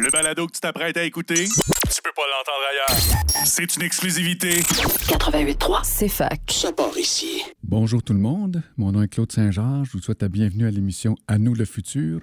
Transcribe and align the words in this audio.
Le 0.00 0.10
balado 0.10 0.46
que 0.46 0.52
tu 0.52 0.60
t'apprêtes 0.60 0.96
à 0.96 1.04
écouter, 1.04 1.44
tu 1.44 2.02
peux 2.02 2.12
pas 2.16 2.22
l'entendre 2.30 2.64
ailleurs. 2.70 3.46
C'est 3.46 3.76
une 3.76 3.82
exclusivité. 3.82 4.60
88.3, 4.60 5.80
c'est 5.84 6.08
fac. 6.08 6.40
Ça 6.50 6.72
part 6.72 6.96
ici. 6.96 7.42
Bonjour 7.62 8.02
tout 8.02 8.14
le 8.14 8.18
monde, 8.18 8.62
mon 8.76 8.92
nom 8.92 9.02
est 9.02 9.08
Claude 9.08 9.30
Saint-Georges. 9.30 9.88
Je 9.88 9.92
vous 9.92 10.02
souhaite 10.02 10.22
la 10.22 10.28
bienvenue 10.28 10.66
à 10.66 10.70
l'émission 10.70 11.14
À 11.28 11.38
nous 11.38 11.54
le 11.54 11.64
futur. 11.66 12.20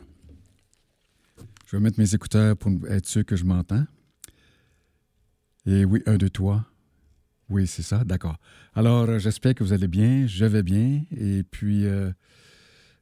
Je 1.68 1.76
vais 1.76 1.82
mettre 1.82 2.00
mes 2.00 2.16
écouteurs 2.16 2.58
pour 2.58 2.72
être 2.90 3.06
sûr 3.06 3.24
que 3.24 3.36
je 3.36 3.44
m'entends. 3.44 3.86
Et 5.68 5.86
oui, 5.86 6.02
un, 6.08 6.18
deux, 6.18 6.30
trois. 6.30 6.66
Oui, 7.50 7.68
c'est 7.68 7.84
ça, 7.84 8.04
d'accord. 8.04 8.38
Alors, 8.74 9.08
euh, 9.08 9.20
j'espère 9.20 9.54
que 9.54 9.64
vous 9.64 9.74
allez 9.74 9.88
bien, 9.88 10.26
je 10.26 10.46
vais 10.46 10.64
bien. 10.64 11.04
Et 11.16 11.44
puis, 11.44 11.86
euh, 11.86 12.12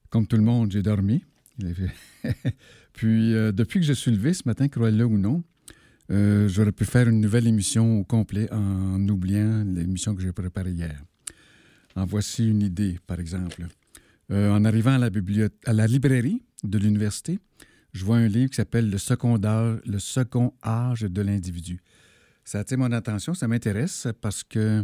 comme 0.09 0.27
tout 0.27 0.38
le 0.38 0.43
monde, 0.43 0.71
j'ai 0.71 0.81
dormi. 0.81 1.23
puis, 2.98 3.36
euh, 3.36 3.52
depuis 3.52 3.79
que 3.79 3.86
je 3.86 3.93
suis 3.93 4.09
levé 4.09 4.34
ce 4.34 4.41
matin, 4.48 4.68
croyez-le 4.68 5.05
ou 5.05 5.20
non, 5.20 5.43
euh, 6.09 6.50
j'aurais 6.50 6.71
pu 6.71 6.83
faire 6.83 7.07
une 7.07 7.21
nouvelle 7.21 7.46
émission 7.46 8.00
au 8.00 8.04
complet 8.04 8.51
en 8.51 9.07
oubliant 9.07 9.64
l'émission 9.64 10.15
que 10.15 10.23
j'ai 10.23 10.32
préparée 10.32 10.71
hier. 10.71 11.00
En 11.96 12.06
voici 12.06 12.50
une 12.50 12.64
idée, 12.64 12.97
par 13.06 13.20
exemple. 13.20 13.68
Euh, 14.32 14.50
en 14.50 14.65
arrivant 14.65 14.93
à 14.93 14.97
la, 14.97 15.10
à 15.68 15.73
la 15.73 15.86
librairie 15.86 16.42
de 16.64 16.79
l'université, 16.79 17.37
je 17.93 18.04
vois 18.04 18.18
un 18.18 18.28
livre 18.28 18.50
qui 18.50 18.56
s'appelle 18.56 18.89
le 18.89 18.98
second, 18.98 19.39
âge, 19.45 19.79
le 19.86 20.00
second 20.00 20.56
âge 20.65 21.01
de 21.01 21.21
l'individu. 21.21 21.79
Ça 22.45 22.61
attire 22.61 22.79
mon 22.79 22.92
attention, 22.92 23.36
ça 23.36 23.48
m'intéresse 23.48 24.07
parce 24.21 24.43
que 24.43 24.84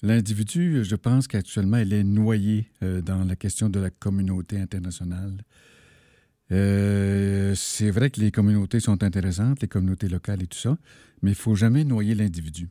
l'individu, 0.00 0.82
je 0.82 0.96
pense 0.96 1.28
qu'actuellement, 1.28 1.76
il 1.76 1.92
est 1.92 2.04
noyé 2.04 2.70
dans 2.80 3.22
la 3.24 3.36
question 3.36 3.68
de 3.68 3.80
la 3.80 3.90
communauté 3.90 4.58
internationale. 4.58 5.44
Euh, 6.50 7.54
c'est 7.54 7.90
vrai 7.90 8.10
que 8.10 8.20
les 8.20 8.30
communautés 8.30 8.80
sont 8.80 9.02
intéressantes, 9.02 9.60
les 9.60 9.68
communautés 9.68 10.08
locales 10.08 10.42
et 10.42 10.46
tout 10.46 10.58
ça, 10.58 10.78
mais 11.22 11.32
il 11.32 11.36
faut 11.36 11.54
jamais 11.54 11.84
noyer 11.84 12.14
l'individu. 12.14 12.68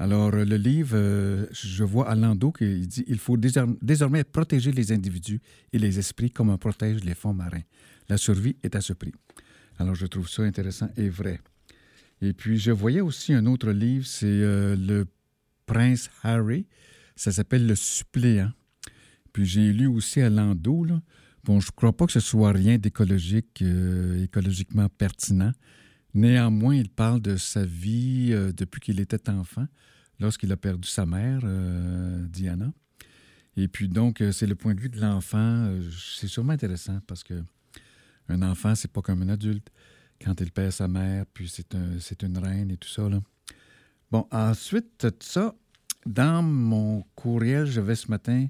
Alors, 0.00 0.32
le 0.32 0.56
livre, 0.56 0.96
euh, 0.96 1.46
je 1.52 1.84
vois 1.84 2.10
à 2.10 2.16
Lando 2.16 2.50
qu'il 2.50 2.86
dit 2.88 3.04
il 3.06 3.18
faut 3.18 3.36
désor- 3.36 3.76
désormais 3.80 4.24
protéger 4.24 4.72
les 4.72 4.90
individus 4.90 5.40
et 5.72 5.78
les 5.78 6.00
esprits 6.00 6.32
comme 6.32 6.50
on 6.50 6.58
protège 6.58 7.04
les 7.04 7.14
fonds 7.14 7.32
marins. 7.32 7.62
La 8.08 8.16
survie 8.16 8.56
est 8.64 8.74
à 8.74 8.80
ce 8.80 8.92
prix. 8.92 9.12
Alors, 9.78 9.94
je 9.94 10.06
trouve 10.06 10.28
ça 10.28 10.42
intéressant 10.42 10.88
et 10.96 11.08
vrai. 11.08 11.40
Et 12.20 12.32
puis, 12.32 12.58
je 12.58 12.72
voyais 12.72 13.00
aussi 13.00 13.32
un 13.34 13.46
autre 13.46 13.70
livre, 13.70 14.06
c'est 14.06 14.26
euh, 14.26 14.74
Le 14.76 15.06
Prince 15.66 16.10
Harry. 16.22 16.66
Ça 17.14 17.30
s'appelle 17.30 17.66
Le 17.66 17.76
Suppléant. 17.76 18.50
Puis, 19.32 19.46
j'ai 19.46 19.72
lu 19.72 19.86
aussi 19.86 20.20
à 20.20 20.28
Lando, 20.28 20.84
là. 20.84 21.00
Bon, 21.44 21.60
je 21.60 21.68
ne 21.68 21.72
crois 21.72 21.94
pas 21.94 22.06
que 22.06 22.12
ce 22.12 22.20
soit 22.20 22.52
rien 22.52 22.78
d'écologique, 22.78 23.60
euh, 23.60 24.24
écologiquement 24.24 24.88
pertinent. 24.88 25.52
Néanmoins, 26.14 26.74
il 26.74 26.88
parle 26.88 27.20
de 27.20 27.36
sa 27.36 27.66
vie 27.66 28.30
euh, 28.32 28.50
depuis 28.52 28.80
qu'il 28.80 28.98
était 28.98 29.28
enfant, 29.28 29.66
lorsqu'il 30.20 30.50
a 30.52 30.56
perdu 30.56 30.88
sa 30.88 31.04
mère, 31.04 31.40
euh, 31.44 32.24
Diana. 32.28 32.72
Et 33.58 33.68
puis 33.68 33.90
donc, 33.90 34.22
c'est 34.32 34.46
le 34.46 34.54
point 34.54 34.74
de 34.74 34.80
vue 34.80 34.88
de 34.88 34.98
l'enfant. 34.98 35.70
C'est 36.16 36.28
sûrement 36.28 36.54
intéressant 36.54 36.98
parce 37.06 37.22
que 37.22 37.34
un 38.28 38.42
enfant, 38.42 38.74
c'est 38.74 38.90
pas 38.90 39.02
comme 39.02 39.22
un 39.22 39.28
adulte. 39.28 39.70
Quand 40.20 40.40
il 40.40 40.50
perd 40.50 40.72
sa 40.72 40.88
mère, 40.88 41.26
puis 41.32 41.48
c'est 41.48 41.74
un, 41.74 42.00
c'est 42.00 42.22
une 42.22 42.38
reine 42.38 42.70
et 42.70 42.78
tout 42.78 42.88
ça. 42.88 43.06
Bon, 44.10 44.26
ensuite 44.32 45.04
de 45.04 45.12
ça, 45.20 45.54
dans 46.06 46.42
mon 46.42 47.02
courriel, 47.14 47.66
j'avais 47.66 47.94
ce 47.94 48.10
matin 48.10 48.48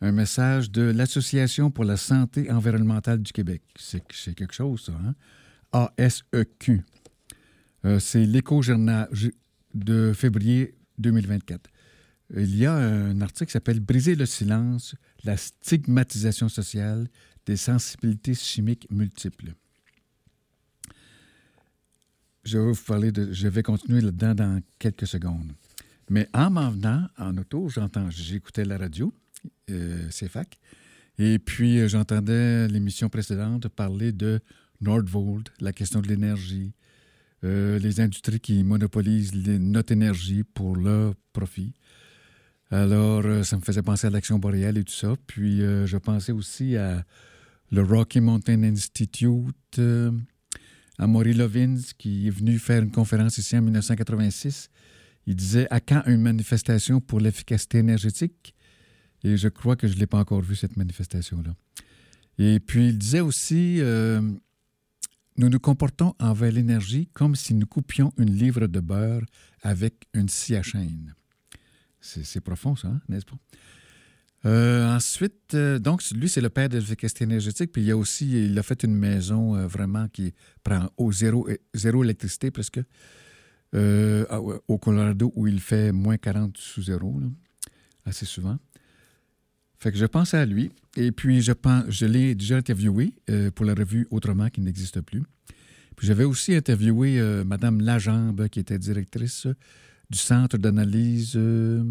un 0.00 0.12
message 0.12 0.70
de 0.70 0.82
l'Association 0.82 1.70
pour 1.70 1.84
la 1.84 1.96
santé 1.96 2.50
environnementale 2.50 3.22
du 3.22 3.32
Québec. 3.32 3.62
C'est 3.78 4.34
quelque 4.34 4.54
chose, 4.54 4.84
ça, 4.86 4.92
hein? 4.92 5.14
ASEQ. 5.72 6.84
Euh, 7.84 7.98
c'est 7.98 8.24
l'éco-journal 8.24 9.08
de 9.74 10.12
février 10.12 10.74
2024. 10.98 11.70
Il 12.36 12.56
y 12.56 12.66
a 12.66 12.74
un 12.74 13.20
article 13.20 13.46
qui 13.46 13.52
s'appelle 13.52 13.80
Briser 13.80 14.16
le 14.16 14.26
silence, 14.26 14.94
la 15.24 15.36
stigmatisation 15.36 16.48
sociale 16.48 17.08
des 17.46 17.56
sensibilités 17.56 18.34
chimiques 18.34 18.88
multiples. 18.90 19.54
Je 22.44 22.58
vais 22.58 22.72
vous 22.72 22.84
parler 22.84 23.12
de. 23.12 23.32
Je 23.32 23.48
vais 23.48 23.62
continuer 23.62 24.00
là-dedans 24.00 24.34
dans 24.34 24.60
quelques 24.78 25.06
secondes. 25.06 25.52
Mais 26.08 26.28
en 26.32 26.50
m'en 26.50 26.70
venant 26.70 27.08
en 27.18 27.36
auto, 27.36 27.68
j'entends, 27.68 28.08
j'écoutais 28.10 28.64
la 28.64 28.78
radio, 28.78 29.12
euh, 29.70 30.08
CFAC, 30.08 30.58
et 31.18 31.38
puis 31.38 31.78
euh, 31.78 31.88
j'entendais 31.88 32.68
l'émission 32.68 33.08
précédente 33.08 33.68
parler 33.68 34.12
de 34.12 34.40
Nordvolt, 34.80 35.50
la 35.60 35.72
question 35.72 36.00
de 36.00 36.08
l'énergie, 36.08 36.72
euh, 37.44 37.78
les 37.78 38.00
industries 38.00 38.40
qui 38.40 38.62
monopolisent 38.64 39.34
notre 39.34 39.92
énergie 39.92 40.44
pour 40.44 40.76
leur 40.76 41.14
profit. 41.32 41.72
Alors, 42.70 43.24
euh, 43.24 43.42
ça 43.44 43.56
me 43.56 43.62
faisait 43.62 43.82
penser 43.82 44.08
à 44.08 44.10
l'Action 44.10 44.38
boréale 44.38 44.76
et 44.76 44.84
tout 44.84 44.92
ça. 44.92 45.14
Puis, 45.26 45.60
je 45.60 45.96
pensais 45.96 46.32
aussi 46.32 46.76
à 46.76 47.04
le 47.70 47.82
Rocky 47.82 48.20
Mountain 48.20 48.62
Institute, 48.64 49.80
à 50.98 51.06
Maury 51.06 51.34
Lovins, 51.34 51.80
qui 51.96 52.26
est 52.26 52.30
venu 52.30 52.58
faire 52.58 52.82
une 52.82 52.90
conférence 52.90 53.38
ici 53.38 53.56
en 53.56 53.62
1986. 53.62 54.68
Il 55.26 55.36
disait 55.36 55.66
À 55.70 55.80
quand 55.80 56.02
une 56.06 56.20
manifestation 56.20 57.00
pour 57.00 57.20
l'efficacité 57.20 57.78
énergétique? 57.78 58.55
Et 59.26 59.36
je 59.36 59.48
crois 59.48 59.74
que 59.74 59.88
je 59.88 59.94
ne 59.94 59.98
l'ai 59.98 60.06
pas 60.06 60.18
encore 60.18 60.40
vue, 60.40 60.54
cette 60.54 60.76
manifestation-là. 60.76 61.52
Et 62.38 62.60
puis, 62.60 62.90
il 62.90 62.98
disait 62.98 63.20
aussi 63.20 63.78
euh, 63.80 64.20
Nous 65.36 65.48
nous 65.48 65.58
comportons 65.58 66.14
envers 66.20 66.52
l'énergie 66.52 67.08
comme 67.12 67.34
si 67.34 67.52
nous 67.54 67.66
coupions 67.66 68.12
une 68.18 68.30
livre 68.30 68.68
de 68.68 68.78
beurre 68.78 69.24
avec 69.62 70.06
une 70.14 70.28
scie 70.28 70.54
à 70.54 70.62
chaîne. 70.62 71.12
C'est 72.00 72.40
profond, 72.40 72.76
ça, 72.76 72.86
hein, 72.86 73.00
n'est-ce 73.08 73.26
pas? 73.26 73.36
Euh, 74.44 74.94
ensuite, 74.94 75.54
euh, 75.54 75.80
donc, 75.80 76.08
lui, 76.12 76.28
c'est 76.28 76.40
le 76.40 76.50
père 76.50 76.68
de 76.68 76.78
l'efficacité 76.78 77.24
énergétique. 77.24 77.72
Puis 77.72 77.82
il 77.82 77.90
a 77.90 77.96
aussi, 77.96 78.30
il 78.44 78.56
a 78.56 78.62
fait 78.62 78.84
une 78.84 78.94
maison 78.94 79.66
vraiment 79.66 80.06
qui 80.06 80.34
prend 80.62 80.88
au 80.96 81.10
zéro, 81.10 81.48
zéro 81.74 82.04
électricité 82.04 82.52
presque, 82.52 82.78
au 83.72 84.78
Colorado, 84.78 85.32
où 85.34 85.48
il 85.48 85.58
fait 85.58 85.90
moins 85.90 86.16
40 86.16 86.56
sous 86.56 86.82
zéro, 86.82 87.18
là, 87.18 87.26
assez 88.04 88.24
souvent. 88.24 88.56
Fait 89.78 89.92
que 89.92 89.98
je 89.98 90.06
pensais 90.06 90.38
à 90.38 90.46
lui. 90.46 90.70
Et 90.96 91.12
puis, 91.12 91.42
je, 91.42 92.06
l'ai 92.06 92.34
déjà 92.34 92.56
interviewé 92.56 93.12
euh, 93.28 93.50
pour 93.50 93.66
la 93.66 93.74
revue 93.74 94.06
Autrement, 94.10 94.48
qui 94.48 94.60
n'existe 94.60 95.00
plus. 95.00 95.22
Puis 95.96 96.06
j'avais 96.06 96.24
aussi 96.24 96.54
interviewé 96.54 97.18
euh, 97.18 97.44
Mme 97.44 97.80
Lajambe, 97.80 98.48
qui 98.48 98.60
était 98.60 98.78
directrice 98.78 99.46
du 100.10 100.18
Centre 100.18 100.58
d'analyse 100.58 101.32
euh, 101.36 101.82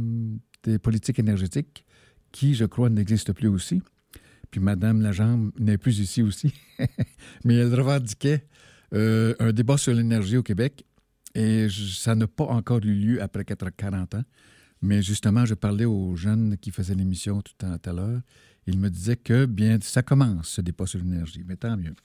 des 0.63 0.79
politiques 0.79 1.19
énergétiques, 1.19 1.85
qui, 2.31 2.53
je 2.53 2.65
crois, 2.65 2.89
n'existe 2.89 3.33
plus 3.33 3.47
aussi. 3.47 3.81
Puis 4.51 4.61
Mme 4.61 5.01
Lajambe 5.01 5.51
n'est 5.59 5.77
plus 5.77 5.99
ici 5.99 6.21
aussi. 6.21 6.53
Mais 7.43 7.55
elle 7.55 7.73
revendiquait 7.73 8.45
euh, 8.93 9.33
un 9.39 9.51
débat 9.51 9.77
sur 9.77 9.93
l'énergie 9.93 10.37
au 10.37 10.43
Québec. 10.43 10.85
Et 11.33 11.67
ça 11.69 12.15
n'a 12.15 12.27
pas 12.27 12.45
encore 12.45 12.79
eu 12.85 12.93
lieu 12.93 13.21
après 13.21 13.43
40 13.43 14.15
ans. 14.15 14.23
Mais 14.85 15.01
justement, 15.01 15.45
je 15.45 15.55
parlais 15.55 15.85
aux 15.85 16.15
jeunes 16.15 16.57
qui 16.57 16.69
faisaient 16.69 16.93
l'émission 16.93 17.41
tout 17.41 17.53
à, 17.65 17.91
l'heure. 17.91 18.21
Ils 18.67 18.77
me 18.77 18.89
disaient 18.89 19.17
que, 19.17 19.45
bien, 19.45 19.79
ça 19.81 20.03
commence, 20.03 20.49
ce 20.49 20.61
débat 20.61 20.85
sur 20.85 20.99
l'énergie. 20.99 21.43
Mais 21.45 21.55
tant 21.55 21.75
mieux. 21.75 21.95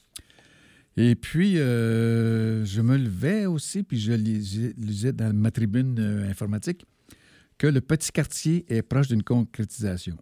Et 0.96 1.14
puis, 1.14 1.58
euh, 1.58 2.64
je 2.64 2.80
me 2.80 2.96
levais 2.96 3.44
aussi, 3.46 3.82
puis 3.82 4.00
je 4.00 4.12
lisais, 4.12 5.12
dans 5.12 5.34
ma 5.34 5.50
tribune 5.50 5.98
euh, 5.98 6.28
informatique 6.28 6.84
que 7.58 7.66
le 7.66 7.82
petit 7.82 8.10
quartier 8.10 8.64
est 8.68 8.82
proche 8.82 9.08
d'une 9.08 9.22
concrétisation. 9.22 10.16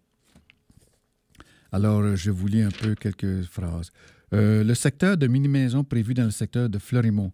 Alors, 1.71 2.15
je 2.15 2.31
vous 2.31 2.47
lis 2.47 2.61
un 2.61 2.71
peu 2.71 2.95
quelques 2.95 3.43
phrases. 3.43 3.91
Euh, 4.33 4.63
le 4.65 4.75
secteur 4.75 5.17
de 5.17 5.27
mini-maisons 5.27 5.85
prévu 5.85 6.13
dans 6.13 6.25
le 6.25 6.31
secteur 6.31 6.69
de 6.69 6.77
Florimont 6.77 7.31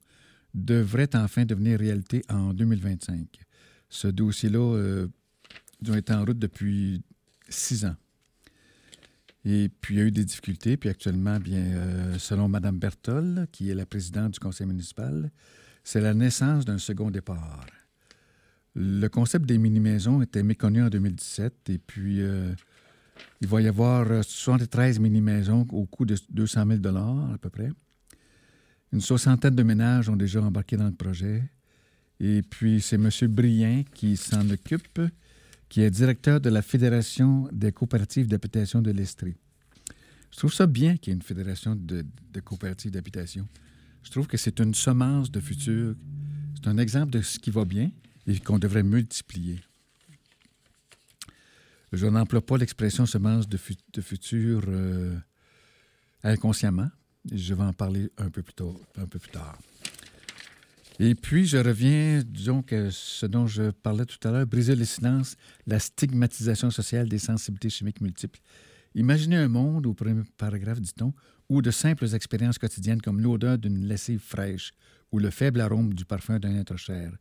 devrait 0.54 1.10
enfin 1.16 1.46
devenir 1.46 1.80
réalité 1.80 2.22
en 2.30 2.54
2025. 2.54 3.45
Ce 3.96 4.10
dossier-là 4.10 4.76
euh, 4.76 5.08
doit 5.82 5.98
être 5.98 6.12
en 6.12 6.26
route 6.26 6.38
depuis 6.38 7.02
six 7.48 7.86
ans. 7.86 7.96
Et 9.46 9.70
puis, 9.70 9.96
il 9.96 9.98
y 10.00 10.02
a 10.02 10.06
eu 10.06 10.12
des 10.12 10.26
difficultés. 10.26 10.76
Puis 10.76 10.90
actuellement, 10.90 11.40
bien, 11.40 11.64
euh, 11.64 12.20
selon 12.20 12.50
Mme 12.50 12.78
Bertol, 12.78 13.48
qui 13.54 13.70
est 13.70 13.74
la 13.74 13.86
présidente 13.86 14.34
du 14.34 14.40
conseil 14.40 14.68
municipal, 14.68 15.32
c'est 15.86 16.02
la 16.02 16.14
naissance 16.14 16.66
d'un 16.66 16.78
second 16.78 17.10
départ. 17.10 17.66
Le 18.74 19.08
concept 19.08 19.46
des 19.46 19.58
mini-maisons 19.58 20.22
était 20.22 20.44
méconnu 20.44 20.84
en 20.84 20.90
2017. 20.90 21.70
Et 21.70 21.78
puis, 21.78 22.22
euh, 22.22 22.54
il 23.40 23.48
va 23.48 23.62
y 23.62 23.68
avoir 23.70 24.12
euh, 24.12 24.22
73 24.24 25.00
mini-maisons 25.00 25.66
au 25.72 25.86
coût 25.86 26.06
de 26.06 26.18
200 26.32 26.66
000 26.84 26.98
à 26.98 27.38
peu 27.38 27.50
près. 27.50 27.72
Une 28.92 29.02
soixantaine 29.02 29.56
de 29.56 29.64
ménages 29.64 30.10
ont 30.10 30.18
déjà 30.18 30.42
embarqué 30.42 30.76
dans 30.76 30.88
le 30.88 30.96
projet. 30.96 31.44
Et 32.20 32.42
puis, 32.42 32.82
c'est 32.82 32.96
M. 32.96 33.10
Brien 33.28 33.84
qui 33.94 34.16
s'en 34.18 34.50
occupe, 34.50 35.02
qui 35.70 35.82
est 35.82 35.90
directeur 35.90 36.40
de 36.40 36.50
la 36.50 36.62
Fédération 36.62 37.50
des 37.52 37.72
coopératives 37.72 38.28
d'habitation 38.28 38.82
de 38.82 38.92
l'Estrie. 38.92 39.36
Je 40.32 40.38
trouve 40.38 40.54
ça 40.54 40.68
bien 40.68 40.98
qu'il 40.98 41.12
y 41.12 41.14
ait 41.14 41.16
une 41.16 41.22
fédération 41.22 41.76
de, 41.76 42.06
coopératives 42.44 42.92
d'habitation. 42.92 43.48
Je 44.04 44.12
trouve 44.12 44.28
que 44.28 44.38
c'est 44.38 44.60
une 44.60 44.74
semence 44.74 45.32
de 45.32 45.40
futur. 45.40 45.96
C'est 46.56 46.68
un 46.68 46.78
exemple 46.78 47.12
de 47.12 47.22
ce 47.22 47.40
qui 47.40 47.52
va 47.52 47.64
bien 47.64 47.90
et 48.28 48.38
qu'on 48.40 48.60
devrait 48.60 48.84
multiplier. 48.84 49.62
Je 51.94 52.06
n'emploie 52.06 52.46
pas 52.46 52.58
l'expression 52.58 53.06
semence 53.06 53.48
de, 53.48 53.58
futur 53.58 54.64
euh, 54.68 55.18
inconsciemment. 56.24 56.90
Je 57.32 57.54
vais 57.54 57.64
en 57.64 57.74
parler 57.74 58.12
un 58.18 58.30
peu 58.30 58.44
plus 58.44 58.54
tard. 58.54 58.76
Un 58.98 59.06
peu 59.06 59.20
plus 59.20 59.32
tard. 59.32 59.58
Et 61.00 61.14
puis, 61.14 61.46
je 61.46 61.58
reviens, 61.58 62.24
disons, 62.26 62.62
que 62.62 62.90
ce 62.90 63.26
dont 63.26 63.48
je 63.48 63.72
parlais 63.72 64.06
tout 64.06 64.26
à 64.26 64.32
l'heure, 64.32 64.48
briser 64.48 64.76
le 64.76 64.86
silence, 64.86 65.36
la 65.68 65.80
stigmatisation 65.80 66.70
sociale 66.70 67.10
des 67.10 67.20
sensibilités 67.20 67.70
chimiques 67.70 68.00
multiples. 68.00 68.40
Imaginez 68.94 69.36
un 69.36 69.50
monde, 69.50 69.88
au 69.88 69.94
premier 69.94 70.24
paragraphe, 70.38 70.80
dit-on, 70.80 71.14
où 71.50 71.62
de 71.62 71.70
simples 71.70 72.14
expériences 72.16 72.58
quotidiennes 72.58 73.02
comme 73.02 73.20
l'odeur 73.20 73.58
d'une 73.58 73.86
lessive 73.86 74.22
fraîche 74.22 74.72
ou 75.12 75.20
le 75.20 75.32
faible 75.32 75.60
arôme 75.60 75.94
du 75.94 76.06
parfum 76.06 76.40
d'un 76.40 76.56
être 76.56 76.78
cher 76.78 77.12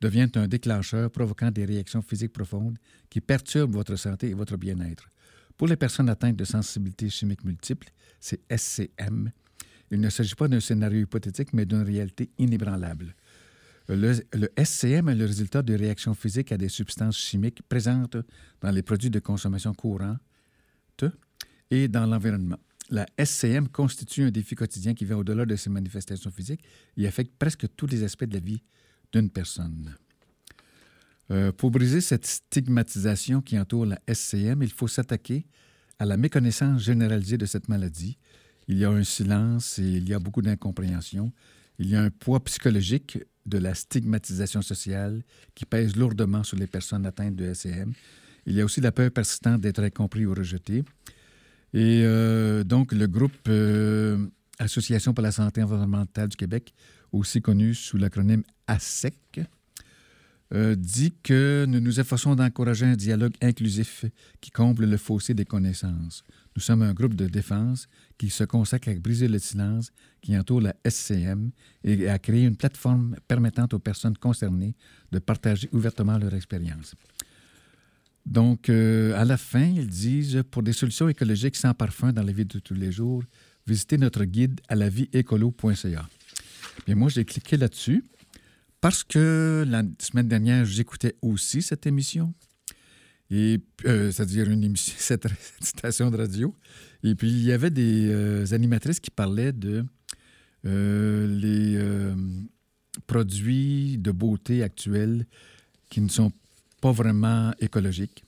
deviennent 0.00 0.30
un 0.36 0.46
déclencheur 0.46 1.10
provoquant 1.10 1.50
des 1.50 1.64
réactions 1.64 2.02
physiques 2.02 2.32
profondes 2.32 2.78
qui 3.10 3.20
perturbent 3.20 3.74
votre 3.74 3.96
santé 3.96 4.30
et 4.30 4.34
votre 4.34 4.56
bien-être. 4.56 5.08
Pour 5.56 5.66
les 5.66 5.76
personnes 5.76 6.08
atteintes 6.08 6.36
de 6.36 6.44
sensibilités 6.44 7.08
chimiques 7.08 7.44
multiples, 7.44 7.88
c'est 8.20 8.40
SCM, 8.50 9.32
il 9.90 10.00
ne 10.00 10.10
s'agit 10.10 10.34
pas 10.34 10.48
d'un 10.48 10.60
scénario 10.60 11.02
hypothétique, 11.02 11.52
mais 11.52 11.66
d'une 11.66 11.82
réalité 11.82 12.30
inébranlable. 12.38 13.14
Le, 13.88 14.14
SCM 14.56 15.08
est 15.08 15.14
le 15.14 15.26
résultat 15.26 15.62
de 15.62 15.74
réactions 15.74 16.14
physiques 16.14 16.50
à 16.50 16.56
des 16.56 16.68
substances 16.68 17.18
chimiques 17.18 17.62
présentes 17.68 18.16
dans 18.60 18.72
les 18.72 18.82
produits 18.82 19.10
de 19.10 19.20
consommation 19.20 19.72
courante 19.74 20.18
et 21.70 21.86
dans 21.86 22.06
l'environnement. 22.06 22.58
La 22.90 23.06
SCM 23.18 23.68
constitue 23.68 24.24
un 24.24 24.30
défi 24.30 24.54
quotidien 24.54 24.94
qui 24.94 25.04
va 25.04 25.16
au-delà 25.16 25.46
de 25.46 25.56
ces 25.56 25.70
manifestations 25.70 26.30
physiques 26.30 26.62
et 26.96 27.06
affecte 27.06 27.32
presque 27.38 27.66
tous 27.76 27.86
les 27.86 28.02
aspects 28.02 28.24
de 28.24 28.34
la 28.34 28.40
vie 28.40 28.62
d'une 29.12 29.30
personne. 29.30 29.94
Euh, 31.30 31.50
pour 31.52 31.70
briser 31.70 32.00
cette 32.00 32.26
stigmatisation 32.26 33.40
qui 33.40 33.58
entoure 33.58 33.86
la 33.86 34.00
SCM, 34.08 34.62
il 34.62 34.70
faut 34.70 34.86
s'attaquer 34.88 35.46
à 35.98 36.04
la 36.04 36.16
méconnaissance 36.16 36.82
généralisée 36.82 37.38
de 37.38 37.46
cette 37.46 37.68
maladie 37.68 38.18
il 38.68 38.78
y 38.78 38.84
a 38.84 38.90
un 38.90 39.04
silence 39.04 39.78
et 39.78 39.84
il 39.84 40.08
y 40.08 40.14
a 40.14 40.18
beaucoup 40.18 40.42
d'incompréhension. 40.42 41.32
Il 41.78 41.88
y 41.88 41.96
a 41.96 42.02
un 42.02 42.10
poids 42.10 42.42
psychologique 42.44 43.18
de 43.44 43.58
la 43.58 43.74
stigmatisation 43.74 44.62
sociale 44.62 45.22
qui 45.54 45.64
pèse 45.64 45.96
lourdement 45.96 46.42
sur 46.42 46.56
les 46.56 46.66
personnes 46.66 47.06
atteintes 47.06 47.36
de 47.36 47.52
SCM. 47.52 47.92
Il 48.46 48.54
y 48.54 48.60
a 48.60 48.64
aussi 48.64 48.80
la 48.80 48.92
peur 48.92 49.10
persistante 49.10 49.60
d'être 49.60 49.82
incompris 49.82 50.26
ou 50.26 50.34
rejeté. 50.34 50.84
Et 51.74 52.02
euh, 52.04 52.64
donc, 52.64 52.92
le 52.92 53.06
groupe 53.06 53.48
euh, 53.48 54.26
Association 54.58 55.12
pour 55.12 55.22
la 55.22 55.32
santé 55.32 55.62
environnementale 55.62 56.28
du 56.28 56.36
Québec, 56.36 56.72
aussi 57.12 57.42
connu 57.42 57.74
sous 57.74 57.98
l'acronyme 57.98 58.42
ASEC, 58.66 59.40
euh, 60.54 60.76
dit 60.76 61.12
que 61.22 61.66
nous 61.68 61.80
nous 61.80 62.00
efforçons 62.00 62.34
d'encourager 62.36 62.86
un 62.86 62.96
dialogue 62.96 63.34
inclusif 63.42 64.04
qui 64.40 64.50
comble 64.50 64.86
le 64.86 64.96
fossé 64.96 65.34
des 65.34 65.44
connaissances. 65.44 66.22
Nous 66.56 66.62
sommes 66.62 66.80
un 66.80 66.94
groupe 66.94 67.14
de 67.14 67.26
défense 67.26 67.86
qui 68.16 68.30
se 68.30 68.42
consacre 68.42 68.88
à 68.88 68.94
briser 68.94 69.28
le 69.28 69.38
silence 69.38 69.92
qui 70.22 70.36
entoure 70.38 70.62
la 70.62 70.74
SCM 70.88 71.50
et 71.84 72.08
à 72.08 72.18
créer 72.18 72.44
une 72.44 72.56
plateforme 72.56 73.16
permettant 73.28 73.68
aux 73.72 73.78
personnes 73.78 74.16
concernées 74.16 74.74
de 75.12 75.18
partager 75.18 75.68
ouvertement 75.72 76.16
leur 76.16 76.32
expérience. 76.32 76.94
Donc, 78.24 78.70
euh, 78.70 79.14
à 79.20 79.26
la 79.26 79.36
fin, 79.36 79.66
ils 79.66 79.86
disent 79.86 80.42
pour 80.50 80.62
des 80.62 80.72
solutions 80.72 81.10
écologiques 81.10 81.56
sans 81.56 81.74
parfum 81.74 82.12
dans 82.12 82.22
la 82.22 82.32
vie 82.32 82.46
de 82.46 82.58
tous 82.58 82.74
les 82.74 82.90
jours, 82.90 83.22
visitez 83.66 83.98
notre 83.98 84.24
guide 84.24 84.58
à 84.68 84.74
la 84.76 84.88
vie 84.88 85.10
écolo.ca. 85.12 86.08
Bien, 86.86 86.94
moi, 86.94 87.10
j'ai 87.10 87.26
cliqué 87.26 87.58
là-dessus 87.58 88.02
parce 88.80 89.04
que 89.04 89.62
la 89.68 89.82
semaine 90.00 90.26
dernière, 90.26 90.64
j'écoutais 90.64 91.16
aussi 91.20 91.60
cette 91.60 91.86
émission 91.86 92.32
et 93.30 93.60
euh, 93.84 94.10
c'est-à-dire 94.10 94.48
une 94.50 94.64
émission, 94.64 94.94
cette, 94.98 95.26
station 95.60 96.10
de 96.10 96.16
radio. 96.16 96.54
Et 97.02 97.14
puis, 97.14 97.30
il 97.30 97.42
y 97.42 97.52
avait 97.52 97.70
des 97.70 98.08
euh, 98.08 98.44
animatrices 98.52 99.00
qui 99.00 99.10
parlaient 99.10 99.52
de 99.52 99.84
euh, 100.64 101.26
les 101.26 101.78
produits 103.06 103.98
de 103.98 104.10
beauté 104.10 104.62
actuels 104.62 105.26
qui 105.90 106.00
ne 106.00 106.08
sont 106.08 106.32
pas 106.80 106.92
vraiment 106.92 107.52
écologiques. 107.60 108.24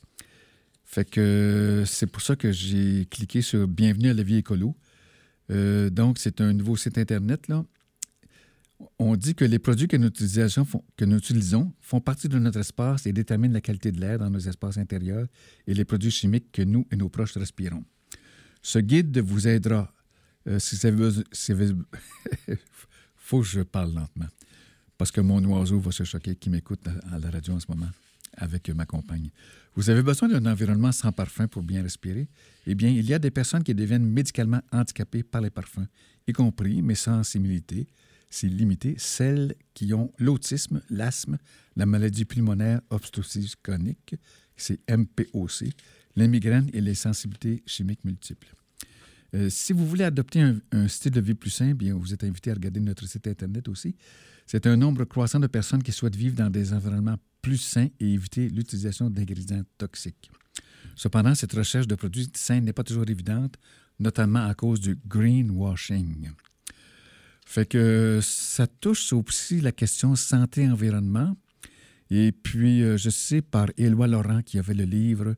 Fait 0.84 1.08
que 1.08 1.84
c'est 1.86 2.06
pour 2.06 2.22
ça 2.22 2.36
que 2.36 2.52
j'ai 2.52 3.06
cliqué 3.10 3.42
sur 3.42 3.66
Bienvenue 3.66 4.10
à 4.10 4.14
la 4.14 4.22
vie 4.22 4.36
écolo. 4.36 4.74
donc, 5.48 6.18
c'est 6.18 6.40
un 6.40 6.52
nouveau 6.52 6.76
site 6.76 6.98
Internet, 6.98 7.48
là, 7.48 7.64
on 8.98 9.16
dit 9.16 9.34
que 9.34 9.44
les 9.44 9.58
produits 9.58 9.88
que 9.88 9.96
nous, 9.96 10.10
que 10.10 11.04
nous, 11.04 11.18
utilisons 11.18 11.72
font 11.80 12.00
partie 12.00 12.28
de 12.28 12.38
notre 12.38 12.60
espace 12.60 13.06
et 13.06 13.12
déterminent 13.12 13.52
la 13.52 13.60
qualité 13.60 13.90
de 13.92 14.00
l'air 14.00 14.18
dans 14.18 14.30
nos 14.30 14.38
espaces 14.38 14.78
intérieurs 14.78 15.26
et 15.66 15.74
les 15.74 15.84
produits 15.84 16.10
chimiques 16.10 16.52
que 16.52 16.62
nous 16.62 16.86
et 16.90 16.96
nos 16.96 17.08
proches 17.08 17.36
respirons. 17.36 17.84
Ce 18.62 18.78
guide 18.78 19.18
vous 19.18 19.48
aidera 19.48 19.92
euh, 20.46 20.58
si 20.58 20.76
vous 20.90 21.84
faut 23.16 23.40
que 23.40 23.46
je 23.46 23.60
parle 23.60 23.94
lentement 23.94 24.28
parce 24.96 25.12
que 25.12 25.20
mon 25.20 25.42
oiseau 25.44 25.78
va 25.78 25.92
se 25.92 26.04
choquer 26.04 26.34
qui 26.34 26.50
m'écoute 26.50 26.86
à 27.12 27.18
la 27.18 27.30
radio 27.30 27.54
en 27.54 27.60
ce 27.60 27.66
moment 27.68 27.90
avec 28.36 28.68
ma 28.70 28.84
compagne. 28.84 29.30
Vous 29.74 29.90
avez 29.90 30.02
besoin 30.02 30.28
d'un 30.28 30.44
environnement 30.46 30.92
sans 30.92 31.12
parfum 31.12 31.46
pour 31.46 31.62
bien 31.62 31.82
respirer? 31.82 32.28
Eh 32.66 32.74
bien, 32.74 32.90
il 32.90 33.04
y 33.06 33.14
a 33.14 33.18
des 33.18 33.30
personnes 33.30 33.62
qui 33.62 33.74
deviennent 33.74 34.04
médicalement 34.04 34.60
handicapées 34.72 35.22
par 35.22 35.40
les 35.40 35.50
parfums, 35.50 35.86
y 36.26 36.32
compris, 36.32 36.82
mais 36.82 36.94
sans 36.94 37.22
similité, 37.22 37.86
c'est 38.30 38.48
limité, 38.48 38.94
celles 38.98 39.54
qui 39.74 39.94
ont 39.94 40.12
l'autisme, 40.18 40.82
l'asthme, 40.90 41.38
la 41.76 41.86
maladie 41.86 42.24
pulmonaire 42.24 42.80
obstructive 42.90 43.54
chronique, 43.62 44.16
c'est 44.56 44.80
MPOC, 44.90 45.64
les 46.16 46.28
migraines 46.28 46.68
et 46.72 46.80
les 46.80 46.94
sensibilités 46.94 47.62
chimiques 47.66 48.04
multiples. 48.04 48.52
Euh, 49.34 49.50
si 49.50 49.72
vous 49.72 49.86
voulez 49.86 50.04
adopter 50.04 50.40
un, 50.72 50.88
style 50.88 51.12
de 51.12 51.20
vie 51.20 51.34
plus 51.34 51.50
sain, 51.50 51.74
bien, 51.74 51.94
vous 51.94 52.14
êtes 52.14 52.24
invité 52.24 52.50
à 52.50 52.54
regarder 52.54 52.80
notre 52.80 53.06
site 53.06 53.26
Internet 53.26 53.68
aussi. 53.68 53.94
C'est 54.46 54.66
un 54.66 54.76
nombre 54.76 55.04
croissant 55.04 55.38
de 55.38 55.46
personnes 55.46 55.82
qui 55.82 55.92
souhaitent 55.92 56.16
vivre 56.16 56.34
dans 56.34 56.48
des 56.48 56.72
environnements 56.72 57.18
plus 57.42 57.58
sains 57.58 57.88
et 58.00 58.12
éviter 58.12 58.48
l'utilisation 58.48 59.10
d'ingrédients 59.10 59.62
toxiques. 59.76 60.30
Cependant, 60.96 61.34
cette 61.34 61.52
recherche 61.52 61.86
de 61.86 61.94
produits 61.94 62.30
sains 62.34 62.60
n'est 62.60 62.72
pas 62.72 62.84
toujours 62.84 63.08
évidente, 63.08 63.56
notamment 64.00 64.46
à 64.46 64.54
cause 64.54 64.80
du 64.80 64.98
greenwashing. 65.06 66.30
Fait 67.48 67.64
que 67.64 68.20
ça 68.22 68.66
touche 68.66 69.10
aussi 69.14 69.62
la 69.62 69.72
question 69.72 70.14
santé-environnement. 70.14 71.34
Et 72.10 72.30
puis, 72.30 72.82
euh, 72.82 72.98
je 72.98 73.08
sais 73.08 73.40
par 73.40 73.68
Éloi 73.78 74.06
Laurent 74.06 74.42
qui 74.42 74.58
avait 74.58 74.74
le 74.74 74.84
livre 74.84 75.34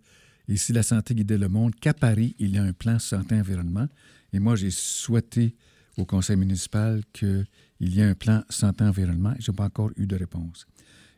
Ici 0.48 0.72
la 0.72 0.82
santé 0.82 1.14
guidait 1.14 1.38
le 1.38 1.48
monde 1.48 1.72
qu'à 1.76 1.94
Paris, 1.94 2.34
il 2.40 2.50
y 2.50 2.58
a 2.58 2.64
un 2.64 2.72
plan 2.72 2.98
santé-environnement. 2.98 3.86
Et 4.32 4.40
moi, 4.40 4.56
j'ai 4.56 4.72
souhaité 4.72 5.54
au 5.98 6.04
conseil 6.04 6.36
municipal 6.36 7.04
qu'il 7.12 7.46
y 7.78 8.00
ait 8.00 8.10
un 8.10 8.16
plan 8.16 8.42
santé-environnement 8.48 9.34
et 9.38 9.40
je 9.40 9.52
n'ai 9.52 9.56
pas 9.56 9.66
encore 9.66 9.92
eu 9.96 10.08
de 10.08 10.16
réponse. 10.16 10.66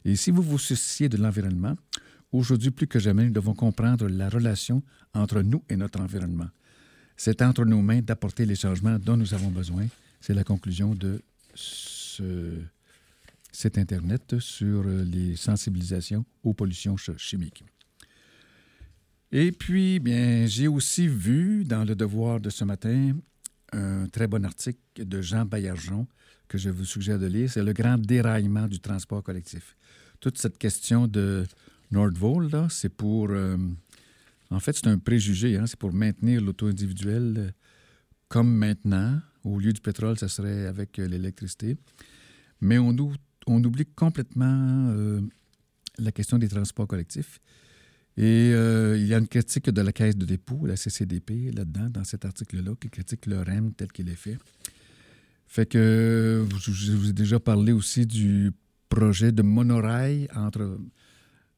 Et 0.05 0.15
si 0.17 0.31
vous 0.31 0.43
vous 0.43 0.59
souciez 0.59 1.09
de 1.09 1.17
l'environnement, 1.17 1.75
aujourd'hui 2.33 2.71
plus 2.71 2.87
que 2.87 2.99
jamais, 2.99 3.25
nous 3.25 3.33
devons 3.33 3.55
comprendre 3.55 4.11
la 4.11 4.29
relation 4.29 4.83
entre 5.15 5.41
nous 5.41 5.65
et 5.71 5.77
notre 5.77 6.03
environnement. 6.03 6.51
C'est 7.17 7.41
entre 7.41 7.65
nos 7.65 7.81
mains 7.81 8.03
d'apporter 8.03 8.45
les 8.45 8.57
changements 8.57 8.99
dont 8.99 9.17
nous 9.17 9.33
avons 9.33 9.49
besoin 9.49 9.87
c'est 10.23 10.35
la 10.35 10.45
conclusion 10.45 10.95
de 10.95 11.21
ce, 11.55 12.63
cet 13.51 13.77
Internet 13.77 14.39
sur 14.39 14.85
les 14.85 15.37
sensibilisations 15.37 16.25
aux 16.45 16.55
pollutions 16.55 16.97
chimiques. 17.17 17.65
Et 19.33 19.51
puis, 19.51 19.99
bien, 19.99 20.47
j'ai 20.47 20.69
aussi 20.69 21.09
vu 21.09 21.65
dans 21.65 21.85
le 21.85 21.95
devoir 21.97 22.41
de 22.41 22.51
ce 22.51 22.65
matin 22.65 23.17
un 23.73 24.07
très 24.07 24.29
bon 24.29 24.45
article 24.45 24.79
de 24.97 25.21
Jean 25.21 25.45
Baillargeon 25.45 26.07
que 26.47 26.57
je 26.57 26.71
vous 26.71 26.85
suggère 26.85 27.19
de 27.19 27.27
lire. 27.27 27.51
C'est 27.51 27.63
le 27.63 27.73
grand 27.73 27.99
déraillement 27.99 28.69
du 28.69 28.79
transport 28.79 29.23
collectif. 29.23 29.75
Toute 30.21 30.39
cette 30.39 30.59
question 30.59 31.09
de 31.09 31.47
Nordvolt, 31.91 32.71
c'est 32.71 32.95
pour. 32.95 33.31
Euh, 33.31 33.57
en 34.51 34.61
fait, 34.61 34.77
c'est 34.77 34.87
un 34.87 34.99
préjugé, 34.99 35.57
hein, 35.57 35.67
c'est 35.67 35.79
pour 35.79 35.93
maintenir 35.93 36.41
l'auto 36.43 36.67
individuel 36.67 37.55
comme 38.29 38.55
maintenant, 38.55 39.21
au 39.45 39.59
lieu 39.59 39.73
du 39.73 39.81
pétrole, 39.81 40.19
ça 40.19 40.29
serait 40.29 40.67
avec 40.67 40.99
euh, 40.99 41.07
l'électricité. 41.07 41.77
Mais 42.61 42.79
on, 42.79 42.97
oublie 43.47 43.87
complètement 43.87 44.91
euh, 44.91 45.21
la 45.99 46.13
question 46.13 46.39
des 46.39 46.49
transports 46.49 46.87
collectifs. 46.87 47.41
Et 48.17 48.53
euh, 48.53 48.97
il 48.99 49.07
y 49.07 49.15
a 49.15 49.19
une 49.19 49.27
critique 49.27 49.71
de 49.71 49.81
la 49.81 49.93
caisse 49.93 50.17
de 50.17 50.27
dépôt, 50.27 50.67
la 50.67 50.77
CCDP, 50.77 51.51
là-dedans, 51.55 51.89
dans 51.91 52.05
cet 52.05 52.25
article-là, 52.25 52.73
qui 52.81 52.91
critique 52.91 53.27
le 53.27 53.41
REM 53.41 53.73
tel 53.73 53.91
qu'il 53.91 54.09
est 54.09 54.17
fait. 54.17 54.39
Fait 55.47 55.67
que 55.67 56.47
je 56.59 56.93
vous 56.93 57.11
ai 57.11 57.13
déjà 57.13 57.41
parlé 57.41 57.73
aussi 57.73 58.07
du 58.07 58.53
projet 58.89 59.33
de 59.33 59.43
monorail 59.43 60.29
entre 60.35 60.79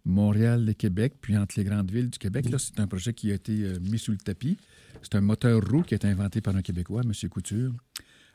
Montréal 0.05 0.69
et 0.69 0.75
Québec, 0.75 1.15
puis 1.21 1.37
entre 1.37 1.55
les 1.57 1.65
grandes 1.65 1.91
villes 1.91 2.11
du 2.11 2.19
Québec. 2.19 2.49
Là, 2.51 2.59
c'est 2.59 2.79
un 2.81 2.87
projet 2.87 3.15
qui 3.15 3.31
a 3.31 3.35
été 3.35 3.79
mis 3.81 3.99
sous 3.99 4.13
le 4.13 4.19
tapis. 4.19 4.59
C'est 5.03 5.15
un 5.15 5.21
moteur 5.21 5.63
roux 5.67 5.83
qui 5.83 5.95
a 5.95 5.97
été 5.97 6.09
inventé 6.09 6.41
par 6.41 6.55
un 6.57 6.63
Québécois, 6.63 7.03
M. 7.05 7.13
Couture. 7.29 7.73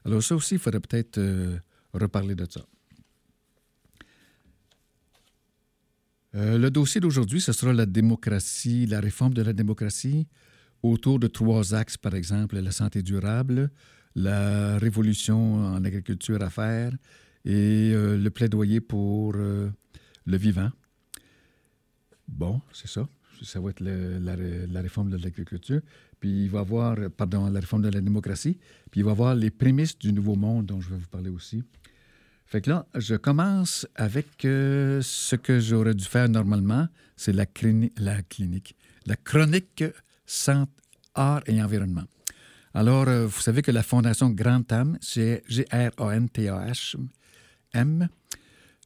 Alors 0.05 0.23
ça 0.23 0.35
aussi, 0.35 0.55
il 0.55 0.59
faudrait 0.59 0.79
peut-être 0.79 1.17
euh, 1.17 1.57
reparler 1.93 2.35
de 2.35 2.45
ça. 2.49 2.61
Euh, 6.35 6.57
le 6.57 6.69
dossier 6.69 7.01
d'aujourd'hui, 7.01 7.41
ce 7.41 7.51
sera 7.53 7.73
la 7.73 7.85
démocratie, 7.85 8.85
la 8.85 8.99
réforme 8.99 9.33
de 9.33 9.41
la 9.41 9.53
démocratie 9.53 10.27
autour 10.83 11.19
de 11.19 11.27
trois 11.27 11.73
axes, 11.73 11.97
par 11.97 12.15
exemple, 12.15 12.57
la 12.59 12.71
santé 12.71 13.01
durable, 13.01 13.71
la 14.15 14.77
révolution 14.77 15.55
en 15.55 15.83
agriculture 15.83 16.41
à 16.41 16.49
faire 16.49 16.93
et 17.45 17.91
euh, 17.93 18.17
le 18.17 18.29
plaidoyer 18.29 18.79
pour 18.79 19.33
euh, 19.35 19.69
le 20.25 20.37
vivant. 20.37 20.69
Bon, 22.31 22.61
c'est 22.71 22.87
ça. 22.87 23.07
Ça 23.41 23.59
va 23.59 23.69
être 23.69 23.81
la, 23.81 24.81
réforme 24.81 25.09
de 25.09 25.17
l'agriculture. 25.17 25.81
Puis 26.19 26.43
il 26.43 26.49
va 26.49 26.59
avoir, 26.59 26.97
pardon, 27.15 27.49
la 27.49 27.59
réforme 27.59 27.83
de 27.83 27.89
la 27.89 28.01
démocratie. 28.01 28.57
Puis 28.91 29.01
il 29.01 29.03
va 29.03 29.11
avoir 29.11 29.35
les 29.35 29.49
prémices 29.49 29.97
du 29.97 30.11
nouveau 30.11 30.35
monde 30.35 30.65
dont 30.65 30.81
je 30.81 30.89
vais 30.89 30.97
vous 30.97 31.07
parler 31.07 31.29
aussi. 31.29 31.63
Fait 32.45 32.61
que 32.61 32.69
là, 32.69 32.85
je 32.95 33.15
commence 33.15 33.87
avec 33.95 34.43
euh, 34.43 35.01
ce 35.03 35.35
que 35.35 35.59
j'aurais 35.59 35.93
dû 35.93 36.03
faire 36.03 36.27
normalement, 36.27 36.87
c'est 37.15 37.31
la, 37.31 37.45
clini- 37.45 37.91
la 37.97 38.23
clinique, 38.23 38.75
la 39.05 39.15
chronique 39.15 39.83
santé, 40.25 40.71
art 41.13 41.41
et 41.47 41.61
environnement. 41.61 42.05
Alors, 42.73 43.07
euh, 43.07 43.25
vous 43.27 43.39
savez 43.41 43.61
que 43.61 43.71
la 43.71 43.83
Fondation 43.83 44.29
Grand 44.29 44.63
Tam, 44.63 44.97
c'est 45.01 45.43
G-R-A-N-T-A-H-M, 45.47 46.99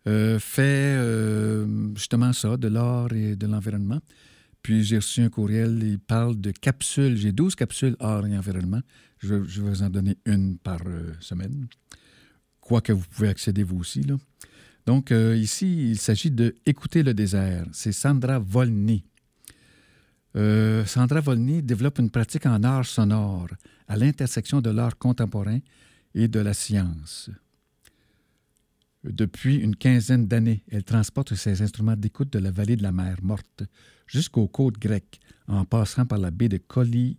euh, 0.05 0.37
fait 0.37 0.97
euh, 0.97 1.65
justement 1.95 2.33
ça, 2.33 2.57
de 2.57 2.67
l'art 2.67 3.13
et 3.13 3.35
de 3.35 3.47
l'environnement. 3.47 3.99
Puis 4.61 4.83
j'ai 4.83 4.97
reçu 4.97 5.21
un 5.21 5.29
courriel, 5.29 5.79
il 5.81 5.99
parle 5.99 6.39
de 6.39 6.51
capsules. 6.51 7.15
J'ai 7.17 7.31
12 7.31 7.55
capsules 7.55 7.95
art 7.99 8.25
et 8.25 8.37
environnement. 8.37 8.81
Je, 9.19 9.35
vais 9.35 9.69
vous 9.69 9.83
en 9.83 9.89
donner 9.89 10.17
une 10.25 10.57
par 10.57 10.79
euh, 10.85 11.13
semaine. 11.19 11.67
Quoique 12.59 12.91
vous 12.91 13.05
pouvez 13.09 13.29
accéder 13.29 13.63
vous 13.63 13.79
aussi. 13.79 14.03
Là. 14.03 14.15
Donc 14.85 15.11
euh, 15.11 15.35
ici, 15.37 15.91
il 15.91 15.97
s'agit 15.97 16.31
de 16.31 16.55
Écouter 16.65 17.03
le 17.03 17.13
désert. 17.13 17.65
C'est 17.71 17.93
Sandra 17.93 18.39
Volny. 18.39 19.03
Sandra 20.85 21.19
Volny 21.19 21.61
développe 21.61 21.99
une 21.99 22.09
pratique 22.09 22.47
en 22.47 22.63
art 22.63 22.85
sonore 22.85 23.49
à 23.87 23.95
l'intersection 23.95 24.61
de 24.61 24.71
l'art 24.71 24.97
contemporain 24.97 25.59
et 26.15 26.27
de 26.27 26.39
la 26.39 26.55
science. 26.55 27.29
Depuis 29.03 29.57
une 29.57 29.75
quinzaine 29.75 30.27
d'années, 30.27 30.63
elle 30.71 30.83
transporte 30.83 31.35
ses 31.35 31.61
instruments 31.61 31.95
d'écoute 31.95 32.31
de 32.31 32.39
la 32.39 32.51
vallée 32.51 32.77
de 32.77 32.83
la 32.83 32.91
mer 32.91 33.17
morte 33.21 33.63
jusqu'aux 34.07 34.47
côtes 34.47 34.79
grecques, 34.79 35.19
en 35.47 35.65
passant 35.65 36.05
par 36.05 36.19
la 36.19 36.31
baie 36.31 36.49
de 36.49 36.57
Coli... 36.57 37.17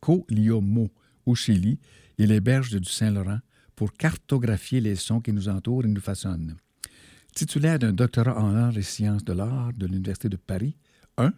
Coliomo 0.00 0.90
au 1.26 1.34
Chili 1.34 1.78
et 2.18 2.26
les 2.26 2.40
berges 2.40 2.70
du 2.70 2.88
Saint-Laurent 2.88 3.40
pour 3.74 3.92
cartographier 3.92 4.80
les 4.80 4.94
sons 4.94 5.20
qui 5.20 5.32
nous 5.32 5.48
entourent 5.48 5.84
et 5.84 5.88
nous 5.88 6.00
façonnent. 6.00 6.56
Titulaire 7.34 7.78
d'un 7.78 7.92
doctorat 7.92 8.40
en 8.40 8.54
arts 8.54 8.76
et 8.76 8.82
sciences 8.82 9.24
de 9.24 9.32
l'art 9.32 9.72
de 9.72 9.86
l'Université 9.86 10.28
de 10.28 10.36
Paris 10.36 10.76
1 11.16 11.32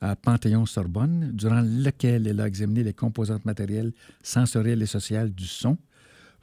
à 0.00 0.16
Panthéon-Sorbonne, 0.16 1.30
durant 1.32 1.62
lequel 1.62 2.26
elle 2.26 2.40
a 2.40 2.46
examiné 2.46 2.82
les 2.82 2.92
composantes 2.92 3.44
matérielles, 3.44 3.92
sensorielles 4.22 4.82
et 4.82 4.86
sociales 4.86 5.32
du 5.32 5.46
son, 5.46 5.78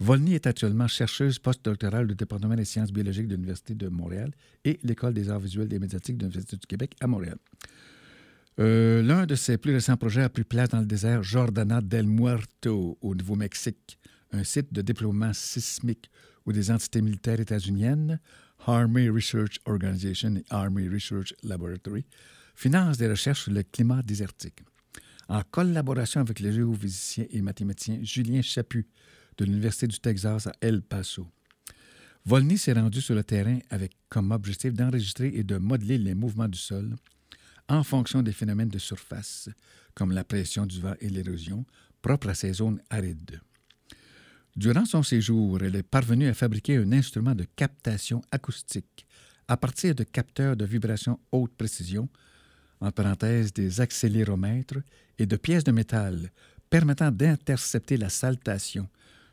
Volny 0.01 0.34
est 0.34 0.48
actuellement 0.48 0.88
chercheuse 0.88 1.38
postdoctorale 1.38 2.08
du 2.08 2.15
département 2.15 2.55
des 2.55 2.65
sciences 2.65 2.91
biologiques 2.91 3.27
de 3.27 3.36
l'Université 3.36 3.75
de 3.75 3.88
Montréal 3.88 4.31
et 4.65 4.79
l'École 4.81 5.13
des 5.13 5.29
arts 5.29 5.39
visuels 5.39 5.72
et 5.72 5.77
médiatiques 5.77 6.17
de 6.17 6.24
l'Université 6.24 6.58
du 6.58 6.65
Québec 6.65 6.96
à 7.01 7.05
Montréal. 7.05 7.38
Euh, 8.60 9.03
L'un 9.03 9.27
de 9.27 9.36
ses 9.36 9.60
plus 9.60 9.74
récents 9.74 9.98
projets 9.98 10.24
a 10.24 10.29
pris 10.29 10.43
place 10.43 10.70
dans 10.70 10.79
le 10.79 10.88
désert 10.88 11.22
Jordana 11.22 11.81
del 11.81 12.08
Muerto 12.08 12.98
au 13.00 13.13
Nouveau-Mexique, 13.13 14.00
un 14.31 14.43
site 14.43 14.74
de 14.74 14.81
déploiement 14.81 15.34
sismique 15.34 16.10
où 16.48 16.51
des 16.51 16.72
entités 16.72 17.03
militaires 17.03 17.39
états-uniennes, 17.39 18.20
Army 18.65 19.08
Research 19.08 19.60
Organization 19.67 20.36
et 20.36 20.43
Army 20.50 20.89
Research 20.89 21.36
Laboratory, 21.43 22.08
financent 22.55 22.98
des 22.98 23.08
recherches 23.08 23.43
sur 23.43 23.53
le 23.53 23.62
climat 23.62 24.01
désertique. 24.01 24.62
En 25.29 25.43
collaboration 25.43 26.22
avec 26.22 26.39
le 26.39 26.51
géophysicien 26.51 27.25
et 27.29 27.41
mathématicien 27.43 28.00
Julien 28.01 28.41
Chaput 28.41 28.88
de 29.38 29.45
l'Université 29.45 29.88
du 29.88 30.00
Texas 30.00 30.47
à 30.47 30.53
El 30.61 30.81
Paso. 30.81 31.27
Volny 32.25 32.57
s'est 32.57 32.73
rendu 32.73 33.01
sur 33.01 33.15
le 33.15 33.23
terrain 33.23 33.59
avec 33.69 33.93
comme 34.09 34.31
objectif 34.31 34.73
d'enregistrer 34.73 35.31
et 35.33 35.43
de 35.43 35.57
modeler 35.57 35.97
les 35.97 36.13
mouvements 36.13 36.47
du 36.47 36.59
sol 36.59 36.95
en 37.67 37.83
fonction 37.83 38.21
des 38.21 38.33
phénomènes 38.33 38.69
de 38.69 38.79
surface, 38.79 39.50
comme 39.93 40.11
la 40.11 40.23
pression 40.23 40.65
du 40.65 40.81
vent 40.81 40.95
et 41.00 41.09
l'érosion, 41.09 41.65
propres 42.01 42.29
à 42.29 42.35
ces 42.35 42.53
zones 42.53 42.81
arides. 42.89 43.39
Durant 44.55 44.85
son 44.85 45.03
séjour, 45.03 45.61
elle 45.63 45.77
est 45.77 45.83
parvenue 45.83 46.27
à 46.27 46.33
fabriquer 46.33 46.77
un 46.77 46.91
instrument 46.91 47.33
de 47.33 47.45
captation 47.55 48.21
acoustique 48.31 49.07
à 49.47 49.57
partir 49.57 49.95
de 49.95 50.03
capteurs 50.03 50.55
de 50.55 50.65
vibration 50.65 51.19
haute 51.31 51.55
précision, 51.55 52.07
en 52.79 52.91
parenthèse 52.91 53.53
des 53.53 53.81
accéléromètres, 53.81 54.79
et 55.17 55.25
de 55.25 55.35
pièces 55.35 55.63
de 55.63 55.71
métal 55.71 56.31
permettant 56.69 57.11
d'intercepter 57.11 57.97
la 57.97 58.09
saltation, 58.09 58.88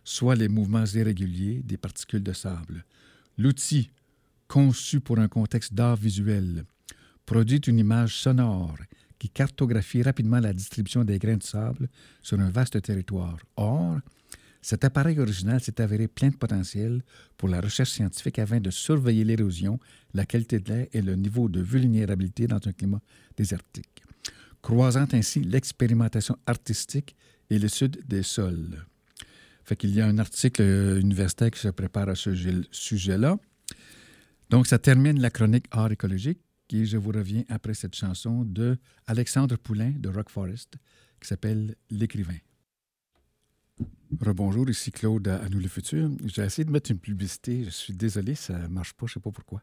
soit 0.09 0.37
les 0.37 0.49
mouvements 0.49 0.87
irréguliers 0.87 1.61
des 1.62 1.77
particules 1.77 2.23
de 2.23 2.33
sable. 2.33 2.83
L'outil, 3.37 3.91
conçu 4.47 5.00
pour 5.00 5.19
un 5.19 5.29
contexte 5.29 5.75
d'art 5.75 5.97
visuel, 5.97 6.65
produit 7.27 7.59
une 7.59 7.79
image 7.79 8.17
sonore 8.17 8.79
qui 9.19 9.29
cartographie 9.29 10.03
rapidement 10.03 10.41
la 10.41 10.55
distribution 10.55 11.05
des 11.05 11.19
grains 11.19 11.37
de 11.37 11.43
sable 11.43 11.91
sur 12.23 12.41
un 12.41 12.49
vaste 12.49 12.81
territoire. 12.81 13.37
Or, 13.57 13.99
cet 14.62 14.83
appareil 14.83 15.21
original 15.21 15.61
s'est 15.61 15.79
avéré 15.79 16.09
plein 16.09 16.31
de 16.31 16.37
potentiel 16.37 17.03
pour 17.37 17.50
la 17.50 17.61
recherche 17.61 17.91
scientifique 17.91 18.38
afin 18.38 18.61
de 18.61 18.71
surveiller 18.71 19.25
l'érosion, 19.25 19.79
la 20.15 20.25
qualité 20.25 20.59
de 20.59 20.73
l'air 20.73 20.87
et 20.95 21.03
le 21.03 21.17
niveau 21.17 21.50
de 21.50 21.61
vulnérabilité 21.61 22.47
dans 22.47 22.67
un 22.67 22.73
climat 22.73 23.03
désertique, 23.37 24.03
croisant 24.62 25.07
ainsi 25.12 25.43
l'expérimentation 25.43 26.38
artistique 26.47 27.15
et 27.50 27.59
l'étude 27.59 28.00
des 28.09 28.23
sols. 28.23 28.87
Fait 29.69 29.77
qu'il 29.77 29.95
y 29.95 30.01
a 30.01 30.07
un 30.07 30.17
article 30.17 30.63
euh, 30.63 30.99
universitaire 30.99 31.51
qui 31.51 31.61
se 31.61 31.69
prépare 31.69 32.09
à 32.09 32.15
ce 32.15 32.31
sujet-là. 32.71 33.39
Donc, 34.49 34.67
ça 34.67 34.79
termine 34.79 35.21
la 35.21 35.29
chronique 35.29 35.67
art 35.71 35.93
écologique 35.93 36.41
et 36.71 36.87
je 36.87 36.97
vous 36.97 37.11
reviens 37.11 37.45
après 37.51 37.75
cette 37.75 37.95
chanson 37.95 38.45
de 38.45 38.79
Alexandre 39.07 39.59
Poulain 39.59 39.93
de 39.95 40.09
Rock 40.09 40.31
Forest 40.31 40.79
qui 41.21 41.29
s'appelle 41.29 41.77
L'écrivain. 41.91 42.39
Rebonjour, 44.19 44.71
ici 44.71 44.91
Claude 44.91 45.29
à, 45.29 45.47
Nous 45.51 45.61
le 45.61 45.69
Futur. 45.69 46.09
J'ai 46.25 46.45
essayé 46.45 46.65
de 46.65 46.71
mettre 46.71 46.91
une 46.91 46.99
publicité. 46.99 47.65
Je 47.65 47.71
suis 47.71 47.93
désolé, 47.93 48.37
ça 48.37 48.59
ne 48.59 48.69
marche 48.69 48.95
pas, 48.95 49.05
je 49.05 49.11
ne 49.11 49.15
sais 49.17 49.21
pas 49.21 49.33
pourquoi. 49.33 49.61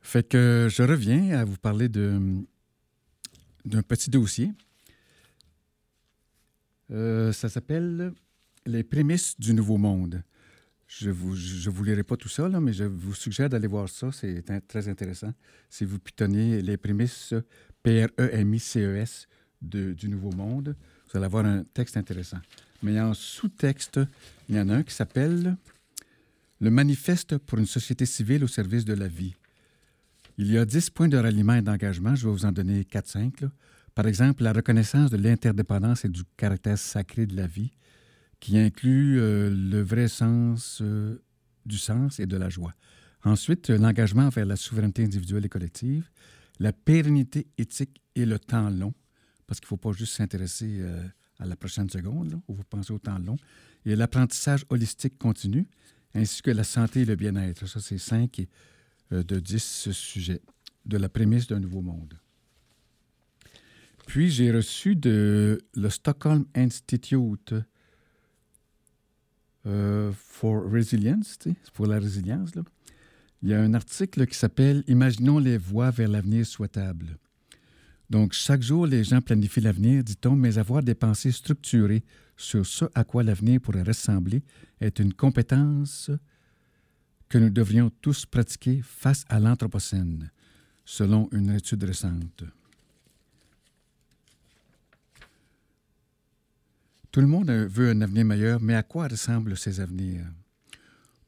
Fait 0.00 0.26
que 0.26 0.68
je 0.70 0.82
reviens 0.82 1.38
à 1.38 1.44
vous 1.44 1.58
parler 1.58 1.90
d'un 1.90 2.42
petit 3.86 4.08
dossier. 4.08 4.50
Euh, 6.90 7.32
ça 7.32 7.50
s'appelle 7.50 8.14
Les 8.66 8.82
prémices 8.82 9.40
du 9.40 9.54
Nouveau 9.54 9.78
Monde. 9.78 10.22
Je 10.86 11.08
ne 11.08 11.12
vous, 11.12 11.34
je 11.34 11.70
vous 11.70 11.82
lirai 11.82 12.02
pas 12.02 12.16
tout 12.16 12.28
ça, 12.28 12.48
là, 12.48 12.60
mais 12.60 12.72
je 12.72 12.84
vous 12.84 13.14
suggère 13.14 13.48
d'aller 13.48 13.66
voir 13.66 13.88
ça. 13.88 14.10
C'est 14.12 14.44
très 14.68 14.88
intéressant. 14.88 15.32
Si 15.70 15.84
vous 15.84 15.98
pitonnez 15.98 16.60
les 16.60 16.76
prémices 16.76 17.32
P-R-E-M-I-C-E-S 17.82 19.28
du 19.62 20.08
Nouveau 20.08 20.32
Monde, 20.32 20.76
vous 21.08 21.16
allez 21.16 21.26
avoir 21.26 21.46
un 21.46 21.64
texte 21.72 21.96
intéressant. 21.96 22.38
Mais 22.82 23.00
en 23.00 23.14
sous-texte, 23.14 24.00
il 24.48 24.56
y 24.56 24.60
en 24.60 24.68
a 24.68 24.76
un 24.76 24.82
qui 24.82 24.94
s'appelle 24.94 25.56
Le 26.60 26.70
manifeste 26.70 27.38
pour 27.38 27.58
une 27.58 27.66
société 27.66 28.04
civile 28.04 28.44
au 28.44 28.48
service 28.48 28.84
de 28.84 28.94
la 28.94 29.08
vie. 29.08 29.34
Il 30.36 30.50
y 30.50 30.58
a 30.58 30.64
10 30.66 30.90
points 30.90 31.08
de 31.08 31.16
ralliement 31.16 31.54
et 31.54 31.62
d'engagement. 31.62 32.14
Je 32.14 32.26
vais 32.26 32.32
vous 32.32 32.44
en 32.44 32.52
donner 32.52 32.82
4-5. 32.82 33.42
là. 33.42 33.50
Par 33.94 34.06
exemple, 34.06 34.42
la 34.42 34.52
reconnaissance 34.52 35.10
de 35.10 35.16
l'interdépendance 35.16 36.04
et 36.04 36.08
du 36.08 36.22
caractère 36.36 36.78
sacré 36.78 37.26
de 37.26 37.36
la 37.36 37.46
vie, 37.46 37.70
qui 38.40 38.58
inclut 38.58 39.20
euh, 39.20 39.50
le 39.50 39.82
vrai 39.82 40.08
sens 40.08 40.80
euh, 40.80 41.22
du 41.66 41.78
sens 41.78 42.18
et 42.18 42.26
de 42.26 42.36
la 42.36 42.48
joie. 42.48 42.74
Ensuite, 43.22 43.70
euh, 43.70 43.78
l'engagement 43.78 44.30
vers 44.30 44.46
la 44.46 44.56
souveraineté 44.56 45.04
individuelle 45.04 45.44
et 45.44 45.48
collective, 45.50 46.10
la 46.58 46.72
pérennité 46.72 47.46
éthique 47.58 48.02
et 48.16 48.24
le 48.24 48.38
temps 48.38 48.70
long, 48.70 48.94
parce 49.46 49.60
qu'il 49.60 49.66
ne 49.66 49.68
faut 49.68 49.76
pas 49.76 49.92
juste 49.92 50.14
s'intéresser 50.14 50.82
à 51.38 51.46
la 51.46 51.56
prochaine 51.56 51.88
seconde, 51.88 52.32
là, 52.32 52.40
où 52.48 52.54
vous 52.54 52.64
pensez 52.64 52.92
au 52.92 52.98
temps 52.98 53.18
long, 53.18 53.36
et 53.86 53.96
l'apprentissage 53.96 54.64
holistique 54.68 55.18
continu, 55.18 55.66
ainsi 56.14 56.42
que 56.42 56.50
la 56.50 56.64
santé 56.64 57.00
et 57.00 57.04
le 57.04 57.16
bien-être. 57.16 57.66
Ça, 57.66 57.80
c'est 57.80 57.98
5 57.98 58.46
de 59.10 59.40
10 59.40 59.90
sujets 59.90 60.42
de 60.84 60.98
la 60.98 61.08
prémisse 61.08 61.46
d'un 61.46 61.60
nouveau 61.60 61.80
monde. 61.80 62.14
Puis, 64.06 64.30
j'ai 64.30 64.52
reçu 64.52 64.96
de 64.96 65.62
le 65.74 65.90
Stockholm 65.90 66.44
Institute 66.54 67.54
euh, 69.66 70.12
for 70.12 70.70
Resilience, 70.70 71.38
pour 71.74 71.86
la 71.86 71.98
résilience. 71.98 72.50
Il 73.42 73.48
y 73.48 73.54
a 73.54 73.60
un 73.60 73.74
article 73.74 74.26
qui 74.26 74.36
s'appelle 74.36 74.84
Imaginons 74.86 75.38
les 75.38 75.58
voies 75.58 75.90
vers 75.90 76.08
l'avenir 76.08 76.46
souhaitable. 76.46 77.16
Donc, 78.10 78.32
chaque 78.32 78.62
jour, 78.62 78.86
les 78.86 79.04
gens 79.04 79.20
planifient 79.20 79.60
l'avenir, 79.60 80.02
dit-on, 80.02 80.34
mais 80.34 80.58
avoir 80.58 80.82
des 80.82 80.94
pensées 80.94 81.30
structurées 81.30 82.02
sur 82.36 82.66
ce 82.66 82.86
à 82.94 83.04
quoi 83.04 83.22
l'avenir 83.22 83.60
pourrait 83.60 83.82
ressembler 83.82 84.42
est 84.80 84.98
une 84.98 85.12
compétence 85.12 86.10
que 87.28 87.38
nous 87.38 87.50
devrions 87.50 87.90
tous 88.02 88.26
pratiquer 88.26 88.80
face 88.82 89.24
à 89.28 89.38
l'Anthropocène, 89.38 90.30
selon 90.84 91.28
une 91.32 91.50
étude 91.50 91.84
récente. 91.84 92.44
Tout 97.12 97.20
le 97.20 97.26
monde 97.26 97.50
veut 97.50 97.90
un 97.90 98.00
avenir 98.02 98.24
meilleur, 98.24 98.60
mais 98.60 98.76
à 98.76 98.84
quoi 98.84 99.08
ressemblent 99.08 99.56
ces 99.56 99.80
avenirs? 99.80 100.24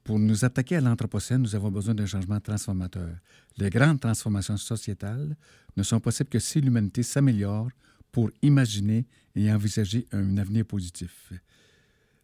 Pour 0.05 0.19
nous 0.19 0.45
attaquer 0.45 0.77
à 0.77 0.81
l'Anthropocène, 0.81 1.43
nous 1.43 1.57
avons 1.57 1.73
besoin 1.73 1.95
d'un 1.95 2.07
changement 2.07 2.39
transformateur. 2.39 3.11
Les 3.57 3.69
grandes 3.69 4.01
transformations 4.01 4.57
sociétales 4.57 5.37
ne 5.77 5.83
sont 5.83 5.99
possibles 5.99 6.31
que 6.31 6.39
si 6.39 6.61
l'humanité 6.61 7.03
s'améliore 7.03 7.69
pour 8.12 8.31
imaginer 8.43 9.07
et 9.35 9.53
envisager 9.53 10.07
un 10.12 10.37
avenir 10.39 10.65
positif. 10.67 11.33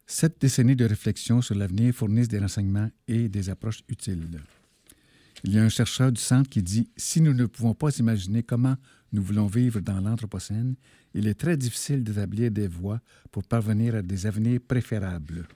Sept 0.07 0.39
décennies 0.39 0.75
de 0.75 0.85
réflexion 0.85 1.41
sur 1.41 1.55
l'avenir 1.55 1.93
fournissent 1.93 2.29
des 2.29 2.39
renseignements 2.39 2.89
et 3.07 3.27
des 3.27 3.49
approches 3.49 3.83
utiles. 3.89 4.41
Il 5.43 5.53
y 5.53 5.59
a 5.59 5.63
un 5.63 5.69
chercheur 5.69 6.11
du 6.11 6.21
centre 6.21 6.49
qui 6.49 6.63
dit 6.63 6.89
Si 6.95 7.21
nous 7.21 7.33
ne 7.33 7.45
pouvons 7.45 7.73
pas 7.73 7.97
imaginer 7.97 8.41
comment 8.41 8.77
nous 9.11 9.23
voulons 9.23 9.47
vivre 9.47 9.79
dans 9.79 9.99
l'Anthropocène, 9.99 10.75
il 11.13 11.27
est 11.27 11.39
très 11.39 11.57
difficile 11.57 12.03
d'établir 12.03 12.51
des 12.51 12.67
voies 12.67 13.01
pour 13.31 13.43
parvenir 13.43 13.95
à 13.95 14.01
des 14.01 14.27
avenirs 14.27 14.59
préférables. 14.67 15.47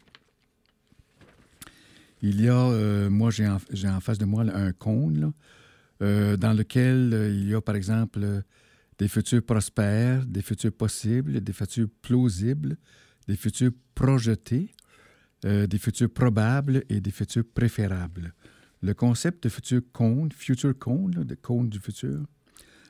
Il 2.21 2.41
y 2.41 2.47
a, 2.47 2.55
euh, 2.55 3.09
moi 3.09 3.31
j'ai 3.31 3.47
en, 3.47 3.99
face 3.99 4.17
de 4.17 4.25
moi 4.25 4.43
un 4.43 4.71
cône 4.71 5.33
euh, 6.01 6.37
dans 6.37 6.53
lequel 6.53 7.13
euh, 7.13 7.29
il 7.29 7.49
y 7.49 7.53
a 7.53 7.61
par 7.61 7.75
exemple 7.75 8.43
des 8.97 9.07
futurs 9.07 9.43
prospères, 9.43 10.25
des 10.25 10.41
futurs 10.41 10.71
possibles, 10.71 11.41
des 11.41 11.53
futurs 11.53 11.89
plausibles, 12.01 12.77
des 13.27 13.35
futurs 13.35 13.71
projetés, 13.93 14.71
des 15.43 15.77
futurs 15.77 16.09
probables 16.09 16.83
et 16.87 17.01
des 17.01 17.11
futurs 17.11 17.43
préférables. 17.53 18.33
Le 18.81 18.93
concept 18.93 19.43
de 19.43 19.49
futur 19.49 19.81
cône, 19.91 20.31
future 20.31 20.77
cône, 20.77 21.11
de 21.11 21.35
cône 21.35 21.69
du 21.69 21.79
futur, 21.79 22.23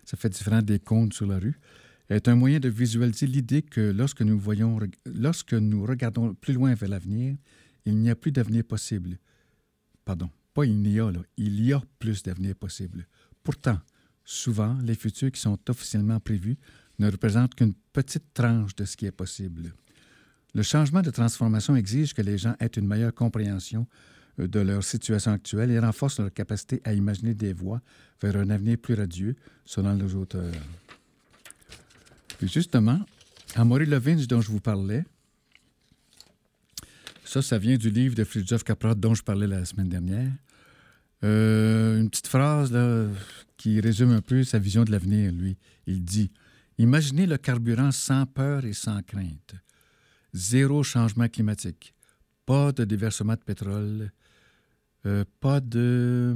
ça 0.06 0.18
fait 0.18 0.30
différent 0.30 0.62
des 0.62 0.80
cônes 0.80 1.12
sur 1.12 1.26
la 1.26 1.40
rue, 1.40 1.60
est 2.10 2.28
un 2.28 2.36
moyen 2.36 2.60
de 2.60 2.70
visualiser 2.70 3.28
l'idée 3.28 3.62
que 3.62 3.82
lorsque 3.82 4.22
nous 4.22 4.38
voyons, 4.38 4.80
lorsque 5.06 5.54
nous 5.54 5.86
regardons 5.86 6.34
plus 6.34 6.54
loin 6.54 6.74
vers 6.74 6.90
l'avenir, 6.90 7.38
il 7.86 7.98
n'y 7.98 8.10
a 8.10 8.16
plus 8.16 8.32
d'avenir 8.32 8.64
possible. 8.64 9.18
Pardon, 10.06 10.30
pas 10.54 10.66
il 10.66 10.78
n'y 10.82 11.00
a, 11.00 11.12
là, 11.12 11.22
il 11.38 11.64
y 11.64 11.74
a 11.74 11.82
plus 12.00 12.24
d'avenir 12.24 12.56
possible. 12.56 13.08
Pourtant, 13.44 13.80
souvent, 14.26 14.78
les 14.84 14.96
futurs 14.96 15.32
qui 15.32 15.42
sont 15.42 15.58
officiellement 15.70 16.20
prévus 16.20 16.58
ne 17.00 17.10
représentent 17.10 17.56
qu'une 17.56 17.74
petite 17.94 18.34
tranche 18.34 18.76
de 18.76 18.86
ce 18.86 18.96
qui 18.96 19.06
est 19.06 19.12
possible. 19.12 19.74
Le 20.54 20.62
changement 20.62 21.02
de 21.02 21.10
transformation 21.10 21.76
exige 21.76 22.14
que 22.14 22.22
les 22.22 22.38
gens 22.38 22.56
aient 22.60 22.68
une 22.68 22.88
meilleure 22.88 23.14
compréhension 23.14 23.88
euh, 23.90 24.13
de 24.38 24.60
leur 24.60 24.84
situation 24.84 25.32
actuelle 25.32 25.72
et 25.72 25.80
renforce 25.80 26.20
leur 26.20 26.34
capacité 26.34 26.82
à 26.84 26.94
imaginer 26.94 27.34
des 27.34 27.54
voies 27.54 27.82
vers 28.22 28.36
un 28.36 28.50
avenir 28.50 28.78
plus 28.78 28.96
radieux, 28.96 29.36
selon 29.66 29.94
les 29.96 30.16
auteurs. 30.16 30.52
Puis 32.38 32.48
justement, 32.48 33.00
Amory 33.56 33.86
Levins, 33.86 34.26
dont 34.28 34.42
je 34.42 34.50
vous 34.50 34.60
parlais, 34.60 35.06
ça, 37.26 37.42
ça 37.42 37.58
vient 37.58 37.78
du 37.78 37.90
livre 37.90 38.16
de 38.16 38.24
Fridtjof 38.24 38.64
Capra 38.64 38.96
dont 38.96 39.14
je 39.14 39.24
parlais 39.24 39.48
la 39.48 39.66
semaine 39.66 39.90
dernière. 39.90 40.32
Euh, 41.24 42.00
une 42.00 42.10
petite 42.10 42.28
phrase 42.28 42.72
là, 42.72 43.08
qui 43.58 43.80
résume 43.80 44.12
un 44.12 44.22
peu 44.22 44.44
sa 44.44 44.60
vision 44.60 44.84
de 44.84 44.92
l'avenir, 44.92 45.32
lui. 45.32 45.58
Il 45.88 46.04
dit 46.04 46.32
Imaginez 46.78 47.26
le 47.26 47.38
carburant 47.38 47.92
sans 47.92 48.26
peur 48.26 48.66
et 48.66 48.74
sans 48.74 49.02
crainte. 49.04 49.56
Zéro 50.34 50.84
changement 50.84 51.28
climatique. 51.28 51.94
Pas 52.46 52.72
de 52.72 52.84
déversement 52.84 53.34
de 53.34 53.40
pétrole. 53.40 54.12
Euh, 55.06 55.26
pas 55.40 55.60
de, 55.60 56.36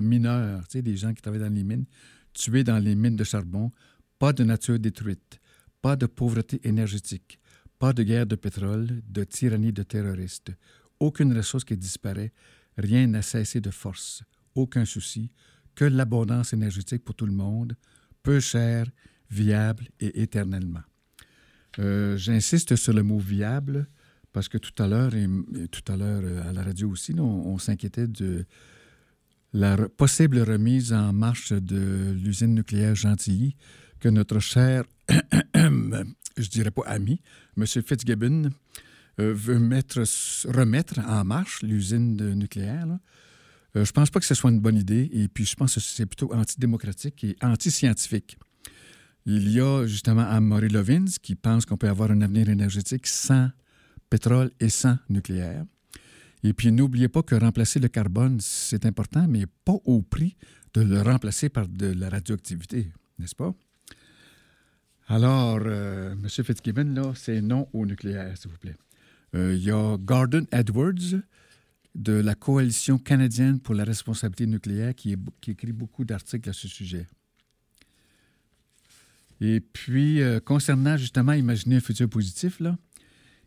mineurs, 0.00 0.66
tu 0.68 0.78
sais, 0.78 0.82
des 0.82 0.96
gens 0.96 1.12
qui 1.12 1.22
travaillent 1.22 1.40
dans 1.40 1.52
les 1.52 1.64
mines, 1.64 1.86
tués 2.32 2.64
dans 2.64 2.78
les 2.78 2.94
mines 2.94 3.16
de 3.16 3.24
charbon. 3.24 3.72
Pas 4.18 4.32
de 4.32 4.44
nature 4.44 4.78
détruite. 4.78 5.40
Pas 5.82 5.96
de 5.96 6.06
pauvreté 6.06 6.60
énergétique 6.64 7.38
pas 7.84 7.92
de 7.92 8.02
guerre 8.02 8.26
de 8.26 8.36
pétrole, 8.36 9.02
de 9.08 9.24
tyrannie 9.24 9.72
de 9.72 9.82
terroristes. 9.82 10.52
Aucune 11.00 11.36
ressource 11.36 11.64
qui 11.64 11.76
disparaît, 11.76 12.32
rien 12.78 13.06
n'a 13.06 13.22
cessé 13.22 13.60
de 13.60 13.70
force, 13.70 14.22
aucun 14.54 14.84
souci, 14.84 15.30
que 15.74 15.84
l'abondance 15.84 16.52
énergétique 16.52 17.04
pour 17.04 17.14
tout 17.14 17.26
le 17.26 17.32
monde, 17.32 17.76
peu 18.22 18.40
cher, 18.40 18.86
viable 19.30 19.88
et 20.00 20.22
éternellement. 20.22 20.80
Euh, 21.78 22.16
j'insiste 22.16 22.76
sur 22.76 22.92
le 22.92 23.02
mot 23.02 23.18
viable 23.18 23.86
parce 24.34 24.48
que 24.48 24.58
tout 24.58 24.82
à 24.82 24.88
l'heure, 24.88 25.14
et, 25.14 25.26
tout 25.68 25.90
à 25.90 25.96
l'heure 25.96 26.20
euh, 26.24 26.50
à 26.50 26.52
la 26.52 26.64
radio 26.64 26.90
aussi, 26.90 27.14
on, 27.18 27.56
s'inquiétait 27.56 28.08
de 28.08 28.44
la 29.54 29.76
possible 29.88 30.40
remise 30.40 30.92
en 30.92 31.12
marche 31.12 31.52
de 31.52 32.12
l'usine 32.12 32.52
nucléaire 32.52 32.96
Gentilly 32.96 33.56
que 34.00 34.08
notre 34.08 34.40
cher 34.40 34.84
je 35.54 36.48
dirais 36.50 36.72
pas 36.72 36.82
ami, 36.86 37.20
M. 37.56 37.64
Fitzgibbon 37.64 38.50
euh, 39.20 39.32
veut 39.32 39.60
mettre, 39.60 40.02
remettre 40.48 40.98
en 40.98 41.24
marche 41.24 41.62
l'usine 41.62 42.16
nucléaire. 42.34 42.88
Euh, 43.76 43.84
je 43.84 43.90
ne 43.90 43.92
pense 43.92 44.10
pas 44.10 44.18
que 44.18 44.26
ce 44.26 44.34
soit 44.34 44.50
une 44.50 44.60
bonne 44.60 44.76
idée, 44.76 45.08
et 45.12 45.28
puis 45.28 45.44
je 45.44 45.54
pense 45.54 45.76
que 45.76 45.80
c'est 45.80 46.06
plutôt 46.06 46.34
antidémocratique 46.34 47.22
et 47.22 47.36
anti-scientifique. 47.40 48.36
Il 49.26 49.48
y 49.52 49.60
a 49.60 49.86
justement 49.86 50.22
Amory 50.22 50.70
Lovins 50.70 51.04
qui 51.22 51.36
pense 51.36 51.64
qu'on 51.64 51.76
peut 51.76 51.88
avoir 51.88 52.10
un 52.10 52.20
avenir 52.20 52.48
énergétique 52.48 53.06
sans 53.06 53.50
pétrole 54.14 54.52
et 54.60 54.68
sans 54.68 54.96
nucléaire. 55.08 55.64
Et 56.44 56.52
puis 56.52 56.70
n'oubliez 56.70 57.08
pas 57.08 57.22
que 57.22 57.34
remplacer 57.34 57.80
le 57.80 57.88
carbone, 57.88 58.38
c'est 58.40 58.86
important, 58.86 59.26
mais 59.28 59.46
pas 59.64 59.76
au 59.84 60.02
prix 60.02 60.36
de 60.74 60.82
le 60.82 61.02
remplacer 61.02 61.48
par 61.48 61.66
de 61.66 61.86
la 61.86 62.10
radioactivité, 62.10 62.92
n'est-ce 63.18 63.34
pas? 63.34 63.52
Alors, 65.08 65.58
euh, 65.66 66.12
M. 66.12 66.28
Fitzgibbon, 66.28 66.94
là, 66.94 67.12
c'est 67.16 67.40
non 67.40 67.68
au 67.72 67.84
nucléaire, 67.86 68.38
s'il 68.38 68.52
vous 68.52 68.58
plaît. 68.58 68.76
Euh, 69.34 69.56
il 69.56 69.64
y 69.64 69.72
a 69.72 69.96
Gordon 69.98 70.46
Edwards 70.52 71.18
de 71.96 72.12
la 72.12 72.36
Coalition 72.36 72.98
canadienne 72.98 73.58
pour 73.58 73.74
la 73.74 73.82
responsabilité 73.82 74.46
nucléaire 74.46 74.94
qui, 74.94 75.16
écrit 75.48 75.72
beaucoup 75.72 76.04
d'articles 76.04 76.48
à 76.48 76.52
ce 76.52 76.68
sujet. 76.68 77.08
Et 79.40 79.60
puis, 79.60 80.22
euh, 80.22 80.38
concernant 80.38 80.96
justement 80.96 81.32
imaginer 81.32 81.76
un 81.76 81.80
futur 81.80 82.08
positif, 82.08 82.60
là, 82.60 82.78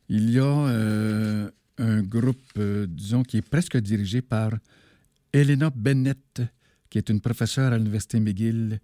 il 0.09 0.29
y 0.31 0.39
a 0.39 1.51
un 1.79 2.01
groupe, 2.03 2.59
disons, 2.87 3.23
qui 3.23 3.37
est 3.37 3.49
presque 3.49 3.77
dirigé 3.77 4.21
par 4.21 4.51
Elena 5.33 5.69
Bennett, 5.69 6.41
qui 6.89 6.97
est 6.97 7.09
une 7.09 7.21
professeure 7.21 7.73
à 7.73 7.77
l'Université 7.77 8.19
McGill 8.19 8.79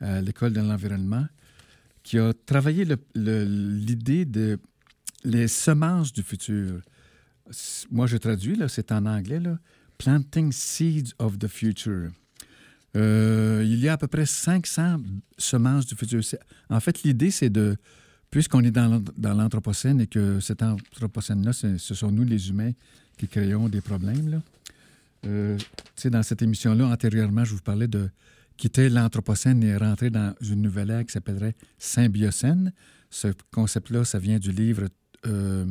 à 0.00 0.20
l'École 0.20 0.52
de 0.52 0.60
l'environnement, 0.60 1.26
qui 2.02 2.18
a 2.18 2.32
travaillé 2.46 2.86
l'idée 3.14 4.24
de 4.24 4.58
les 5.24 5.48
semences 5.48 6.12
du 6.12 6.22
futur. 6.22 6.80
Moi, 7.90 8.06
je 8.06 8.16
traduis, 8.16 8.58
c'est 8.68 8.92
en 8.92 9.06
anglais, 9.06 9.40
là, 9.40 9.58
Planting 9.98 10.52
Seeds 10.52 11.14
of 11.18 11.38
the 11.38 11.48
Future. 11.48 12.10
Euh, 12.96 13.62
il 13.64 13.80
y 13.80 13.88
a 13.88 13.94
à 13.94 13.98
peu 13.98 14.06
près 14.06 14.26
500 14.26 15.02
semences 15.36 15.86
du 15.86 15.94
futur. 15.94 16.20
En 16.70 16.80
fait, 16.80 17.02
l'idée, 17.02 17.30
c'est 17.30 17.50
de, 17.50 17.76
puisqu'on 18.30 18.62
est 18.62 18.70
dans 18.70 19.02
l'Anthropocène 19.16 20.00
et 20.00 20.06
que 20.06 20.40
cet 20.40 20.62
Anthropocène-là, 20.62 21.52
ce 21.52 21.94
sont 21.94 22.10
nous, 22.10 22.24
les 22.24 22.50
humains, 22.50 22.72
qui 23.16 23.28
créons 23.28 23.68
des 23.68 23.80
problèmes. 23.80 24.40
Euh, 25.26 25.58
dans 26.04 26.22
cette 26.22 26.42
émission-là, 26.42 26.86
antérieurement, 26.86 27.44
je 27.44 27.54
vous 27.54 27.62
parlais 27.62 27.88
de 27.88 28.08
quitter 28.56 28.88
l'Anthropocène 28.88 29.62
et 29.62 29.76
rentrer 29.76 30.10
dans 30.10 30.34
une 30.40 30.62
nouvelle 30.62 30.90
ère 30.90 31.04
qui 31.04 31.12
s'appellerait 31.12 31.54
Symbiocène. 31.78 32.72
Ce 33.10 33.28
concept-là, 33.52 34.04
ça 34.04 34.18
vient 34.18 34.38
du 34.38 34.52
livre 34.52 34.84
euh, 35.26 35.66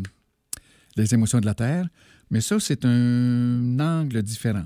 Les 0.96 1.14
émotions 1.14 1.40
de 1.40 1.46
la 1.46 1.54
Terre. 1.54 1.88
Mais 2.30 2.42
ça, 2.42 2.60
c'est 2.60 2.84
un 2.86 3.80
angle 3.80 4.22
différent. 4.22 4.66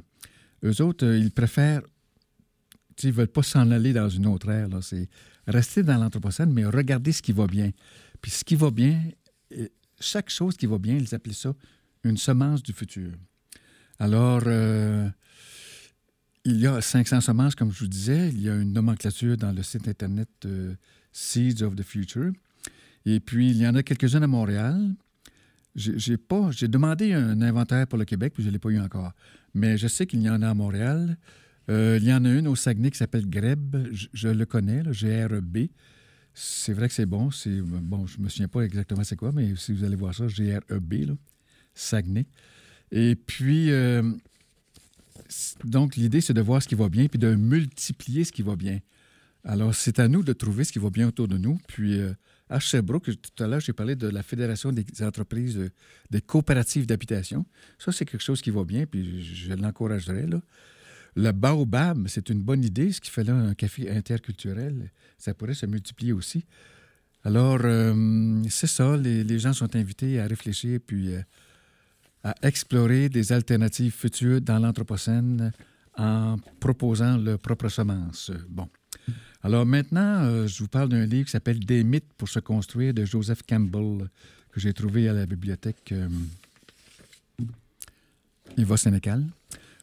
Eux 0.63 0.81
autres, 0.81 1.05
euh, 1.05 1.17
ils 1.17 1.31
préfèrent, 1.31 1.81
ils 3.03 3.07
ne 3.07 3.13
veulent 3.13 3.27
pas 3.27 3.43
s'en 3.43 3.69
aller 3.71 3.93
dans 3.93 4.09
une 4.09 4.27
autre 4.27 4.49
ère. 4.49 4.67
C'est 4.81 5.09
rester 5.47 5.83
dans 5.83 5.97
l'Anthropocène, 5.97 6.51
mais 6.51 6.65
regarder 6.65 7.11
ce 7.11 7.21
qui 7.21 7.31
va 7.31 7.47
bien. 7.47 7.71
Puis 8.21 8.31
ce 8.31 8.43
qui 8.43 8.55
va 8.55 8.71
bien, 8.71 9.01
chaque 9.99 10.29
chose 10.29 10.57
qui 10.57 10.65
va 10.65 10.77
bien, 10.77 10.97
ils 10.97 11.13
appellent 11.15 11.33
ça 11.33 11.53
une 12.03 12.17
semence 12.17 12.63
du 12.63 12.73
futur. 12.73 13.11
Alors, 13.99 14.41
euh, 14.47 15.07
il 16.45 16.59
y 16.59 16.65
a 16.65 16.81
500 16.81 17.21
semences, 17.21 17.55
comme 17.55 17.71
je 17.71 17.79
vous 17.79 17.87
disais. 17.87 18.29
Il 18.29 18.41
y 18.41 18.49
a 18.49 18.55
une 18.55 18.73
nomenclature 18.73 19.37
dans 19.37 19.51
le 19.51 19.61
site 19.61 19.87
Internet 19.87 20.29
Seeds 21.11 21.61
of 21.61 21.75
the 21.75 21.83
Future. 21.83 22.31
Et 23.05 23.19
puis, 23.19 23.51
il 23.51 23.57
y 23.57 23.67
en 23.67 23.75
a 23.75 23.83
quelques-unes 23.83 24.23
à 24.23 24.27
Montréal. 24.27 24.95
J'ai 25.75 26.17
pas, 26.17 26.51
j'ai 26.51 26.67
demandé 26.67 27.13
un 27.13 27.41
inventaire 27.41 27.87
pour 27.87 27.97
le 27.97 28.05
Québec, 28.05 28.33
puis 28.33 28.43
je 28.43 28.49
ne 28.49 28.53
l'ai 28.53 28.59
pas 28.59 28.69
eu 28.69 28.79
encore. 28.79 29.11
Mais 29.53 29.77
je 29.77 29.87
sais 29.87 30.05
qu'il 30.05 30.21
y 30.21 30.29
en 30.29 30.41
a 30.41 30.49
à 30.49 30.53
Montréal. 30.53 31.17
Euh, 31.71 31.97
il 32.01 32.07
y 32.07 32.13
en 32.13 32.25
a 32.25 32.29
une 32.29 32.49
au 32.49 32.55
Saguenay 32.55 32.91
qui 32.91 32.97
s'appelle 32.97 33.29
Greb. 33.29 33.77
Je, 33.91 34.27
le 34.27 34.45
connais, 34.45 34.83
G-R-E-B. 34.91 35.69
C'est 36.33 36.73
vrai 36.73 36.89
que 36.89 36.93
c'est 36.93 37.05
bon. 37.05 37.29
Bon, 37.45 38.05
je 38.05 38.17
ne 38.17 38.23
me 38.23 38.29
souviens 38.29 38.49
pas 38.49 38.61
exactement 38.61 39.03
c'est 39.03 39.15
quoi, 39.15 39.31
mais 39.31 39.55
si 39.55 39.71
vous 39.73 39.83
allez 39.85 39.95
voir 39.95 40.13
ça, 40.13 40.27
G-R-E-B, 40.27 41.15
Saguenay. 41.73 42.25
Et 42.91 43.15
puis, 43.15 43.71
euh, 43.71 44.03
donc, 45.63 45.95
l'idée, 45.95 46.19
c'est 46.19 46.33
de 46.33 46.41
voir 46.41 46.61
ce 46.61 46.67
qui 46.67 46.75
va 46.75 46.89
bien, 46.89 47.07
puis 47.07 47.19
de 47.19 47.35
multiplier 47.35 48.25
ce 48.25 48.33
qui 48.33 48.41
va 48.41 48.57
bien. 48.57 48.79
Alors, 49.45 49.73
c'est 49.73 49.99
à 49.99 50.09
nous 50.09 50.23
de 50.23 50.33
trouver 50.33 50.65
ce 50.65 50.73
qui 50.73 50.79
va 50.79 50.89
bien 50.89 51.07
autour 51.07 51.29
de 51.29 51.37
nous. 51.37 51.57
Puis, 51.67 51.99
euh, 51.99 52.13
à 52.49 52.59
Sherbrooke, 52.59 53.05
tout 53.05 53.43
à 53.43 53.47
l'heure, 53.47 53.61
j'ai 53.61 53.71
parlé 53.71 53.95
de 53.95 54.07
la 54.07 54.23
Fédération 54.23 54.73
des 54.73 54.85
entreprises, 55.03 55.71
des 56.09 56.21
coopératives 56.21 56.85
d'habitation. 56.85 57.45
Ça, 57.79 57.93
c'est 57.93 58.03
quelque 58.03 58.23
chose 58.23 58.41
qui 58.41 58.51
va 58.51 58.65
bien, 58.65 58.85
puis 58.85 59.23
je 59.23 59.53
l'encouragerais. 59.53 60.27
Là. 60.27 60.41
Le 61.15 61.31
baobab, 61.31 62.07
c'est 62.07 62.29
une 62.29 62.41
bonne 62.41 62.63
idée, 62.63 62.91
ce 62.91 63.01
qui 63.01 63.09
fait 63.09 63.23
là 63.23 63.33
un 63.33 63.53
café 63.53 63.89
interculturel. 63.89 64.91
Ça 65.17 65.33
pourrait 65.33 65.53
se 65.53 65.65
multiplier 65.65 66.13
aussi. 66.13 66.45
Alors, 67.23 67.59
euh, 67.63 68.41
c'est 68.49 68.67
ça, 68.67 68.97
les, 68.97 69.39
gens 69.39 69.53
sont 69.53 69.75
invités 69.75 70.19
à 70.19 70.25
réfléchir 70.25 70.79
puis 70.85 71.13
euh, 71.13 71.21
à 72.23 72.33
explorer 72.41 73.09
des 73.09 73.31
alternatives 73.31 73.93
futures 73.93 74.41
dans 74.41 74.57
l'Anthropocène 74.57 75.51
en 75.97 76.37
proposant 76.59 77.17
leur 77.17 77.37
propre 77.39 77.67
semence. 77.69 78.31
Bon. 78.49 78.67
Alors 79.43 79.65
maintenant, 79.65 80.23
euh, 80.23 80.47
je 80.47 80.59
vous 80.59 80.67
parle 80.67 80.89
d'un 80.89 81.05
livre 81.05 81.25
qui 81.25 81.31
s'appelle 81.31 81.59
Des 81.59 81.83
mythes 81.83 82.13
pour 82.17 82.29
se 82.29 82.39
construire 82.39 82.93
de 82.93 83.05
Joseph 83.05 83.41
Campbell, 83.47 84.09
que 84.51 84.59
j'ai 84.59 84.73
trouvé 84.73 85.09
à 85.09 85.13
la 85.13 85.25
bibliothèque 85.25 85.93
Eva 88.57 88.77
Sénécal. 88.77 89.25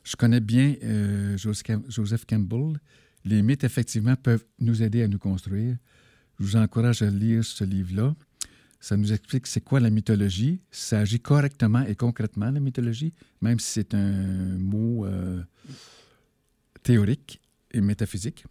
Je 0.09 0.17
connais 0.17 0.41
bien 0.41 0.75
euh, 0.85 1.37
Joseph 1.37 2.25
Campbell. 2.25 2.81
Les 3.27 3.43
mythes, 3.43 3.65
effectivement, 3.65 4.17
peuvent 4.17 4.45
nous 4.59 4.83
aider 4.83 5.03
à 5.03 5.09
nous 5.09 5.19
construire. 5.19 5.77
Je 6.39 6.45
vous 6.45 6.57
encourage 6.57 7.03
à 7.03 7.11
lire 7.11 7.45
ce 7.45 7.63
livre-là. 7.63 8.17
Ça 8.81 8.97
nous 8.97 9.13
explique 9.13 9.47
c'est 9.47 9.61
quoi 9.61 9.81
la 9.81 9.91
mythologie. 9.91 10.63
Ça 10.71 11.01
agit 11.01 11.21
correctement 11.21 11.83
et 11.83 11.95
concrètement, 11.95 12.51
la 12.51 12.59
mythologie, 12.59 13.13
même 13.43 13.59
si 13.59 13.71
c'est 13.71 13.93
un 13.93 14.57
mot 14.57 15.07
théorique 16.83 17.43
et 17.73 17.83
métaphysique. 17.83 18.47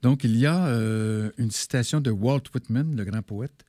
Donc, 0.00 0.24
il 0.24 0.34
y 0.38 0.46
a 0.46 0.68
euh, 0.68 1.30
une 1.36 1.50
citation 1.50 2.00
de 2.00 2.10
Walt 2.10 2.44
Whitman, 2.54 2.96
le 2.96 3.04
grand 3.04 3.20
poète. 3.20 3.66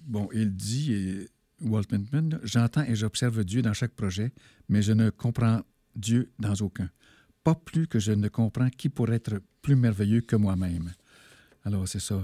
Bon, 0.00 0.28
il 0.34 0.56
dit, 0.56 1.28
Walt 1.60 1.84
Whitman, 1.92 2.40
J'entends 2.42 2.82
et 2.82 2.96
j'observe 2.96 3.44
Dieu 3.44 3.62
dans 3.62 3.74
chaque 3.74 3.92
projet, 3.92 4.32
mais 4.68 4.82
je 4.82 4.92
ne 4.92 5.10
comprends 5.10 5.62
Dieu 5.94 6.30
dans 6.38 6.54
aucun. 6.54 6.90
Pas 7.44 7.54
plus 7.54 7.86
que 7.86 7.98
je 7.98 8.12
ne 8.12 8.28
comprends 8.28 8.70
qui 8.70 8.88
pourrait 8.88 9.16
être 9.16 9.40
plus 9.62 9.76
merveilleux 9.76 10.20
que 10.20 10.36
moi-même. 10.36 10.92
Alors, 11.64 11.86
c'est 11.88 12.00
ça. 12.00 12.22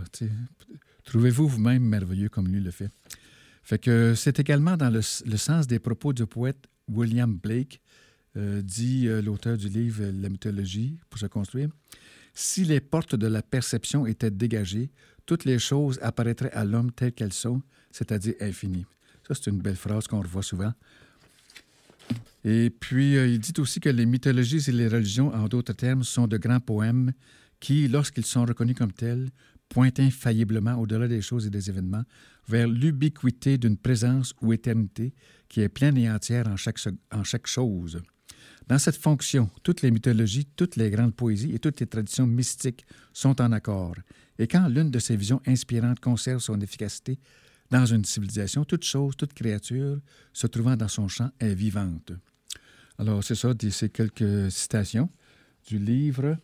Trouvez-vous 1.04 1.48
vous-même 1.48 1.82
merveilleux 1.82 2.28
comme 2.28 2.48
lui 2.48 2.60
le 2.60 2.70
fait? 2.70 2.90
Fait 3.62 3.78
que 3.78 4.14
c'est 4.14 4.40
également 4.40 4.76
dans 4.76 4.90
le, 4.90 5.02
sens 5.02 5.66
des 5.66 5.78
propos 5.78 6.12
du 6.12 6.26
poète 6.26 6.66
William 6.88 7.36
Blake, 7.36 7.80
euh, 8.36 8.62
dit 8.62 9.06
euh, 9.08 9.20
l'auteur 9.20 9.56
du 9.56 9.68
livre 9.68 10.04
La 10.04 10.28
mythologie 10.28 10.98
pour 11.10 11.18
se 11.18 11.26
construire. 11.26 11.68
Si 12.34 12.64
les 12.64 12.80
portes 12.80 13.14
de 13.14 13.26
la 13.26 13.42
perception 13.42 14.06
étaient 14.06 14.30
dégagées, 14.30 14.90
toutes 15.26 15.44
les 15.44 15.58
choses 15.58 15.98
apparaîtraient 16.02 16.52
à 16.52 16.64
l'homme 16.64 16.92
telles 16.92 17.12
qu'elles 17.12 17.32
sont, 17.32 17.60
c'est-à-dire 17.90 18.34
infinies. 18.40 18.86
Ça, 19.26 19.34
c'est 19.34 19.50
une 19.50 19.60
belle 19.60 19.76
phrase 19.76 20.06
qu'on 20.06 20.22
revoit 20.22 20.42
souvent. 20.42 20.72
Et 22.44 22.70
puis, 22.70 23.16
euh, 23.16 23.26
il 23.26 23.40
dit 23.40 23.52
aussi 23.58 23.80
que 23.80 23.88
les 23.88 24.06
mythologies 24.06 24.68
et 24.68 24.72
les 24.72 24.88
religions, 24.88 25.34
en 25.34 25.48
d'autres 25.48 25.72
termes, 25.72 26.04
sont 26.04 26.26
de 26.26 26.38
grands 26.38 26.60
poèmes 26.60 27.12
qui, 27.60 27.88
lorsqu'ils 27.88 28.24
sont 28.24 28.44
reconnus 28.44 28.76
comme 28.76 28.92
tels, 28.92 29.28
pointent 29.68 30.00
infailliblement 30.00 30.74
au-delà 30.76 31.08
des 31.08 31.20
choses 31.20 31.46
et 31.46 31.50
des 31.50 31.68
événements 31.68 32.04
vers 32.48 32.66
l'ubiquité 32.66 33.58
d'une 33.58 33.76
présence 33.76 34.34
ou 34.40 34.52
éternité 34.52 35.12
qui 35.48 35.60
est 35.60 35.68
pleine 35.68 35.96
et 35.98 36.10
entière 36.10 36.48
en 36.48 36.56
chaque, 36.56 36.78
en 37.12 37.24
chaque 37.24 37.46
chose. 37.46 38.00
Dans 38.66 38.78
cette 38.78 38.96
fonction, 38.96 39.50
toutes 39.62 39.82
les 39.82 39.90
mythologies, 39.90 40.46
toutes 40.56 40.76
les 40.76 40.90
grandes 40.90 41.14
poésies 41.14 41.54
et 41.54 41.58
toutes 41.58 41.80
les 41.80 41.86
traditions 41.86 42.26
mystiques 42.26 42.84
sont 43.12 43.40
en 43.40 43.52
accord. 43.52 43.94
Et 44.38 44.46
quand 44.46 44.68
l'une 44.68 44.90
de 44.90 44.98
ces 44.98 45.16
visions 45.16 45.40
inspirantes 45.46 46.00
conserve 46.00 46.40
son 46.40 46.60
efficacité 46.60 47.18
dans 47.70 47.86
une 47.86 48.04
civilisation, 48.04 48.64
toute 48.64 48.84
chose, 48.84 49.16
toute 49.16 49.34
créature 49.34 49.98
se 50.32 50.46
trouvant 50.46 50.76
dans 50.76 50.88
son 50.88 51.08
champ 51.08 51.30
est 51.38 51.54
vivante. 51.54 52.12
Alors, 52.98 53.22
c'est 53.22 53.34
ça, 53.34 53.52
c'est 53.70 53.90
quelques 53.90 54.50
citations 54.50 55.10
du 55.66 55.78
livre 55.78 56.36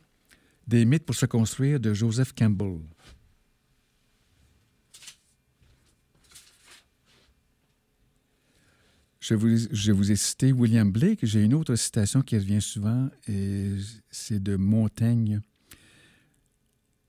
Des 0.66 0.84
mythes 0.84 1.04
pour 1.04 1.14
se 1.14 1.26
construire 1.26 1.80
de 1.80 1.94
Joseph 1.94 2.32
Campbell. 2.32 2.78
Je 9.24 9.34
vous, 9.34 10.12
ai 10.12 10.16
cité 10.16 10.52
William 10.52 10.92
Blake. 10.92 11.20
J'ai 11.22 11.42
une 11.42 11.54
autre 11.54 11.76
citation 11.76 12.20
qui 12.20 12.37
revient 12.37 12.60
souvent, 12.60 13.08
et 13.26 13.70
c'est 14.10 14.42
de 14.42 14.56
Montaigne. 14.56 15.40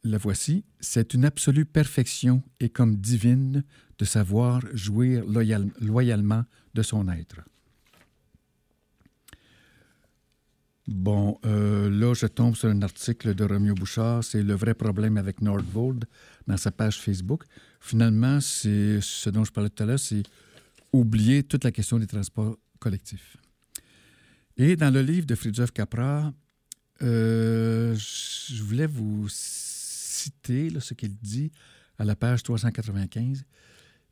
La 0.05 0.17
voici. 0.17 0.63
C'est 0.79 1.13
une 1.13 1.25
absolue 1.25 1.65
perfection 1.65 2.41
et 2.61 2.69
comme 2.69 2.95
divine 2.95 3.65
de 3.99 4.05
savoir 4.05 4.61
jouir 4.73 5.23
loyalement 5.79 6.43
de 6.73 6.81
son 6.81 7.07
être. 7.09 7.41
Bon, 10.87 11.39
euh, 11.45 11.89
là, 11.89 12.13
je 12.13 12.27
tombe 12.27 12.55
sur 12.55 12.69
un 12.69 12.81
article 12.83 13.33
de 13.33 13.43
Romeo 13.43 13.73
Bouchard. 13.73 14.23
C'est 14.23 14.43
le 14.43 14.53
vrai 14.53 14.75
problème 14.75 15.17
avec 15.17 15.41
Nordvold 15.41 16.05
dans 16.45 16.57
sa 16.57 16.71
page 16.71 16.99
Facebook. 16.99 17.43
Finalement, 17.79 18.39
c'est 18.39 18.99
ce 19.01 19.31
dont 19.31 19.43
je 19.43 19.51
parlais 19.51 19.69
tout 19.69 19.81
à 19.81 19.87
l'heure, 19.87 19.99
c'est 19.99 20.21
oublier 20.93 21.41
toute 21.41 21.63
la 21.63 21.71
question 21.71 21.97
des 21.97 22.05
transports 22.05 22.57
collectifs. 22.79 23.37
Et 24.57 24.75
dans 24.75 24.93
le 24.93 25.01
livre 25.01 25.25
de 25.25 25.33
Fridtjof 25.33 25.71
Capra, 25.71 26.31
euh, 27.01 27.95
je 27.95 28.63
voulais 28.63 28.87
vous 28.87 29.27
citer 29.29 30.71
ce 30.79 30.93
qu'il 30.93 31.15
dit 31.17 31.51
à 31.97 32.05
la 32.05 32.15
page 32.15 32.43
395. 32.43 33.43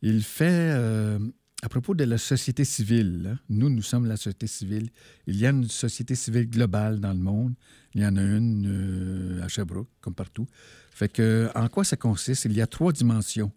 Il 0.06 0.22
fait, 0.22 0.74
euh, 0.76 1.18
à 1.62 1.70
propos 1.70 1.96
de 1.96 2.04
la 2.04 2.18
société 2.18 2.66
civile, 2.66 3.30
hein, 3.32 3.40
nous, 3.48 3.70
nous 3.70 3.82
sommes 3.82 4.06
la 4.06 4.18
société 4.18 4.48
civile. 4.48 4.90
Il 5.28 5.38
y 5.38 5.46
a 5.46 5.52
une 5.52 5.70
société 5.70 6.14
civile 6.14 6.50
globale 6.50 7.00
dans 7.00 7.14
le 7.14 7.20
monde. 7.20 7.56
Il 7.96 8.02
y 8.02 8.06
en 8.06 8.18
a 8.18 8.22
une 8.22 8.68
euh, 8.68 9.42
à 9.42 9.48
Sherbrooke, 9.48 9.88
comme 10.02 10.14
partout. 10.14 10.46
Fait 10.92 11.08
que, 11.08 11.50
en 11.56 11.70
quoi 11.70 11.86
ça 11.86 11.96
consiste? 11.96 12.44
Il 12.44 12.52
y 12.52 12.62
a 12.62 12.68
trois 12.68 12.92
dimensions 12.92 13.54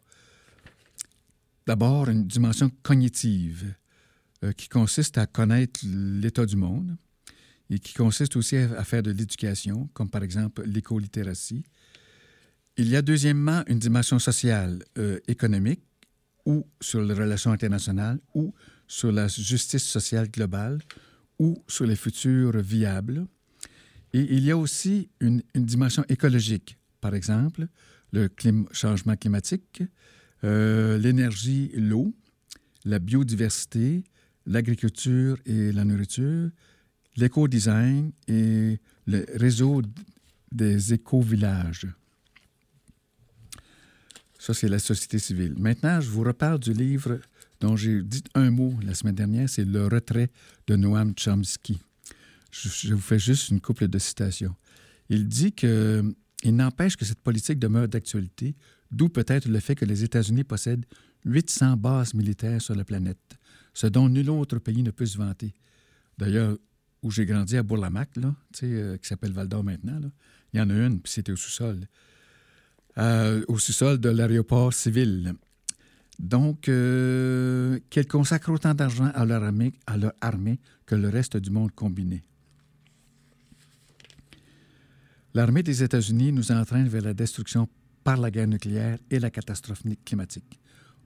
d'abord 1.67 2.09
une 2.09 2.29
dimension 2.29 2.71
cognitive 2.85 3.75
euh, 4.45 4.53
qui 4.53 4.69
consiste 4.69 5.19
à 5.19 5.27
connaître 5.27 5.81
l'état 5.85 6.47
du 6.47 6.55
monde 6.55 6.97
et 7.71 7.81
qui 7.81 7.93
consiste 7.93 8.37
aussi 8.37 8.57
à, 8.57 8.85
faire 8.85 9.03
de 9.03 9.11
l'éducation, 9.11 9.91
comme 9.95 10.09
par 10.09 10.23
exemple 10.23 10.63
l'écolittératie. 10.65 11.65
Il 12.77 12.89
y 12.89 12.95
a 12.95 13.03
deuxièmement 13.03 13.65
une 13.67 13.81
dimension 13.81 14.21
sociale, 14.21 14.85
économique, 15.27 15.81
ou 16.47 16.65
sur 16.81 17.03
les 17.03 17.15
relations 17.15 17.51
internationales, 17.51 18.19
ou 18.35 18.55
sur 18.87 19.13
la 19.13 19.29
justice 19.29 19.85
sociale 19.85 20.31
globale, 20.31 20.79
ou 21.39 21.63
sur 21.67 21.85
les 21.85 21.97
futurs 21.97 22.57
viables. 22.59 23.27
Et 24.13 24.21
il 24.21 24.45
y 24.45 24.51
a 24.51 24.57
aussi 24.57 25.11
une, 25.21 25.43
dimension 25.55 26.05
écologique, 26.09 26.79
par 27.01 27.15
exemple, 27.15 27.67
le 28.13 28.29
changement 28.73 29.17
climatique, 29.17 29.83
euh, 30.45 30.97
l'énergie, 30.97 31.73
l'eau, 31.75 32.15
la 32.85 33.01
biodiversité, 33.01 34.05
l'agriculture 34.47 35.37
et 35.45 35.73
la 35.73 35.85
nourriture, 35.85 36.51
l'éco-design 37.17 38.13
et 38.29 38.79
le 39.07 39.27
réseau 39.35 39.83
des 40.53 40.95
éco-villages. 40.95 41.89
Ça, 44.47 44.55
c'est 44.55 44.69
la 44.69 44.79
société 44.79 45.19
civile. 45.19 45.55
Maintenant, 45.59 46.01
je 46.01 46.09
vous 46.09 46.23
reparle 46.23 46.61
du 46.61 46.73
livre 46.73 47.19
dont 47.59 47.75
j'ai 47.75 48.01
dit 48.01 48.23
un 48.37 48.53
mot 48.53 48.79
la 48.81 48.95
semaine 48.95 49.17
dernière, 49.17 49.49
c'est 49.49 49.65
Le 49.65 49.89
retrait 49.89 50.31
de 50.69 50.77
Noam 50.77 51.15
Chomsky. 51.19 51.81
Je, 52.53 52.95
vous 52.95 53.01
fais 53.01 53.19
juste 53.19 53.49
une 53.49 53.61
couple 53.61 53.89
de 53.89 53.99
citations. 53.99 54.55
Il 55.09 55.27
dit 55.27 55.53
que 55.53 56.15
il 56.45 56.55
n'empêche 56.55 56.97
que 56.97 57.05
cette 57.05 57.19
politique 57.19 57.59
demeure 57.59 57.89
d'actualité 57.89 58.55
d'où 58.93 59.09
peut-être 59.09 59.49
le 59.49 59.59
fait 59.59 59.75
que 59.75 59.85
les 59.85 60.05
États-Unis 60.05 60.45
possèdent 60.45 60.87
800 61.25 61.77
bases 61.77 62.15
militaires 62.15 62.63
sur 62.63 62.77
la 62.77 62.85
planète, 62.85 63.19
ce 63.75 63.89
dont 63.89 64.09
nul 64.09 64.31
autre 64.31 64.61
pays 64.61 64.85
ne 64.85 64.93
peut 64.93 65.07
se 65.07 65.19
vanter. 65.19 65.55
D'ailleurs, 66.19 66.57
où 67.03 67.11
j'ai 67.11 67.27
grandi 67.27 67.57
à 67.57 67.65
Bourlamac, 67.65 68.15
là, 68.15 68.33
euh, 68.63 68.97
qui 68.97 69.09
s'appelle 69.09 69.33
Val 69.33 69.49
d'Or 69.49 69.65
maintenant, 69.65 69.99
il 70.53 70.61
y 70.61 70.63
en 70.63 70.71
a 70.71 70.87
une, 70.87 71.01
puis 71.01 71.13
c'était 71.13 71.33
au 71.33 71.37
sous-sol. 71.37 71.81
Euh, 72.99 73.45
au 73.49 73.59
sous-sol 73.59 73.99
de 73.99 74.09
l'aéroport 74.09 74.73
civil. 74.73 75.35
Donc, 76.19 76.69
euh, 76.69 77.79
qu'elles 77.91 78.07
consacrent 78.07 78.51
autant 78.51 78.73
d'argent 78.73 79.11
à 79.15 79.27
leur, 79.27 79.43
armée, 79.45 79.75
à 79.87 79.99
leur 79.99 80.13
armée 80.23 80.59
que 80.87 80.95
le 80.95 81.11
reste 81.11 81.37
du 81.37 81.51
monde 81.51 81.73
combiné. 81.73 82.23
L'armée 85.35 85.63
des 85.63 85.83
États-Unis 85.83 86.33
nous 86.33 86.53
entraîne 86.53 86.89
vers 86.89 87.03
la 87.03 87.13
destruction 87.13 87.69
par 88.03 88.17
la 88.17 88.31
guerre 88.31 88.47
nucléaire 88.47 88.99
et 89.11 89.19
la 89.19 89.29
catastrophe 89.29 89.83
climatique. 90.07 90.59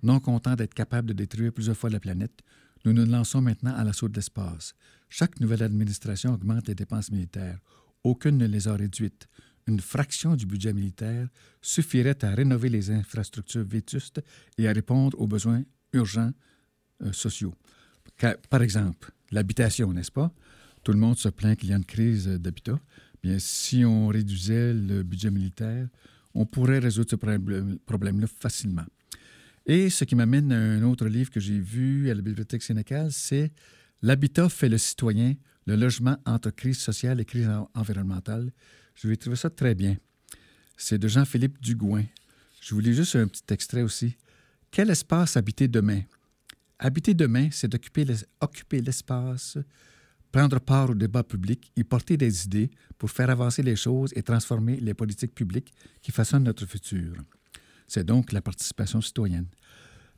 Non 0.04 0.20
content 0.20 0.54
d'être 0.54 0.74
capable 0.74 1.08
de 1.08 1.12
détruire 1.12 1.52
plusieurs 1.52 1.76
fois 1.76 1.90
la 1.90 1.98
planète, 1.98 2.42
nous 2.84 2.92
nous 2.92 3.04
lançons 3.04 3.40
maintenant 3.40 3.74
à 3.74 3.82
l'assaut 3.82 4.08
de 4.08 4.14
l'espace. 4.14 4.74
Chaque 5.08 5.40
nouvelle 5.40 5.64
administration 5.64 6.34
augmente 6.34 6.68
les 6.68 6.76
dépenses 6.76 7.10
militaires. 7.10 7.58
Aucune 8.04 8.38
ne 8.38 8.46
les 8.46 8.68
a 8.68 8.74
réduites. 8.74 9.28
Une 9.70 9.78
fraction 9.78 10.34
du 10.34 10.46
budget 10.46 10.72
militaire 10.72 11.28
suffirait 11.62 12.24
à 12.24 12.34
rénover 12.34 12.68
les 12.68 12.90
infrastructures 12.90 13.62
vétustes 13.62 14.20
et 14.58 14.66
à 14.66 14.72
répondre 14.72 15.16
aux 15.20 15.28
besoins 15.28 15.62
urgents 15.92 16.32
euh, 17.04 17.12
sociaux. 17.12 17.54
par 18.48 18.62
exemple, 18.62 19.12
l'habitation, 19.30 19.92
n'est-ce 19.92 20.10
pas? 20.10 20.32
Tout 20.82 20.90
le 20.90 20.98
monde 20.98 21.16
se 21.18 21.28
plaint 21.28 21.56
qu'il 21.56 21.68
y 21.68 21.72
a 21.72 21.76
une 21.76 21.84
crise 21.84 22.26
d'habitat. 22.26 22.80
Bien, 23.22 23.38
si 23.38 23.84
on 23.84 24.08
réduisait 24.08 24.74
le 24.74 25.04
budget 25.04 25.30
militaire, 25.30 25.86
on 26.34 26.46
pourrait 26.46 26.80
résoudre 26.80 27.10
ce 27.10 27.76
problème-là 27.86 28.26
facilement. 28.26 28.86
Et 29.66 29.88
ce 29.88 30.02
qui 30.02 30.16
m'amène 30.16 30.50
à 30.50 30.58
un 30.58 30.82
autre 30.82 31.06
livre 31.06 31.30
que 31.30 31.38
j'ai 31.38 31.60
vu 31.60 32.10
à 32.10 32.14
la 32.14 32.22
Bibliothèque 32.22 32.64
sénégale, 32.64 33.12
c'est 33.12 33.52
L'habitat 34.02 34.48
fait 34.48 34.70
le 34.70 34.78
citoyen, 34.78 35.34
le 35.66 35.76
logement 35.76 36.16
entre 36.24 36.50
crise 36.50 36.78
sociale 36.78 37.20
et 37.20 37.24
crise 37.24 37.48
environnementale. 37.74 38.50
Je 39.02 39.08
vais 39.08 39.16
trouver 39.16 39.36
ça 39.36 39.48
très 39.48 39.74
bien. 39.74 39.96
C'est 40.76 40.98
de 40.98 41.08
Jean-Philippe 41.08 41.58
Dugouin. 41.62 42.04
Je 42.60 42.74
vous 42.74 42.80
lis 42.80 42.92
juste 42.92 43.16
un 43.16 43.28
petit 43.28 43.42
extrait 43.50 43.80
aussi. 43.80 44.14
Quel 44.70 44.90
espace 44.90 45.38
habiter 45.38 45.68
demain? 45.68 46.02
Habiter 46.78 47.14
demain, 47.14 47.48
c'est 47.50 47.74
occuper 47.74 48.80
l'espace, 48.82 49.56
prendre 50.30 50.60
part 50.60 50.90
au 50.90 50.94
débat 50.94 51.22
public, 51.22 51.72
y 51.76 51.82
porter 51.82 52.18
des 52.18 52.44
idées 52.44 52.70
pour 52.98 53.10
faire 53.10 53.30
avancer 53.30 53.62
les 53.62 53.76
choses 53.76 54.12
et 54.16 54.22
transformer 54.22 54.76
les 54.76 54.92
politiques 54.92 55.34
publiques 55.34 55.72
qui 56.02 56.12
façonnent 56.12 56.44
notre 56.44 56.66
futur. 56.66 57.14
C'est 57.88 58.04
donc 58.04 58.32
la 58.32 58.42
participation 58.42 59.00
citoyenne. 59.00 59.46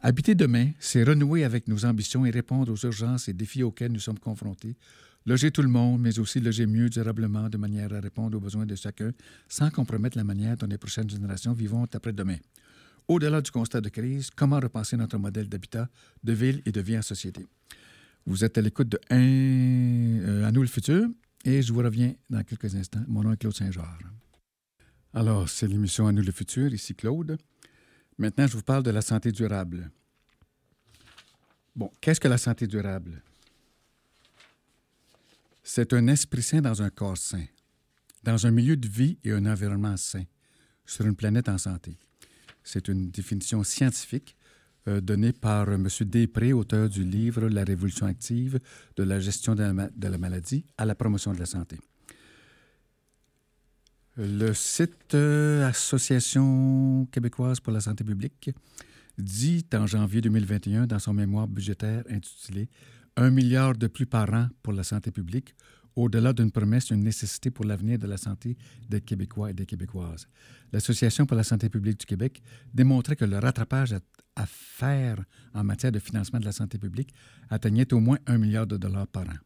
Habiter 0.01 0.35
demain, 0.35 0.73
c'est 0.81 1.05
renouer 1.05 1.45
avec 1.45 1.69
nos 1.69 1.85
ambitions 1.85 2.27
et 2.27 2.31
répondre 2.31 2.73
aux 2.73 2.87
urgences 2.87 3.29
et 3.29 3.33
défis 3.33 3.63
auxquels 3.63 3.93
nous 3.93 4.01
sommes 4.01 4.19
confrontés. 4.19 4.77
Loger 5.25 5.53
tout 5.53 5.63
le 5.63 5.69
monde, 5.69 6.01
mais 6.01 6.19
aussi 6.19 6.41
loger 6.41 6.67
mieux 6.67 6.89
durablement 6.89 7.49
de 7.49 7.57
manière 7.57 7.93
à 7.93 8.01
répondre 8.01 8.37
aux 8.37 8.41
besoins 8.41 8.67
de 8.67 8.75
chacun 8.75 9.13
sans 9.49 9.71
compromettre 9.71 10.17
la 10.17 10.25
manière 10.25 10.57
dont 10.57 10.67
les 10.67 10.79
prochaines 10.79 11.09
générations 11.09 11.53
vivront 11.53 11.87
après-demain. 11.93 12.39
Au-delà 13.09 13.41
du 13.41 13.51
constat 13.51 13.81
de 13.81 13.89
crise, 13.89 14.31
comment 14.35 14.59
repenser 14.59 14.97
notre 14.97 15.19
modèle 15.19 15.49
d'habitat, 15.49 15.89
de 16.25 16.33
ville 16.33 16.63
et 16.67 16.73
de 16.73 16.81
vie 16.81 16.99
en 16.99 17.03
société? 17.03 17.47
Vous 18.27 18.45
êtes 18.45 18.59
à 18.59 18.61
l'écoute 18.61 18.89
de 18.89 19.01
un, 19.11 19.19
euh, 19.19 20.47
À 20.47 20.53
nous 20.53 20.63
le 20.63 20.69
futur 20.69 21.09
et 21.45 21.63
je 21.63 21.73
vous 21.73 21.81
reviens 21.81 22.15
dans 22.31 22.43
quelques 22.43 22.75
instants. 22.75 23.03
Mon 23.09 23.23
nom 23.23 23.33
est 23.33 23.37
Claude 23.37 23.55
Saint-Georges. 23.55 24.07
Alors, 25.13 25.49
c'est 25.49 25.67
l'émission 25.67 26.07
À 26.07 26.13
nous 26.13 26.23
le 26.23 26.33
futur, 26.33 26.73
ici 26.73 26.95
Claude. 26.95 27.37
Maintenant, 28.19 28.47
je 28.47 28.57
vous 28.57 28.63
parle 28.63 28.83
de 28.83 28.91
la 28.91 29.03
santé 29.03 29.33
durable. 29.33 29.91
Bon, 31.75 31.91
qu'est-ce 32.01 32.21
que 32.21 32.29
la 32.29 32.39
santé 32.39 32.67
durable? 32.67 33.23
C'est 35.63 35.93
un 35.93 36.09
esprit 36.09 36.43
sain 36.43 36.61
dans 36.61 36.83
un 36.83 36.91
corps 36.91 37.17
sain, 37.17 37.45
dans 38.25 38.47
un 38.47 38.51
milieu 38.51 38.77
de 38.77 38.89
vie 38.89 39.19
et 39.23 39.33
un 39.33 39.47
environnement 39.47 39.97
sain, 39.97 40.25
sur 40.85 41.07
une 41.07 41.15
planète 41.15 41.49
en 41.49 41.59
santé. 41.59 41.97
C'est 42.65 42.89
une 42.89 43.11
définition 43.11 43.63
scientifique 43.63 44.37
euh, 44.89 45.01
donnée 45.01 45.33
par 45.33 45.71
M. 45.71 45.87
Després, 46.01 46.53
auteur 46.53 46.89
du 46.89 47.05
livre 47.05 47.49
La 47.49 47.63
révolution 47.63 48.07
active 48.07 48.59
de 48.97 49.03
la 49.05 49.21
gestion 49.21 49.55
de 49.55 49.63
la, 49.63 50.19
maladie 50.19 50.65
à 50.77 50.85
la 50.85 50.97
promotion 50.97 51.33
de 51.33 51.39
la 51.39 51.47
santé. 51.47 51.79
Le 54.17 54.53
site 54.53 55.15
euh, 55.15 55.67
Association 55.69 57.07
québécoise 57.13 57.61
pour 57.61 57.73
la 57.73 57.81
santé 57.81 58.03
publique 58.03 58.51
dit 59.17 59.65
en 59.75 59.87
janvier 59.87 60.21
2021 60.21 60.87
dans 60.87 60.99
son 60.99 61.15
mémoire 61.15 61.47
budgétaire 61.47 62.03
intitulé 62.11 62.69
Un 63.17 63.31
milliard 63.31 63.77
de 63.77 63.87
plus 63.89 64.07
par 64.07 64.33
an 64.33 64.49
pour 64.63 64.73
la 64.73 64.85
santé 64.85 65.11
publique 65.11 65.55
au-delà 65.97 66.33
d'une 66.33 66.51
promesse, 66.51 66.91
une 66.91 67.03
nécessité 67.03 67.51
pour 67.51 67.65
l'avenir 67.65 67.99
de 67.99 68.07
la 68.07 68.17
santé 68.17 68.57
des 68.89 69.01
Québécois 69.01 69.51
et 69.51 69.55
des 69.55 69.67
Québécoises. 69.67 70.27
L'Association 70.73 71.27
pour 71.27 71.37
la 71.37 71.45
santé 71.45 71.69
publique 71.69 72.01
du 72.01 72.07
Québec 72.07 72.43
démontrait 72.73 73.17
que 73.17 73.25
le 73.25 73.39
rattrapage 73.39 73.93
à, 73.93 74.47
faire 74.47 75.23
en 75.53 75.63
matière 75.63 75.93
de 75.93 75.99
financement 75.99 76.41
de 76.41 76.47
la 76.47 76.53
santé 76.53 76.79
publique 76.79 77.13
atteignait 77.51 77.93
au 77.93 78.01
moins 78.01 78.19
un 78.27 78.39
milliard 78.39 78.67
de 78.67 78.79
dollars 78.79 79.07
par 79.07 79.25
an. 79.25 79.37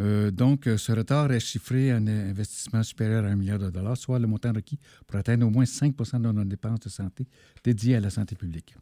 Euh, 0.00 0.30
donc, 0.30 0.64
ce 0.64 0.92
retard 0.92 1.30
est 1.30 1.40
chiffré 1.40 1.92
à 1.92 1.96
un 1.96 2.06
investissement 2.06 2.82
supérieur 2.82 3.24
à 3.24 3.28
un 3.28 3.36
milliard 3.36 3.58
de 3.58 3.70
dollars, 3.70 3.96
soit 3.96 4.18
le 4.18 4.26
montant 4.26 4.52
requis 4.52 4.78
pour 5.06 5.20
atteindre 5.20 5.46
au 5.46 5.50
moins 5.50 5.64
5% 5.64 6.20
de 6.20 6.32
nos 6.32 6.44
dépenses 6.44 6.80
de 6.80 6.88
santé 6.88 7.28
dédiées 7.62 7.96
à 7.96 8.00
la 8.00 8.10
santé 8.10 8.34
publique. 8.34 8.74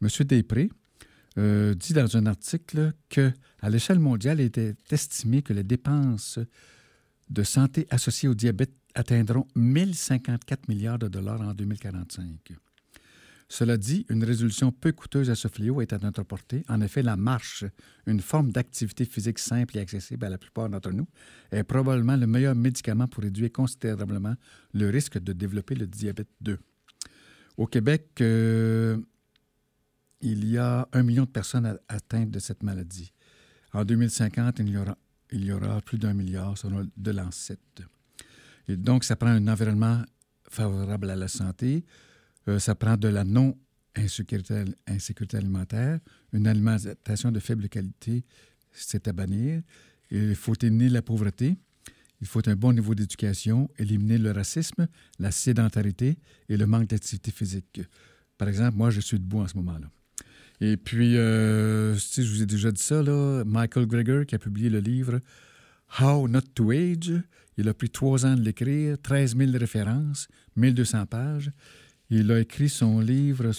M. 0.00 0.08
Després, 0.26 0.68
euh, 1.36 1.74
dit 1.74 1.92
dans 1.92 2.16
un 2.16 2.26
article 2.26 2.92
que 3.08 3.32
à 3.60 3.70
l'échelle 3.70 3.98
mondiale, 3.98 4.40
il 4.40 4.46
était 4.46 4.74
estimé 4.90 5.42
que 5.42 5.52
les 5.52 5.64
dépenses 5.64 6.38
de 7.30 7.42
santé 7.42 7.86
associées 7.90 8.28
au 8.28 8.34
diabète 8.34 8.72
atteindront 8.94 9.46
1054 9.54 10.68
milliards 10.68 10.98
de 10.98 11.08
dollars 11.08 11.40
en 11.40 11.54
2045. 11.54 12.54
Cela 13.50 13.78
dit, 13.78 14.04
une 14.10 14.24
résolution 14.24 14.72
peu 14.72 14.92
coûteuse 14.92 15.30
à 15.30 15.34
ce 15.34 15.48
fléau 15.48 15.80
est 15.80 15.94
à 15.94 15.98
notre 15.98 16.22
portée. 16.22 16.64
En 16.68 16.82
effet, 16.82 17.02
la 17.02 17.16
marche, 17.16 17.64
une 18.06 18.20
forme 18.20 18.52
d'activité 18.52 19.06
physique 19.06 19.38
simple 19.38 19.78
et 19.78 19.80
accessible 19.80 20.26
à 20.26 20.28
la 20.28 20.36
plupart 20.36 20.68
d'entre 20.68 20.90
nous, 20.92 21.06
est 21.50 21.64
probablement 21.64 22.16
le 22.16 22.26
meilleur 22.26 22.54
médicament 22.54 23.08
pour 23.08 23.22
réduire 23.22 23.50
considérablement 23.50 24.34
le 24.74 24.90
risque 24.90 25.18
de 25.18 25.32
développer 25.32 25.76
le 25.76 25.86
diabète 25.86 26.28
2. 26.42 26.58
Au 27.56 27.66
Québec, 27.66 28.08
euh, 28.20 28.98
il 30.20 30.48
y 30.48 30.58
a 30.58 30.88
un 30.92 31.02
million 31.02 31.24
de 31.24 31.30
personnes 31.30 31.78
atteintes 31.88 32.30
de 32.30 32.38
cette 32.38 32.62
maladie. 32.62 33.12
En 33.72 33.84
2050, 33.84 34.58
il 34.60 34.70
y 34.70 34.76
aura, 34.76 34.96
il 35.30 35.44
y 35.44 35.52
aura 35.52 35.80
plus 35.80 35.98
d'un 35.98 36.14
milliard 36.14 36.56
selon 36.56 36.88
de 36.96 37.10
l'ANSET. 37.10 37.58
Et 38.68 38.76
donc, 38.76 39.04
ça 39.04 39.16
prend 39.16 39.28
un 39.28 39.48
environnement 39.48 40.02
favorable 40.48 41.10
à 41.10 41.16
la 41.16 41.28
santé, 41.28 41.84
euh, 42.48 42.58
ça 42.58 42.74
prend 42.74 42.96
de 42.96 43.08
la 43.08 43.24
non-insécurité 43.24 44.64
insécurité 44.86 45.36
alimentaire, 45.36 46.00
une 46.32 46.46
alimentation 46.46 47.30
de 47.30 47.40
faible 47.40 47.68
qualité, 47.68 48.24
c'est 48.72 49.08
à 49.08 49.12
bannir. 49.12 49.62
Il 50.10 50.34
faut 50.34 50.54
éliminer 50.54 50.88
la 50.88 51.02
pauvreté, 51.02 51.56
il 52.20 52.26
faut 52.26 52.46
un 52.48 52.56
bon 52.56 52.72
niveau 52.72 52.94
d'éducation, 52.94 53.70
éliminer 53.78 54.18
le 54.18 54.32
racisme, 54.32 54.88
la 55.18 55.30
sédentarité 55.30 56.18
et 56.48 56.56
le 56.56 56.66
manque 56.66 56.88
d'activité 56.88 57.30
physique. 57.30 57.82
Par 58.38 58.48
exemple, 58.48 58.76
moi, 58.76 58.90
je 58.90 59.00
suis 59.00 59.18
debout 59.18 59.40
en 59.40 59.48
ce 59.48 59.56
moment-là. 59.56 59.90
Et 60.60 60.76
puis, 60.76 61.16
euh, 61.16 61.94
je 61.94 62.22
vous 62.22 62.42
ai 62.42 62.46
déjà 62.46 62.70
dit 62.72 62.82
ça, 62.82 63.02
là, 63.02 63.44
Michael 63.44 63.86
Greger, 63.86 64.24
qui 64.26 64.34
a 64.34 64.38
publié 64.38 64.70
le 64.70 64.80
livre 64.80 65.20
How 66.00 66.26
Not 66.28 66.42
to 66.54 66.70
Age. 66.70 67.12
Il 67.56 67.68
a 67.68 67.74
pris 67.74 67.90
trois 67.90 68.26
ans 68.26 68.34
de 68.34 68.42
l'écrire, 68.42 68.96
13 69.02 69.36
000 69.36 69.52
références, 69.52 70.28
1200 70.56 71.06
pages. 71.06 71.50
Il 72.10 72.30
a 72.32 72.40
écrit 72.40 72.68
son 72.68 73.00
livre 73.00 73.52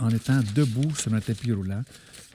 en 0.00 0.10
étant 0.10 0.40
debout 0.54 0.94
sur 0.96 1.12
un 1.14 1.20
tapis 1.20 1.52
roulant 1.52 1.82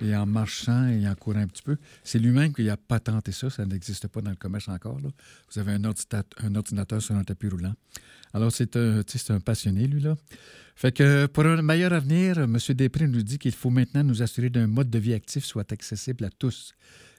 et 0.02 0.16
en 0.16 0.26
marchant 0.26 0.88
et 0.88 1.08
en 1.08 1.16
courant 1.16 1.40
un 1.40 1.48
petit 1.48 1.64
peu. 1.64 1.78
C'est 2.04 2.20
lui-même 2.20 2.54
qui 2.54 2.70
a 2.70 2.78
patenté 2.78 3.32
ça, 3.32 3.50
ça 3.50 3.66
n'existe 3.66 4.08
pas 4.08 4.22
dans 4.22 4.32
le 4.32 4.36
commerce 4.36 4.68
encore. 4.68 5.00
Vous 5.00 5.60
avez 5.60 5.74
un 5.74 5.84
ordinateur, 5.84 7.02
sur 7.02 7.16
un 7.16 7.24
tapis 7.24 7.48
roulant. 7.48 7.74
Alors, 8.34 8.52
c'est 8.52 8.76
un, 8.76 9.02
un 9.30 9.40
passionné, 9.40 9.88
lui, 9.88 10.02
là. 10.02 10.16
Fait 10.76 10.92
que 10.92 11.26
pour 11.28 11.46
un 11.46 11.62
meilleur 11.62 11.94
avenir, 11.94 12.38
M. 12.38 12.58
Després 12.70 13.08
nous 13.08 13.22
dit 13.22 13.38
qu'il 13.38 13.54
faut 13.54 13.70
maintenant 13.70 14.04
nous 14.04 14.22
assurer 14.22 14.50
d'un 14.50 14.68
mode 14.68 14.90
de 14.90 15.00
vie 15.00 15.14
actif 15.14 15.46
soit 15.46 15.72
accessible 15.72 16.26
à 16.26 16.30
tous 16.30 16.74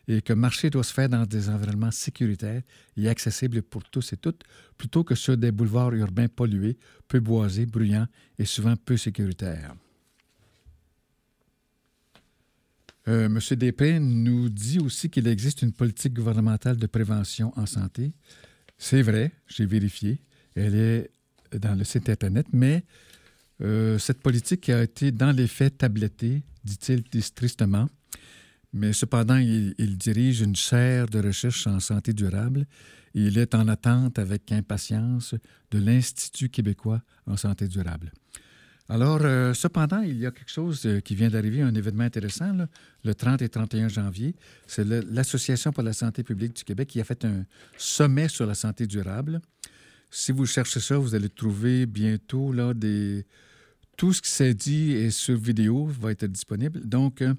et 0.09 0.21
que 0.21 0.35
marcher 0.35 0.69
doit 0.71 0.85
se 0.85 0.93
faire 0.93 1.09
dans 1.09 1.25
des 1.25 1.49
environnements 1.49 1.91
sécuritaires 1.91 2.63
et 2.97 3.09
accessibles 3.09 3.63
pour 3.63 3.83
tous 3.85 4.13
et 4.13 4.17
toutes, 4.17 4.43
plutôt 4.79 5.05
que 5.05 5.15
sur 5.15 5.37
des 5.37 5.51
boulevards 5.51 5.95
urbains 5.95 6.29
pollués, 6.29 6.77
peu 7.09 7.19
boisés, 7.19 7.67
bruyants 7.67 8.07
et 8.39 8.45
souvent 8.45 8.77
peu 8.77 8.97
sécuritaires. 8.97 9.75
Euh, 13.09 13.27
M. 13.27 13.39
Després 13.57 14.01
nous 14.01 14.49
dit 14.49 14.79
aussi 14.79 15.11
qu'il 15.11 15.27
existe 15.29 15.63
une 15.63 15.73
politique 15.73 16.15
gouvernementale 16.15 16.77
de 16.77 16.87
prévention 16.87 17.53
en 17.57 17.67
santé. 17.67 18.13
C'est 18.79 19.03
vrai, 19.03 19.33
j'ai 19.47 19.67
vérifié. 19.67 20.21
Elle 20.55 20.75
est 20.75 21.11
dans 21.59 21.75
le 21.75 21.85
site 21.85 22.09
Internet, 22.09 22.47
mais 22.53 22.85
euh, 23.63 23.99
cette 23.99 24.21
politique 24.21 24.69
a 24.69 24.83
été 24.83 25.13
dans 25.13 25.33
les 25.33 25.47
faits 25.47 25.79
tablettée, 25.79 26.43
dit-il 26.65 27.05
tristement, 27.33 27.89
mais 28.73 28.93
cependant, 28.93 29.37
il, 29.37 29.97
dirige 29.97 30.43
une 30.43 30.57
chaire 30.57 31.07
de 31.07 31.21
recherche 31.21 31.67
en 31.67 31.81
santé 31.81 32.13
durable 32.13 32.67
et 33.15 33.23
il 33.23 33.39
est 33.39 33.55
en 33.55 33.69
attente 33.69 34.19
avec 34.19 34.53
impatience 34.53 35.35
de 35.71 35.79
l'Institut 35.79 36.51
québécois 36.51 37.01
en 37.27 37.39
santé 37.39 37.69
durable. 37.69 38.13
Alors, 38.89 39.21
euh, 39.23 39.53
cependant, 39.53 40.01
il 40.01 40.19
y 40.19 40.27
a 40.27 40.31
quelque 40.31 40.51
chose 40.51 40.87
euh, 40.87 41.01
qui 41.01 41.17
vient 41.17 41.29
d'arriver, 41.29 41.61
un 41.61 41.75
événement 41.75 42.05
intéressant, 42.05 42.53
le 43.05 43.15
30 43.15 43.43
et 43.43 43.49
31 43.49 43.89
janvier. 43.89 44.37
C'est 44.67 44.85
l'Association 44.85 45.73
pour 45.73 45.83
la 45.83 45.93
santé 45.93 46.23
publique 46.23 46.55
du 46.55 46.63
Québec 46.63 46.89
qui 46.89 47.01
a 47.01 47.05
fait 47.05 47.25
un 47.25 47.45
sommet 47.77 48.29
sur 48.29 48.47
la 48.47 48.55
santé 48.55 48.87
durable. 48.87 49.41
Si 50.11 50.31
vous 50.31 50.47
cherchez 50.47 50.79
ça, 50.79 50.99
vous 50.99 51.17
allez 51.17 51.29
trouver 51.29 51.87
bientôt 51.87 52.53
là, 52.53 52.75
des... 52.75 53.27
tout 53.97 54.13
ce 54.13 54.23
qui 54.23 54.31
s'est 54.31 54.55
dit 54.55 54.93
est 54.93 55.11
sur 55.11 55.37
vidéo, 55.37 55.87
va 55.87 56.13
être 56.13 56.27
disponible. 56.27 56.81
Donc, 56.87 57.23
euh, 57.23 57.35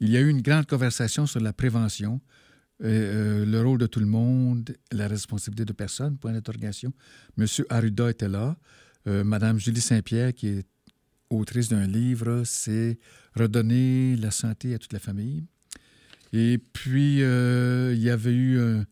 il 0.00 0.08
y 0.08 0.16
a 0.16 0.20
eu 0.20 0.28
une 0.28 0.40
grande 0.40 0.66
conversation 0.66 1.26
sur 1.26 1.40
la 1.40 1.52
prévention, 1.52 2.20
le 2.80 3.60
rôle 3.60 3.78
de 3.78 3.86
tout 3.86 3.98
le 3.98 4.06
monde, 4.06 4.72
la 4.92 5.08
responsabilité 5.08 5.64
de 5.64 5.72
personne, 5.72 6.16
point 6.16 6.32
d'interrogation. 6.32 6.92
Monsieur 7.36 7.66
Arruda 7.68 8.08
était 8.08 8.28
là. 8.28 8.56
Madame 9.04 9.58
Julie 9.58 9.80
Saint-Pierre, 9.80 10.32
qui 10.32 10.46
est 10.48 10.66
autrice 11.30 11.68
d'un 11.68 11.86
livre, 11.86 12.42
c'est 12.44 12.98
Redonner 13.34 14.16
la 14.16 14.30
santé 14.30 14.74
à 14.74 14.78
toute 14.78 14.92
la 14.92 14.98
famille. 14.98 15.44
Et 16.32 16.58
puis, 16.58 17.22
euh, 17.22 17.92
il 17.94 18.02
y 18.02 18.10
avait 18.10 18.32
eu 18.32 18.58
euh, 18.58 18.82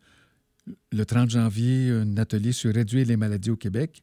le 0.91 1.05
30 1.05 1.29
janvier 1.29 1.91
un 1.91 2.17
atelier 2.17 2.51
sur 2.51 2.73
réduire 2.73 3.05
les 3.05 3.17
maladies 3.17 3.51
au 3.51 3.57
Québec. 3.57 4.01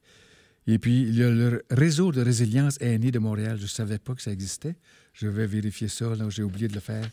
Et 0.66 0.79
puis, 0.79 1.03
il 1.03 1.16
y 1.16 1.23
a 1.23 1.31
le 1.31 1.64
réseau 1.70 2.12
de 2.12 2.20
résilience 2.20 2.81
aînée 2.81 3.11
de 3.11 3.18
Montréal. 3.18 3.57
Je 3.59 3.64
ne 3.64 3.68
savais 3.68 3.99
pas 3.99 4.14
que 4.14 4.23
ça 4.23 4.33
existait. 4.33 4.77
Je 5.12 5.29
vais 5.29 5.47
vérifier 5.47 5.88
ça. 5.88 6.12
J'ai 6.29 6.42
oublié 6.42 6.68
de 6.68 6.75
le 6.75 6.81
faire 6.81 7.07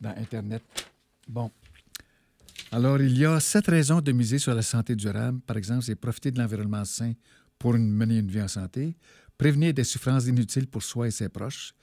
dans 0.00 0.10
Internet. 0.10 0.62
Bon. 1.28 1.50
Alors, 2.70 3.00
il 3.00 3.16
y 3.16 3.24
a 3.24 3.38
sept 3.40 3.66
raisons 3.66 4.00
de 4.00 4.12
miser 4.12 4.38
sur 4.38 4.54
la 4.54 4.62
santé 4.62 4.94
durable. 4.94 5.40
Par 5.46 5.56
exemple, 5.56 5.82
c'est 5.82 5.96
profiter 5.96 6.30
de 6.30 6.38
l'environnement 6.38 6.84
sain 6.84 7.12
pour 7.58 7.74
mener 7.74 8.18
une 8.18 8.30
vie 8.30 8.42
en 8.42 8.48
santé, 8.48 8.96
prévenir 9.38 9.74
des 9.74 9.84
souffrances 9.84 10.26
inutiles 10.26 10.66
pour 10.66 10.82
soi 10.82 11.08
et 11.08 11.10
ses 11.10 11.28
proches, 11.28 11.74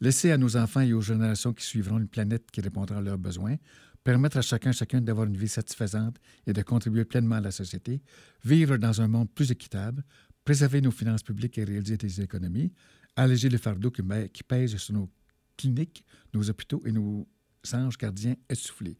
laisser 0.00 0.30
à 0.30 0.38
nos 0.38 0.56
enfants 0.56 0.80
et 0.80 0.92
aux 0.92 1.00
générations 1.00 1.52
qui 1.52 1.64
suivront 1.64 1.98
une 1.98 2.08
planète 2.08 2.50
qui 2.50 2.60
répondra 2.60 2.98
à 2.98 3.00
leurs 3.00 3.18
besoins, 3.18 3.56
permettre 4.02 4.38
à 4.38 4.42
chacun 4.42 4.72
chacun 4.72 5.00
d'avoir 5.00 5.26
une 5.26 5.36
vie 5.36 5.48
satisfaisante 5.48 6.16
et 6.46 6.52
de 6.52 6.62
contribuer 6.62 7.04
pleinement 7.04 7.36
à 7.36 7.40
la 7.40 7.52
société, 7.52 8.02
vivre 8.44 8.76
dans 8.76 9.00
un 9.00 9.08
monde 9.08 9.30
plus 9.30 9.50
équitable, 9.50 10.04
préserver 10.44 10.80
nos 10.80 10.90
finances 10.90 11.22
publiques 11.22 11.58
et 11.58 11.64
réaliser 11.64 11.96
des 11.96 12.20
économies, 12.20 12.72
alléger 13.16 13.48
le 13.48 13.58
fardeau 13.58 13.90
qui, 13.90 14.02
pèse 14.42 14.76
sur 14.76 14.94
nos 14.94 15.10
cliniques, 15.56 16.04
nos 16.34 16.48
hôpitaux 16.48 16.82
et 16.84 16.92
nos 16.92 17.28
anges 17.72 17.96
gardiens 17.96 18.34
essoufflés. 18.48 18.98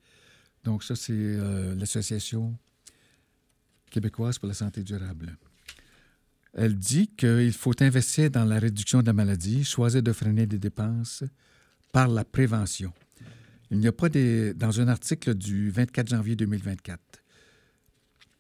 Donc 0.63 0.85
ça, 0.85 0.95
c'est 0.95 1.13
euh, 1.13 1.75
l'Association 1.75 2.57
québécoise 3.91 4.39
pour 4.39 4.49
la 4.49 4.55
santé 4.55 4.85
durable. 4.85 5.37
Elle 6.55 6.77
dit 6.77 7.09
qu'il 7.09 7.53
faut 7.53 7.83
investir 7.83 8.31
dans 8.31 8.45
la 8.45 8.59
réduction 8.59 9.01
de 9.01 9.07
la 9.07 9.13
maladie, 9.13 9.65
choisir 9.65 10.03
de 10.03 10.13
freiner 10.13 10.47
des 10.47 10.59
dépenses 10.59 11.25
par 11.93 12.09
la 12.09 12.25
prévention. 12.25 12.93
Il 13.71 13.79
n'y 13.79 13.87
a 13.87 13.93
pas 13.93 14.11
des, 14.11 14.53
dans 14.53 14.81
un 14.81 14.89
article 14.89 15.35
du 15.35 15.71
24 15.71 16.09
janvier 16.09 16.37
2024, 16.37 17.01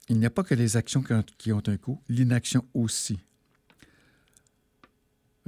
il 0.08 0.18
n'y 0.18 0.26
a 0.26 0.30
pas 0.30 0.42
que 0.42 0.54
les 0.54 0.76
actions 0.76 1.02
qui 1.38 1.52
ont 1.52 1.62
un 1.66 1.76
coût, 1.78 2.02
l'inaction 2.08 2.66
aussi. 2.74 3.18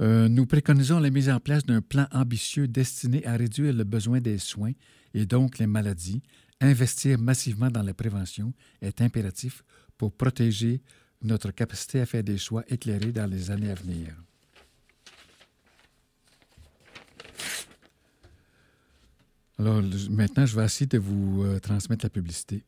Euh, 0.01 0.27
nous 0.27 0.45
préconisons 0.45 0.99
la 0.99 1.09
mise 1.09 1.29
en 1.29 1.39
place 1.39 1.65
d'un 1.65 1.81
plan 1.81 2.07
ambitieux 2.11 2.67
destiné 2.67 3.25
à 3.25 3.37
réduire 3.37 3.73
le 3.73 3.83
besoin 3.83 4.19
des 4.19 4.39
soins 4.39 4.73
et 5.13 5.25
donc 5.25 5.59
les 5.59 5.67
maladies. 5.67 6.21
Investir 6.61 7.19
massivement 7.19 7.69
dans 7.69 7.83
la 7.83 7.93
prévention 7.93 8.53
est 8.81 9.01
impératif 9.01 9.63
pour 9.97 10.13
protéger 10.13 10.81
notre 11.25 11.51
capacité 11.51 12.01
à 12.01 12.05
faire 12.05 12.23
des 12.23 12.37
choix 12.37 12.63
éclairés 12.67 13.11
dans 13.11 13.29
les 13.29 13.51
années 13.51 13.71
à 13.71 13.75
venir. 13.75 14.15
Alors 19.57 19.81
maintenant, 20.09 20.45
je 20.45 20.55
vais 20.55 20.65
essayer 20.65 20.85
de 20.85 20.97
vous 20.97 21.43
euh, 21.43 21.59
transmettre 21.59 22.05
la 22.05 22.09
publicité. 22.09 22.63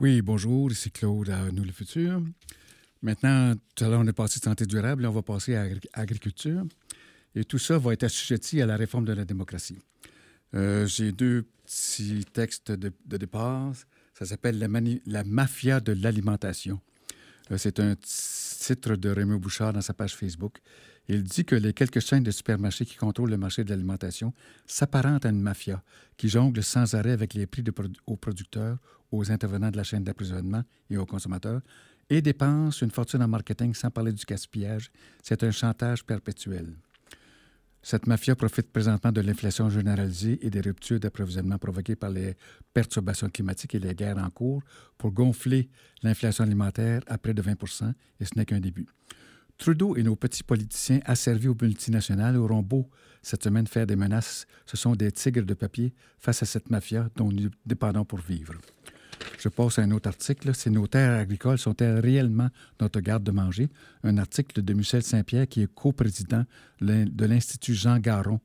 Oui, 0.00 0.22
bonjour, 0.22 0.72
ici 0.72 0.90
Claude 0.90 1.28
à 1.28 1.50
Nous 1.52 1.64
le 1.64 1.72
Futur. 1.72 2.22
Maintenant, 3.02 3.54
tout 3.74 3.84
à 3.84 3.88
l'heure, 3.88 4.00
on 4.00 4.06
est 4.06 4.14
passé 4.14 4.40
de 4.40 4.44
santé 4.44 4.64
durable, 4.64 5.02
là, 5.02 5.10
on 5.10 5.12
va 5.12 5.22
passer 5.22 5.54
à 5.54 5.66
agriculture. 5.92 6.64
Et 7.34 7.44
tout 7.44 7.58
ça 7.58 7.78
va 7.78 7.92
être 7.92 8.04
assujetti 8.04 8.62
à 8.62 8.66
la 8.66 8.76
réforme 8.76 9.04
de 9.04 9.12
la 9.12 9.24
démocratie. 9.24 9.78
Euh, 10.54 10.86
j'ai 10.86 11.12
deux 11.12 11.44
petits 11.64 12.24
textes 12.32 12.72
de, 12.72 12.92
départ. 13.06 13.72
Ça 14.14 14.24
s'appelle 14.24 14.58
la 14.58 15.24
mafia 15.24 15.80
de 15.80 15.92
l'alimentation. 15.92 16.80
Euh, 17.50 17.58
c'est 17.58 17.80
un 17.80 17.94
titre 17.96 18.96
de 18.96 19.10
Rémi 19.10 19.38
Bouchard 19.38 19.72
dans 19.72 19.80
sa 19.80 19.94
page 19.94 20.16
Facebook. 20.16 20.60
Il 21.08 21.22
dit 21.22 21.44
que 21.44 21.54
les 21.54 21.74
quelques 21.74 22.00
chaînes 22.00 22.22
de 22.22 22.30
supermarchés 22.30 22.86
qui 22.86 22.96
contrôlent 22.96 23.30
le 23.30 23.36
marché 23.36 23.62
de 23.62 23.70
l'alimentation 23.70 24.32
s'apparentent 24.66 25.26
à 25.26 25.28
une 25.28 25.40
mafia 25.40 25.82
qui 26.16 26.28
jongle 26.28 26.62
sans 26.62 26.94
arrêt 26.94 27.12
avec 27.12 27.34
les 27.34 27.46
prix 27.46 27.62
aux 28.06 28.16
producteurs, 28.16 28.78
aux 29.12 29.30
intervenants 29.30 29.70
de 29.70 29.76
la 29.76 29.84
chaîne 29.84 30.04
d'approvisionnement 30.04 30.62
et 30.88 30.96
aux 30.96 31.04
consommateurs 31.04 31.60
et 32.10 32.22
dépensent 32.22 32.84
une 32.84 32.90
fortune 32.90 33.22
en 33.22 33.28
marketing 33.28 33.74
sans 33.74 33.90
parler 33.90 34.12
du 34.12 34.24
gaspillage. 34.24 34.90
C'est 35.22 35.42
un 35.42 35.50
chantage 35.50 36.04
perpétuel. 36.04 36.74
Cette 37.86 38.06
mafia 38.06 38.34
profite 38.34 38.72
présentement 38.72 39.12
de 39.12 39.20
l'inflation 39.20 39.68
généralisée 39.68 40.38
et 40.40 40.48
des 40.48 40.62
ruptures 40.62 40.98
d'approvisionnement 40.98 41.58
provoquées 41.58 41.96
par 41.96 42.08
les 42.08 42.34
perturbations 42.72 43.28
climatiques 43.28 43.74
et 43.74 43.78
les 43.78 43.94
guerres 43.94 44.16
en 44.16 44.30
cours 44.30 44.62
pour 44.96 45.12
gonfler 45.12 45.68
l'inflation 46.02 46.44
alimentaire 46.44 47.02
à 47.06 47.18
près 47.18 47.34
de 47.34 47.42
20 47.42 47.52
et 48.20 48.24
ce 48.24 48.30
n'est 48.36 48.46
qu'un 48.46 48.60
début. 48.60 48.86
Trudeau 49.58 49.96
et 49.96 50.02
nos 50.02 50.16
petits 50.16 50.42
politiciens 50.42 51.00
asservis 51.04 51.48
aux 51.48 51.56
multinationales 51.60 52.38
auront 52.38 52.62
beau 52.62 52.88
cette 53.20 53.44
semaine 53.44 53.66
faire 53.66 53.86
des 53.86 53.96
menaces. 53.96 54.46
Ce 54.64 54.78
sont 54.78 54.96
des 54.96 55.12
tigres 55.12 55.44
de 55.44 55.52
papier 55.52 55.92
face 56.18 56.42
à 56.42 56.46
cette 56.46 56.70
mafia 56.70 57.10
dont 57.16 57.30
nous 57.30 57.50
dépendons 57.66 58.06
pour 58.06 58.20
vivre. 58.20 58.54
Je 59.38 59.48
passe 59.48 59.78
à 59.78 59.82
un 59.82 59.90
autre 59.90 60.08
article. 60.08 60.54
Ces 60.54 60.70
nos 60.70 60.86
terres 60.86 61.18
agricoles 61.20 61.58
sont-elles 61.58 61.98
réellement 62.00 62.48
notre 62.80 63.00
garde-manger? 63.00 63.68
Un 64.02 64.16
article 64.18 64.62
de 64.62 64.72
Michel 64.72 65.02
Saint-Pierre, 65.02 65.48
qui 65.48 65.62
est 65.62 65.74
coprésident 65.74 66.44
de 66.80 67.26
l'Institut 67.26 67.74
Jean 67.74 67.98
Garon. 67.98 68.40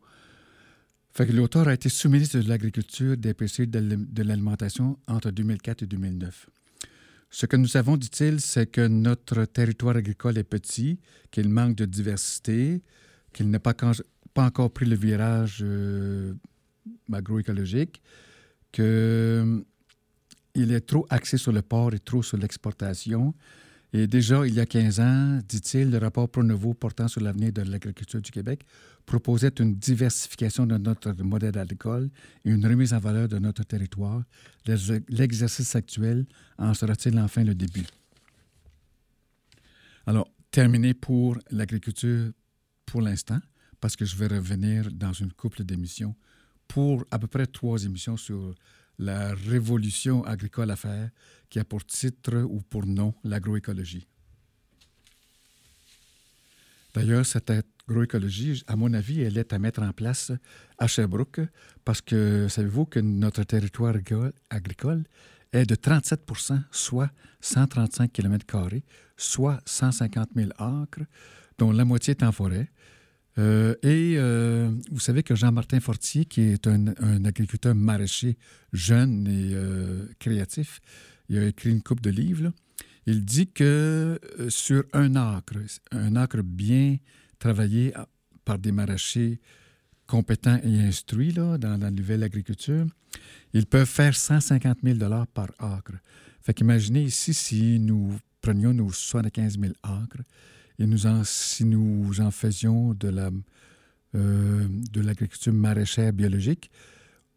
Fait 1.11 1.25
que 1.25 1.31
l'auteur 1.31 1.67
a 1.67 1.73
été 1.73 1.89
sous-ministre 1.89 2.39
de 2.39 2.47
l'Agriculture, 2.47 3.17
des 3.17 3.33
pesticides 3.33 3.71
de 3.71 4.23
l'Alimentation 4.23 4.97
entre 5.07 5.31
2004 5.31 5.83
et 5.83 5.85
2009. 5.85 6.47
Ce 7.31 7.45
que 7.45 7.55
nous 7.55 7.67
savons, 7.67 7.95
dit-il, 7.95 8.41
c'est 8.41 8.67
que 8.67 8.87
notre 8.87 9.45
territoire 9.45 9.95
agricole 9.95 10.37
est 10.37 10.43
petit, 10.43 10.99
qu'il 11.29 11.49
manque 11.49 11.75
de 11.75 11.85
diversité, 11.85 12.81
qu'il 13.33 13.49
n'a 13.49 13.59
pas, 13.59 13.73
pas, 13.73 14.45
encore 14.45 14.71
pris 14.71 14.85
le 14.85 14.95
virage 14.95 15.59
euh, 15.61 16.33
agroécologique, 17.13 18.01
que 18.71 19.63
il 20.59 20.71
est 20.73 20.81
trop 20.81 21.05
axé 21.09 21.37
sur 21.37 21.51
le 21.51 21.61
port 21.61 21.93
et 21.93 21.99
trop 21.99 22.21
sur 22.21 22.37
l'exportation. 22.37 23.33
Et 23.91 24.05
déjà, 24.05 24.45
il 24.45 24.53
y 24.53 24.59
a 24.59 24.65
15 24.65 24.99
ans, 24.99 25.39
dit-il, 25.47 25.89
le 25.89 25.97
rapport 25.97 26.29
Pronovo 26.29 26.73
portant 26.75 27.07
sur 27.07 27.21
l'avenir 27.21 27.51
de 27.51 27.63
l'agriculture 27.63 28.21
du 28.21 28.29
Québec 28.29 28.63
proposait 29.05 29.53
une 29.59 29.75
diversification 29.75 30.67
de 30.67 30.77
notre 30.77 31.11
modèle 31.23 31.57
agricole 31.57 32.11
et 32.45 32.51
une 32.51 32.63
remise 32.65 32.93
en 32.93 32.99
valeur 32.99 33.27
de 33.27 33.39
notre 33.39 33.63
territoire. 33.63 34.21
L'exercice 35.09 35.75
actuel 35.75 36.27
en 36.59 36.75
sera-t-il 36.75 37.17
enfin 37.17 37.43
le 37.43 37.55
début? 37.55 37.87
Alors, 40.05 40.29
terminé 40.51 40.93
pour 40.93 41.37
l'agriculture 41.49 42.31
pour 42.85 43.01
l'instant, 43.01 43.39
parce 43.79 43.95
que 43.95 44.05
je 44.05 44.15
vais 44.15 44.27
revenir 44.27 44.91
dans 44.91 45.13
une 45.13 45.31
couple 45.31 45.63
d'émissions 45.63 46.15
pour 46.67 47.05
à 47.09 47.17
peu 47.17 47.27
près 47.27 47.47
trois 47.47 47.83
émissions 47.83 48.17
sur 48.17 48.53
la 48.99 49.33
révolution 49.33 50.23
agricole 50.25 50.69
à 50.71 50.75
faire, 50.75 51.09
qui 51.49 51.57
a 51.59 51.63
pour 51.63 51.85
titre 51.85 52.43
ou 52.43 52.61
pour 52.61 52.85
nom 52.85 53.15
l'agroécologie. 53.23 54.07
D'ailleurs, 56.93 57.25
cette 57.25 57.49
agroécologie, 57.49 58.63
à 58.67 58.75
mon 58.75 58.93
avis, 58.93 59.21
elle 59.21 59.37
est 59.37 59.53
à 59.53 59.59
mettre 59.59 59.81
en 59.81 59.93
place 59.93 60.31
à 60.77 60.87
Sherbrooke 60.87 61.41
parce 61.85 62.01
que 62.01 62.47
savez-vous 62.49 62.85
que 62.85 62.99
notre 62.99 63.43
territoire 63.43 63.95
agricole 64.49 65.03
est 65.53 65.65
de 65.65 65.75
37% 65.75 66.61
soit 66.71 67.11
135 67.41 68.11
km, 68.11 68.45
soit 69.17 69.61
150 69.65 70.29
000 70.35 70.49
acres, 70.57 71.05
dont 71.57 71.71
la 71.71 71.85
moitié 71.85 72.11
est 72.11 72.23
en 72.23 72.31
forêt. 72.31 72.69
Euh, 73.39 73.73
et 73.83 74.15
euh, 74.17 74.69
vous 74.91 74.99
savez 74.99 75.23
que 75.23 75.33
Jean-Martin 75.33 75.79
Fortier, 75.79 76.25
qui 76.25 76.41
est 76.41 76.67
un, 76.67 77.23
agriculteur 77.23 77.73
maraîcher 77.73 78.37
jeune 78.73 79.27
et 79.27 79.53
euh, 79.53 80.05
créatif, 80.19 80.81
il 81.29 81.37
a 81.37 81.47
écrit 81.47 81.69
une 81.69 81.81
coupe 81.81 82.01
de 82.01 82.09
livres. 82.09 82.51
Il 83.05 83.23
dit 83.23 83.47
que 83.47 84.19
sur 84.49 84.83
un 84.93 85.15
acre, 85.15 85.55
un 85.91 86.15
acre 86.15 86.41
bien 86.43 86.97
travaillé 87.39 87.93
par 88.43 88.59
des 88.59 88.71
maraîchers 88.71 89.39
compétents 90.05 90.59
et 90.63 90.81
instruits 90.81 91.33
dans 91.33 91.79
la 91.79 91.91
nouvelle 91.91 92.23
agriculture, 92.23 92.85
ils 93.53 93.65
peuvent 93.65 93.87
faire 93.87 94.15
150 94.15 94.79
000 94.83 94.99
par 95.33 95.49
acre. 95.59 95.93
Fait 96.41 96.53
qu'imaginez 96.53 97.03
ici 97.03 97.33
si 97.33 97.79
nous 97.79 98.15
prenions 98.41 98.73
nos 98.73 98.91
75 98.91 99.59
000 99.59 99.73
acres, 99.83 100.23
et 100.79 100.87
nous 100.87 101.05
en, 101.05 101.23
si 101.23 101.65
nous 101.65 102.21
en 102.21 102.31
faisions 102.31 102.93
de 102.93 103.09
la 103.09 103.29
euh, 104.15 104.67
de 104.91 105.01
l'agriculture 105.01 105.53
maraîchère 105.53 106.11
biologique, 106.13 106.71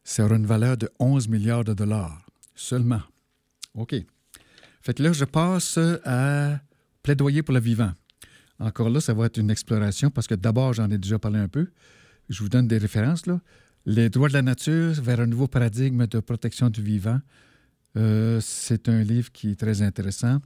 ça 0.05 0.25
aura 0.25 0.37
une 0.37 0.47
valeur 0.47 0.79
de 0.79 0.89
11 0.99 1.29
milliards 1.29 1.65
de 1.65 1.75
dollars 1.75 2.25
seulement. 2.55 3.03
OK. 3.75 3.95
Fait 4.81 4.95
que 4.95 5.03
là, 5.03 5.13
je 5.13 5.27
passe 5.27 5.79
à 6.05 6.61
plaidoyer 7.03 7.43
pour 7.43 7.53
le 7.53 7.61
vivant. 7.61 7.93
Encore 8.59 8.89
là, 8.89 9.01
ça 9.01 9.13
va 9.13 9.27
être 9.27 9.37
une 9.37 9.51
exploration 9.51 10.11
parce 10.11 10.27
que 10.27 10.35
d'abord, 10.35 10.73
j'en 10.73 10.91
ai 10.91 10.97
déjà 10.97 11.19
parlé 11.19 11.39
un 11.39 11.49
peu. 11.49 11.69
Je 12.31 12.43
vous 12.43 12.49
donne 12.49 12.69
des 12.69 12.79
références. 12.79 13.27
Là. 13.27 13.41
Les 13.85 14.09
droits 14.09 14.29
de 14.29 14.35
la 14.35 14.43
nature 14.43 14.95
vers 14.95 15.21
un 15.21 15.27
nouveau 15.27 15.49
paradigme 15.49 16.07
de 16.07 16.21
protection 16.21 16.71
du 16.71 16.83
vivant. 16.83 17.21
Euh, 17.97 18.41
c'est 18.41 18.89
un 18.89 19.03
livre 19.03 19.31
qui 19.31 19.51
est 19.51 19.61
très 19.61 19.83
intéressant. 19.83 20.39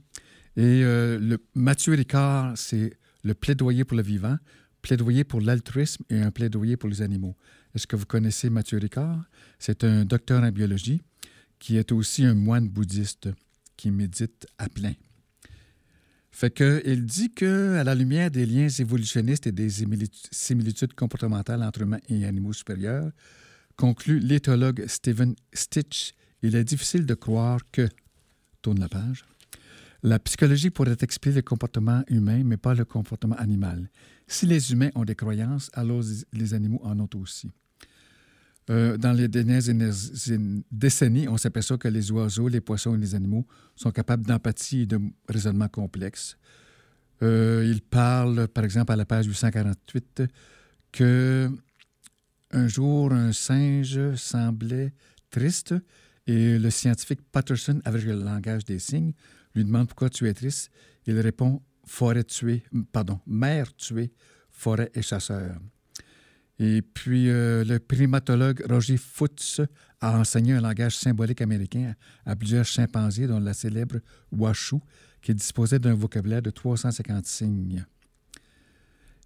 Et 0.57 0.83
euh, 0.83 1.19
le, 1.19 1.37
Mathieu 1.53 1.93
Ricard, 1.93 2.57
c'est 2.57 2.97
le 3.23 3.33
plaidoyer 3.35 3.85
pour 3.85 3.95
le 3.95 4.03
vivant, 4.03 4.37
plaidoyer 4.81 5.23
pour 5.23 5.39
l'altruisme 5.39 6.03
et 6.09 6.19
un 6.19 6.31
plaidoyer 6.31 6.77
pour 6.77 6.89
les 6.89 7.03
animaux. 7.03 7.35
Est-ce 7.75 7.85
que 7.85 7.95
vous 7.95 8.07
connaissez 8.07 8.49
Mathieu 8.49 8.79
Ricard? 8.79 9.23
C'est 9.59 9.83
un 9.83 10.03
docteur 10.03 10.43
en 10.43 10.51
biologie 10.51 11.03
qui 11.59 11.77
est 11.77 11.91
aussi 11.91 12.25
un 12.25 12.33
moine 12.33 12.67
bouddhiste 12.67 13.29
qui 13.77 13.91
médite 13.91 14.47
à 14.57 14.67
plein. 14.67 14.93
Fait 16.31 16.59
il 16.85 17.05
dit 17.05 17.33
que, 17.33 17.77
à 17.77 17.83
la 17.83 17.95
lumière 17.95 18.31
des 18.31 18.45
liens 18.45 18.67
évolutionnistes 18.67 19.47
et 19.47 19.51
des 19.51 19.69
similitudes 20.31 20.93
comportementales 20.93 21.63
entre 21.63 21.81
humains 21.81 21.99
et 22.09 22.25
animaux 22.25 22.53
supérieurs, 22.53 23.11
conclut 23.75 24.19
l'éthologue 24.19 24.85
Stephen 24.87 25.35
Stitch, 25.53 26.13
il 26.41 26.55
est 26.55 26.63
difficile 26.63 27.05
de 27.05 27.13
croire 27.13 27.59
que, 27.71 27.87
tourne 28.61 28.79
la 28.79 28.89
page, 28.89 29.23
la 30.03 30.19
psychologie 30.19 30.69
pourrait 30.69 30.97
expliquer 31.01 31.37
le 31.37 31.41
comportement 31.41 32.03
humain, 32.07 32.43
mais 32.43 32.57
pas 32.57 32.73
le 32.73 32.85
comportement 32.85 33.35
animal. 33.35 33.89
Si 34.27 34.45
les 34.45 34.71
humains 34.71 34.89
ont 34.95 35.05
des 35.05 35.15
croyances, 35.15 35.69
alors 35.73 36.03
les 36.33 36.53
animaux 36.53 36.81
en 36.83 36.99
ont 36.99 37.09
aussi. 37.15 37.49
Euh, 38.69 38.97
dans 38.97 39.13
les 39.13 39.27
dernières 39.29 39.61
décennies, 40.71 41.27
on 41.29 41.37
s'aperçoit 41.37 41.77
que 41.77 41.87
les 41.87 42.11
oiseaux, 42.11 42.49
les 42.49 42.59
poissons 42.59 42.95
et 42.95 42.97
les 42.97 43.15
animaux 43.15 43.45
sont 43.75 43.91
capables 43.91 44.25
d'empathie 44.25 44.81
et 44.81 44.85
de 44.85 44.99
raisonnement 45.29 45.69
complexe. 45.69 46.37
Euh, 47.23 47.65
il 47.65 47.81
parle, 47.81 48.47
par 48.49 48.65
exemple, 48.65 48.91
à 48.91 48.97
la 48.97 49.05
page 49.05 49.25
848, 49.25 50.23
que 50.91 51.49
un 52.51 52.67
jour, 52.67 53.11
un 53.13 53.31
singe 53.31 54.15
semblait 54.15 54.93
triste 55.31 55.73
et 56.27 56.59
le 56.59 56.69
scientifique 56.69 57.21
Patterson, 57.31 57.81
avec 57.85 58.03
le 58.03 58.13
langage 58.13 58.65
des 58.65 58.79
signes, 58.79 59.13
lui 59.57 59.65
demande 59.65 59.87
pourquoi 59.87 60.09
tu 60.09 60.27
es 60.27 60.33
triste. 60.33 60.71
Il 61.05 61.19
répond 61.19 61.61
forêt 61.85 62.23
tuée, 62.23 62.63
pardon, 62.91 63.19
mère 63.25 63.75
tuée, 63.75 64.13
forêt 64.51 64.91
et 64.93 65.01
chasseur. 65.01 65.57
Et 66.59 66.81
puis, 66.81 67.29
euh, 67.29 67.63
le 67.63 67.79
primatologue 67.79 68.63
Roger 68.67 68.97
Futz 68.97 69.61
a 70.01 70.17
enseigné 70.17 70.53
un 70.53 70.61
langage 70.61 70.95
symbolique 70.95 71.41
américain 71.41 71.93
à, 72.25 72.35
plusieurs 72.35 72.65
chimpanzés, 72.65 73.27
dont 73.27 73.39
la 73.39 73.53
célèbre 73.53 73.99
Washu, 74.31 74.77
qui 75.21 75.35
disposait 75.35 75.79
d'un 75.79 75.93
vocabulaire 75.93 76.41
de 76.41 76.49
350 76.49 77.25
signes. 77.25 77.85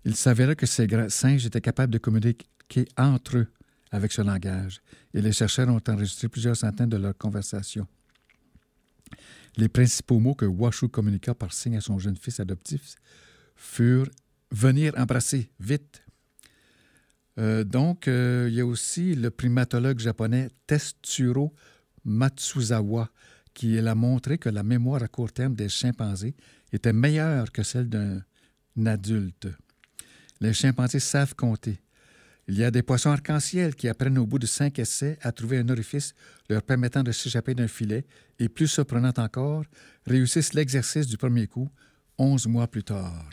Il 0.04 0.16
s'avérait 0.16 0.56
que 0.56 0.66
ces 0.66 0.88
singes 1.10 1.46
étaient 1.46 1.62
capables 1.62 1.94
de 1.94 2.00
communiquer 2.00 2.86
entre 2.98 3.38
eux 3.38 3.48
avec 3.92 4.12
ce 4.12 4.22
langage, 4.22 4.82
et 5.14 5.22
les 5.22 5.32
chercheurs 5.34 5.70
ont 5.70 5.82
enregistré 5.88 6.28
plusieurs 6.28 6.56
centaines 6.56 6.90
de 6.90 6.98
leurs 6.98 7.18
conversations. 7.18 7.88
Les 9.58 9.70
principaux 9.70 10.20
mots 10.20 10.36
que 10.36 10.46
Washu 10.46 10.88
communiqua 10.90 11.36
par 11.36 11.54
signe 11.54 11.78
à 11.78 11.82
son 11.82 12.00
jeune 12.00 12.16
fils 12.16 12.40
adoptif 12.40 12.96
furent 13.56 14.10
Venir 14.54 14.94
embrasser, 14.98 15.50
vite, 15.62 16.04
euh, 17.40 17.64
donc, 17.64 18.08
euh, 18.08 18.48
il 18.50 18.56
y 18.56 18.62
a 18.62 18.66
aussi 18.66 19.16
le 19.16 19.32
primatologue 19.32 20.00
japonais 20.00 20.50
Tetsuro 20.68 21.54
Matsuzawa 22.04 23.10
qui 23.54 23.78
a 23.80 23.96
montré 23.96 24.38
que 24.38 24.50
la 24.50 24.64
mémoire 24.64 25.04
à 25.04 25.08
court 25.08 25.32
terme 25.32 25.56
des 25.56 25.70
chimpanzés 25.70 26.36
était 26.72 26.94
meilleure 26.94 27.52
que 27.52 27.64
celle 27.64 27.90
d'un 27.90 28.22
adulte. 28.86 29.48
Les 30.40 30.54
chimpanzés 30.54 31.00
savent 31.00 31.36
compter. 31.36 31.80
Il 32.52 32.58
y 32.58 32.66
a 32.66 32.70
des 32.70 32.84
poissons 32.84 33.12
arc-en-ciel 33.12 33.76
qui 33.76 33.88
apprennent 33.88 34.18
au 34.18 34.26
bout 34.26 34.38
de 34.38 34.46
cinq 34.46 34.78
essais 34.78 35.18
à 35.22 35.32
trouver 35.32 35.60
un 35.60 35.70
orifice 35.70 36.14
leur 36.50 36.64
permettant 36.64 37.02
de 37.02 37.14
s'échapper 37.14 37.56
d'un 37.56 37.70
filet 37.70 38.06
et, 38.40 38.50
plus 38.50 38.68
surprenant 38.68 39.14
encore, 39.16 39.64
réussissent 40.06 40.54
l'exercice 40.54 41.08
du 41.08 41.16
premier 41.16 41.48
coup 41.48 41.70
onze 42.18 42.48
mois 42.48 42.68
plus 42.68 42.84
tard. 42.84 43.30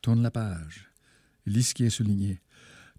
Tourne 0.00 0.20
la 0.20 0.32
page. 0.32 0.90
Lis 1.46 1.62
ce 1.68 1.74
qui 1.74 1.84
est 1.84 1.90
souligné. 1.90 2.40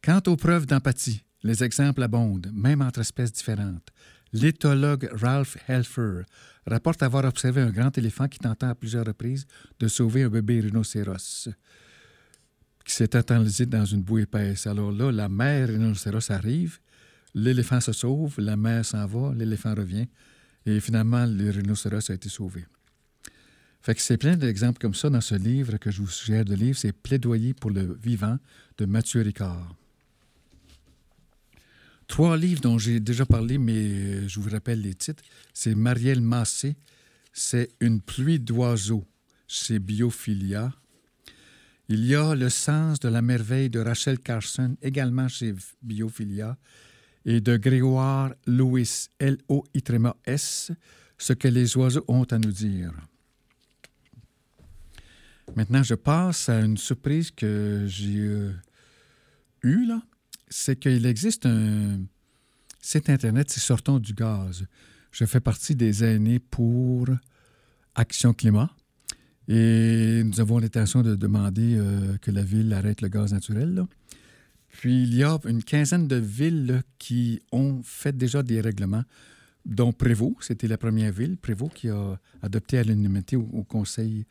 Quant 0.02 0.22
aux 0.28 0.38
preuves 0.38 0.68
d'empathie, 0.68 1.26
les 1.44 1.62
exemples 1.62 2.02
abondent, 2.02 2.50
même 2.54 2.82
entre 2.82 3.02
espèces 3.02 3.34
différentes. 3.34 3.90
L'éthologue 4.32 5.10
Ralph 5.12 5.58
Helfer 5.68 6.22
rapporte 6.66 7.04
avoir 7.04 7.26
observé 7.26 7.60
un 7.60 7.72
grand 7.72 7.98
éléphant 7.98 8.30
qui 8.30 8.40
tenta 8.40 8.70
à 8.70 8.76
plusieurs 8.76 9.06
reprises 9.06 9.46
de 9.82 9.90
sauver 9.90 10.24
un 10.24 10.30
bébé 10.30 10.62
rhinocéros 10.62 11.50
qui 12.84 12.94
s'était 12.94 13.32
enlisé 13.32 13.66
dans 13.66 13.86
une 13.86 14.02
boue 14.02 14.20
épaisse. 14.20 14.68
Alors 14.68 14.92
là, 14.92 15.12
la 15.12 15.30
mère 15.30 15.70
rhinocéros 15.70 16.32
arrive, 16.32 16.80
l'éléphant 17.34 17.80
se 17.80 17.94
sauve, 17.94 18.36
la 18.40 18.58
mère 18.58 18.86
s'en 18.86 19.06
va, 19.06 19.34
l'éléphant 19.34 19.74
revient, 19.74 20.08
et 20.66 20.80
finalement, 20.80 21.26
le 21.26 21.50
rhinocéros 21.50 22.10
a 22.10 22.14
été 22.14 22.30
sauvé. 22.30 22.66
Fait 23.82 23.96
que 23.96 24.02
c'est 24.02 24.18
plein 24.18 24.38
d'exemples 24.38 24.80
comme 24.80 24.94
ça 24.94 25.10
dans 25.10 25.22
ce 25.22 25.36
livre 25.36 25.78
que 25.78 25.92
je 25.92 26.02
vous 26.02 26.08
suggère 26.08 26.46
de 26.46 26.56
lire. 26.56 26.76
C'est 26.78 26.94
Plaidoyer 26.94 27.54
pour 27.54 27.70
le 27.70 27.98
vivant 28.02 28.38
de 28.78 28.86
Mathieu 28.86 29.22
Ricard. 29.22 29.76
Trois 32.08 32.38
livres 32.38 32.62
dont 32.62 32.78
j'ai 32.78 33.02
déjà 33.02 33.26
parlé, 33.26 33.58
mais 33.58 34.28
je 34.30 34.40
vous 34.40 34.50
rappelle 34.50 34.82
les 34.82 34.94
titres. 34.94 35.24
C'est 35.54 35.76
Marielle 35.76 36.22
Massé, 36.22 36.78
c'est 37.34 37.72
Une 37.82 38.00
pluie 38.00 38.40
d'oiseaux 38.40 39.06
c'est 39.54 39.80
Biophilia. 39.80 40.74
Il 41.90 42.06
y 42.06 42.16
a 42.16 42.34
Le 42.34 42.50
sens 42.50 43.00
de 43.00 43.10
la 43.10 43.22
merveille 43.22 43.70
de 43.70 43.80
Rachel 43.80 44.20
Carson, 44.20 44.78
également 44.82 45.28
chez 45.28 45.54
Biophilia, 45.82 46.58
et 47.26 47.42
de 47.42 47.58
Grégoire 47.58 48.34
Louis, 48.48 49.08
L-O-I-S, 49.20 50.72
Ce 51.18 51.34
que 51.34 51.48
les 51.48 51.78
oiseaux 51.78 52.06
ont 52.08 52.24
à 52.24 52.38
nous 52.38 52.52
dire. 52.52 52.92
Maintenant, 55.56 55.84
je 55.84 55.96
passe 55.96 56.50
à 56.50 56.60
une 56.62 56.78
surprise 56.78 57.32
que 57.32 57.86
j'ai 57.88 58.18
euh, 58.18 58.54
eue. 59.64 59.92
C'est 60.50 60.78
qu'il 60.78 61.06
existe 61.06 61.46
un 61.46 62.02
site 62.80 63.10
Internet, 63.10 63.52
c'est 63.52 63.60
Sortons 63.60 64.00
du 64.00 64.14
gaz. 64.14 64.66
Je 65.12 65.26
fais 65.26 65.40
partie 65.40 65.76
des 65.76 66.04
aînés 66.04 66.40
pour 66.40 67.08
Action 67.94 68.34
Climat. 68.34 68.72
Et 69.48 70.24
nous 70.24 70.40
avons 70.40 70.60
l'intention 70.60 71.02
de 71.02 71.16
demander 71.16 71.76
euh, 71.78 72.18
que 72.22 72.32
la 72.32 72.44
ville 72.44 72.72
arrête 72.74 73.02
le 73.02 73.10
gaz 73.10 73.34
naturel. 73.34 73.86
Puis 74.70 75.04
il 75.04 75.14
y 75.16 75.24
a 75.24 75.38
une 75.46 75.64
quinzaine 75.64 76.08
de 76.08 76.16
villes 76.16 76.82
qui 76.98 77.42
ont 77.52 77.82
fait 77.84 78.16
déjà 78.16 78.42
des 78.42 78.62
règlements, 78.62 79.04
dont 79.66 79.92
Prévost, 79.92 80.38
c'était 80.42 80.68
la 80.68 80.78
première 80.78 81.12
ville, 81.12 81.38
Prévost, 81.38 81.74
qui 81.74 81.90
a 81.90 82.18
adopté 82.42 82.80
à 82.80 82.84
l'unanimité 82.84 83.36
au, 83.36 83.64
Conseil 83.64 84.26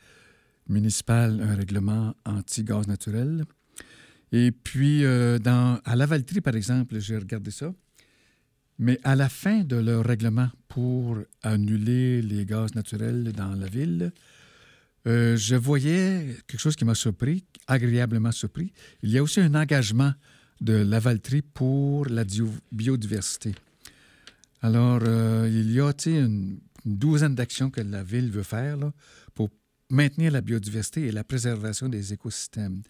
municipal 0.69 1.41
un 1.41 1.55
règlement 1.55 2.15
anti-gaz 2.25 2.87
naturel. 2.87 3.45
Et 4.33 4.51
puis, 4.51 5.05
euh, 5.05 5.39
dans, 5.39 5.79
à 5.85 5.95
Lavaltrie, 5.95 6.41
par 6.41 6.57
exemple, 6.57 6.99
j'ai 6.99 7.19
regardé 7.19 7.51
ça. 7.51 7.73
Mais 8.79 8.99
à 9.05 9.15
la 9.15 9.29
fin 9.29 9.63
de 9.63 9.77
leur 9.77 10.05
règlement 10.05 10.49
pour 10.69 11.19
annuler 11.43 12.23
les 12.23 12.47
gaz 12.47 12.75
naturels 12.75 13.33
dans 13.33 13.55
la 13.55 13.67
ville, 13.67 14.13
euh, 15.07 15.37
je 15.37 15.57
voyais 15.57 16.37
quelque 16.47 16.61
chose 16.61 16.77
qui 16.77 16.85
m'a 16.85 16.95
surpris, 16.95 17.45
agréablement 17.67 18.33
surpris. 18.33 18.73
Il 19.03 19.11
y 19.11 19.19
a 19.19 19.23
aussi 19.23 19.41
un 19.41 19.55
engagement 19.55 20.13
de 20.61 20.75
Lavaltrie 20.75 21.43
pour 21.43 22.07
la 22.07 22.25
biodiversité. 22.71 23.55
Alors, 24.61 25.01
euh, 25.03 25.49
il 25.51 25.73
y 25.73 25.81
a 25.81 25.93
une, 26.07 26.61
une 26.85 26.97
douzaine 26.97 27.35
d'actions 27.35 27.71
que 27.71 27.81
la 27.81 28.05
ville 28.05 28.31
veut 28.31 28.45
faire 28.45 28.79
pour 29.35 29.51
maintenir 29.91 30.31
la 30.31 30.41
biodiversité 30.41 31.07
et 31.07 31.13
la 31.13 31.25
préservation 31.25 31.89
des 31.89 32.13
écosystèmes. 32.13 32.83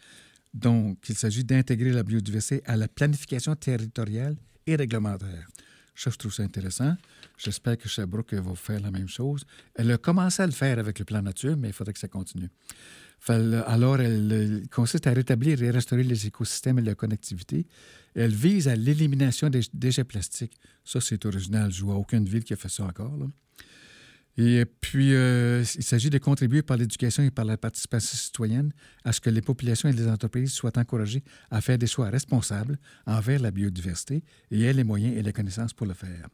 Donc, 0.53 0.99
il 1.09 1.17
s'agit 1.17 1.45
d'intégrer 1.45 1.93
la 1.93 2.03
biodiversité 2.03 2.63
à 2.67 2.77
la 2.77 2.89
planification 2.89 3.57
territoriale 3.57 4.37
et 4.67 4.77
réglementaire. 4.77 5.49
Ça, 5.95 6.11
je 6.11 6.17
trouve 6.17 6.33
ça 6.33 6.43
intéressant. 6.43 6.97
J'espère 7.37 7.77
que 7.77 7.89
Sherbrooke 7.89 8.35
va 8.35 8.55
faire 8.55 8.81
la 8.81 8.91
même 8.91 9.09
chose. 9.09 9.45
Elle 9.75 9.91
a 9.93 9.99
commencé 9.99 10.43
à 10.43 10.47
le 10.47 10.53
faire 10.53 10.79
avec 10.79 10.99
le 10.99 11.05
plan 11.05 11.23
nature, 11.23 11.57
mais 11.57 11.69
il 11.69 11.75
faudrait 11.75 11.93
que 11.93 12.01
ça 12.01 12.09
continue. 12.09 12.49
Alors, 13.29 14.01
elle 14.01 14.65
consiste 14.71 15.07
à 15.07 15.13
rétablir 15.13 15.63
et 15.63 15.71
restaurer 15.71 16.03
les 16.03 16.27
écosystèmes 16.27 16.79
et 16.81 16.83
la 16.83 16.95
connectivité. 16.95 17.67
Elle 18.15 18.35
vise 18.35 18.67
à 18.69 18.75
l'élimination 18.75 19.49
des 19.49 19.61
déchets 19.73 20.05
plastiques. 20.05 20.59
Ça, 20.85 21.01
c'est 21.01 21.25
original. 21.25 21.71
Je 21.71 21.85
vois 21.85 21.95
aucune 21.95 22.25
ville 22.25 22.43
qui 22.43 22.53
a 22.53 22.57
fait 22.57 22.69
ça 22.69 22.85
encore. 22.85 23.17
Et 24.39 24.65
puis, 24.65 25.15
euh, 25.15 25.63
il 25.75 25.83
s'agit 25.83 26.09
de 26.09 26.17
contribuer 26.17 26.63
par 26.63 26.79
l'éducation 26.79 27.23
et 27.23 27.31
par 27.31 27.45
la 27.45 27.59
participation 27.59 28.17
citoyenne 28.17 28.73
à 29.05 29.13
ce 29.13 29.21
que 29.21 29.29
les 29.29 29.43
populations 29.43 29.91
et 29.91 29.93
les 29.93 30.09
entreprises 30.09 30.53
soient 30.53 30.77
encouragées 30.79 31.23
à 31.51 31.61
faire 31.61 31.77
des 31.77 31.87
choix 31.87 32.09
responsables 32.09 32.79
envers 33.07 33.41
la 33.41 33.51
biodiversité 33.51 34.25
et 34.51 34.63
aient 34.63 34.73
les 34.73 34.85
moyens 34.85 35.17
et 35.17 35.23
les 35.23 35.33
connaissances 35.33 35.75
pour 35.75 35.87
le 35.87 35.93
faire. 35.93 36.29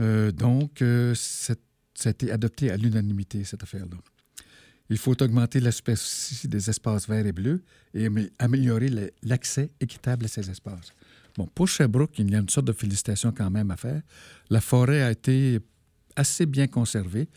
Euh, 0.00 0.32
donc, 0.32 0.80
euh, 0.80 1.14
ça 1.14 1.54
a 2.06 2.08
été 2.08 2.30
adopté 2.30 2.70
à 2.70 2.78
l'unanimité, 2.78 3.44
cette 3.44 3.62
affaire-là. 3.62 3.98
Il 4.88 4.98
faut 4.98 5.20
augmenter 5.22 5.60
la 5.60 5.72
superficie 5.72 6.48
des 6.48 6.68
espaces 6.70 7.08
verts 7.08 7.26
et 7.26 7.32
bleus 7.32 7.62
et 7.94 8.08
améliorer 8.38 8.90
l'accès 9.22 9.70
équitable 9.80 10.24
à 10.24 10.28
ces 10.28 10.50
espaces. 10.50 10.92
Bon, 11.36 11.46
pour 11.46 11.68
Sherbrooke, 11.68 12.18
il 12.18 12.30
y 12.30 12.34
a 12.34 12.38
une 12.38 12.48
sorte 12.48 12.66
de 12.66 12.72
félicitation 12.72 13.32
quand 13.32 13.50
même 13.50 13.70
à 13.70 13.76
faire. 13.76 14.02
La 14.50 14.60
forêt 14.60 15.02
a 15.02 15.10
été 15.10 15.60
assez 16.16 16.46
bien 16.46 16.66
conservée, 16.66 17.28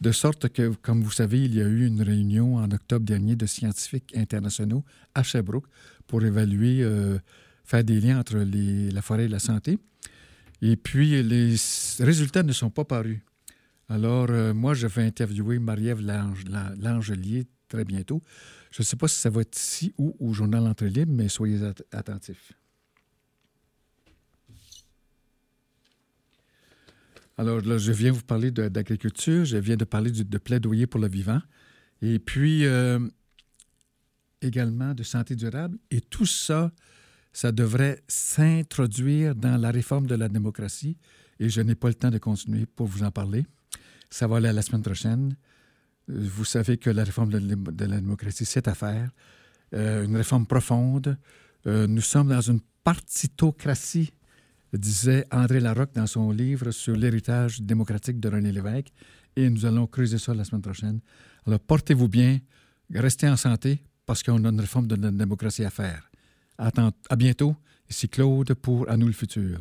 de 0.00 0.12
sorte 0.12 0.48
que, 0.50 0.74
comme 0.82 1.02
vous 1.02 1.10
savez, 1.10 1.42
il 1.44 1.54
y 1.54 1.62
a 1.62 1.66
eu 1.66 1.86
une 1.86 2.02
réunion 2.02 2.56
en 2.56 2.70
octobre 2.70 3.04
dernier 3.04 3.34
de 3.36 3.46
scientifiques 3.46 4.14
internationaux 4.16 4.84
à 5.14 5.22
Sherbrooke 5.22 5.66
pour 6.06 6.22
évaluer, 6.22 6.82
euh, 6.82 7.18
faire 7.64 7.82
des 7.82 8.00
liens 8.00 8.20
entre 8.20 8.36
la 8.36 9.02
forêt 9.02 9.24
et 9.24 9.28
la 9.28 9.38
santé. 9.38 9.78
Et 10.62 10.76
puis, 10.76 11.22
les 11.22 11.54
résultats 12.00 12.42
ne 12.42 12.52
sont 12.52 12.70
pas 12.70 12.84
parus. 12.84 13.20
Alors, 13.88 14.26
euh, 14.30 14.52
moi, 14.52 14.74
je 14.74 14.86
vais 14.86 15.04
interviewer 15.04 15.58
Marie-Ève 15.58 16.02
Langelier 16.02 17.46
très 17.68 17.84
bientôt. 17.84 18.22
Je 18.70 18.82
ne 18.82 18.84
sais 18.84 18.96
pas 18.96 19.08
si 19.08 19.18
ça 19.18 19.30
va 19.30 19.42
être 19.42 19.56
ici 19.56 19.94
ou 19.96 20.16
au 20.18 20.32
Journal 20.32 20.66
Entre 20.66 20.84
Libre, 20.84 21.12
mais 21.14 21.28
soyez 21.28 21.60
attentifs. 21.92 22.52
Alors 27.38 27.60
je 27.62 27.92
viens 27.92 28.12
vous 28.12 28.22
parler 28.22 28.50
d'agriculture, 28.50 29.44
je 29.44 29.58
viens 29.58 29.76
de 29.76 29.84
parler 29.84 30.10
de, 30.10 30.38
plaidoyer 30.38 30.86
pour 30.86 31.00
le 31.00 31.08
vivant, 31.08 31.40
et 32.00 32.18
puis 32.18 32.64
euh, 32.64 32.98
également 34.40 34.94
de 34.94 35.02
santé 35.02 35.34
durable. 35.34 35.78
Et 35.90 36.00
tout 36.00 36.24
ça, 36.24 36.72
ça 37.34 37.52
devrait 37.52 38.02
s'introduire 38.08 39.34
dans 39.34 39.60
la 39.60 39.70
réforme 39.70 40.06
de 40.06 40.14
la 40.14 40.28
démocratie, 40.28 40.96
et 41.38 41.50
je 41.50 41.60
n'ai 41.60 41.74
pas 41.74 41.88
le 41.88 41.94
temps 41.94 42.10
de 42.10 42.18
continuer 42.18 42.64
pour 42.64 42.86
vous 42.86 43.02
en 43.02 43.10
parler. 43.10 43.44
Ça 44.08 44.26
va 44.26 44.38
aller 44.38 44.48
à 44.48 44.54
la 44.54 44.62
semaine 44.62 44.82
prochaine. 44.82 45.36
Vous 46.08 46.44
savez 46.44 46.78
que 46.78 46.88
la 46.88 47.04
réforme 47.04 47.30
de 47.30 47.84
la 47.84 48.00
démocratie, 48.00 48.46
c'est 48.46 48.68
à 48.68 48.74
faire. 48.74 49.10
Euh, 49.74 50.04
une 50.04 50.16
réforme 50.16 50.46
profonde. 50.46 51.18
Euh, 51.66 51.86
nous 51.86 52.00
sommes 52.00 52.28
dans 52.28 52.40
une 52.40 52.60
partitocratie 52.84 54.12
disait 54.76 55.24
André 55.30 55.60
Larocque 55.60 55.94
dans 55.94 56.06
son 56.06 56.30
livre 56.30 56.70
sur 56.70 56.96
l'héritage 56.96 57.60
démocratique 57.60 58.20
de 58.20 58.28
René 58.28 58.52
Lévesque. 58.52 58.92
Et 59.36 59.48
nous 59.50 59.66
allons 59.66 59.86
creuser 59.86 60.18
ça 60.18 60.34
la 60.34 60.44
semaine 60.44 60.62
prochaine. 60.62 61.00
Alors, 61.46 61.60
portez-vous 61.60 62.08
bien, 62.08 62.38
restez 62.94 63.28
en 63.28 63.36
santé, 63.36 63.82
parce 64.06 64.22
qu'on 64.22 64.44
a 64.44 64.48
une 64.48 64.60
réforme 64.60 64.86
de 64.86 64.96
la 64.96 65.10
démocratie 65.10 65.64
à 65.64 65.70
faire. 65.70 66.10
À, 66.58 66.70
à 67.08 67.16
bientôt. 67.16 67.54
Ici 67.88 68.08
Claude 68.08 68.54
pour 68.54 68.88
À 68.90 68.96
nous 68.96 69.06
le 69.06 69.12
futur. 69.12 69.60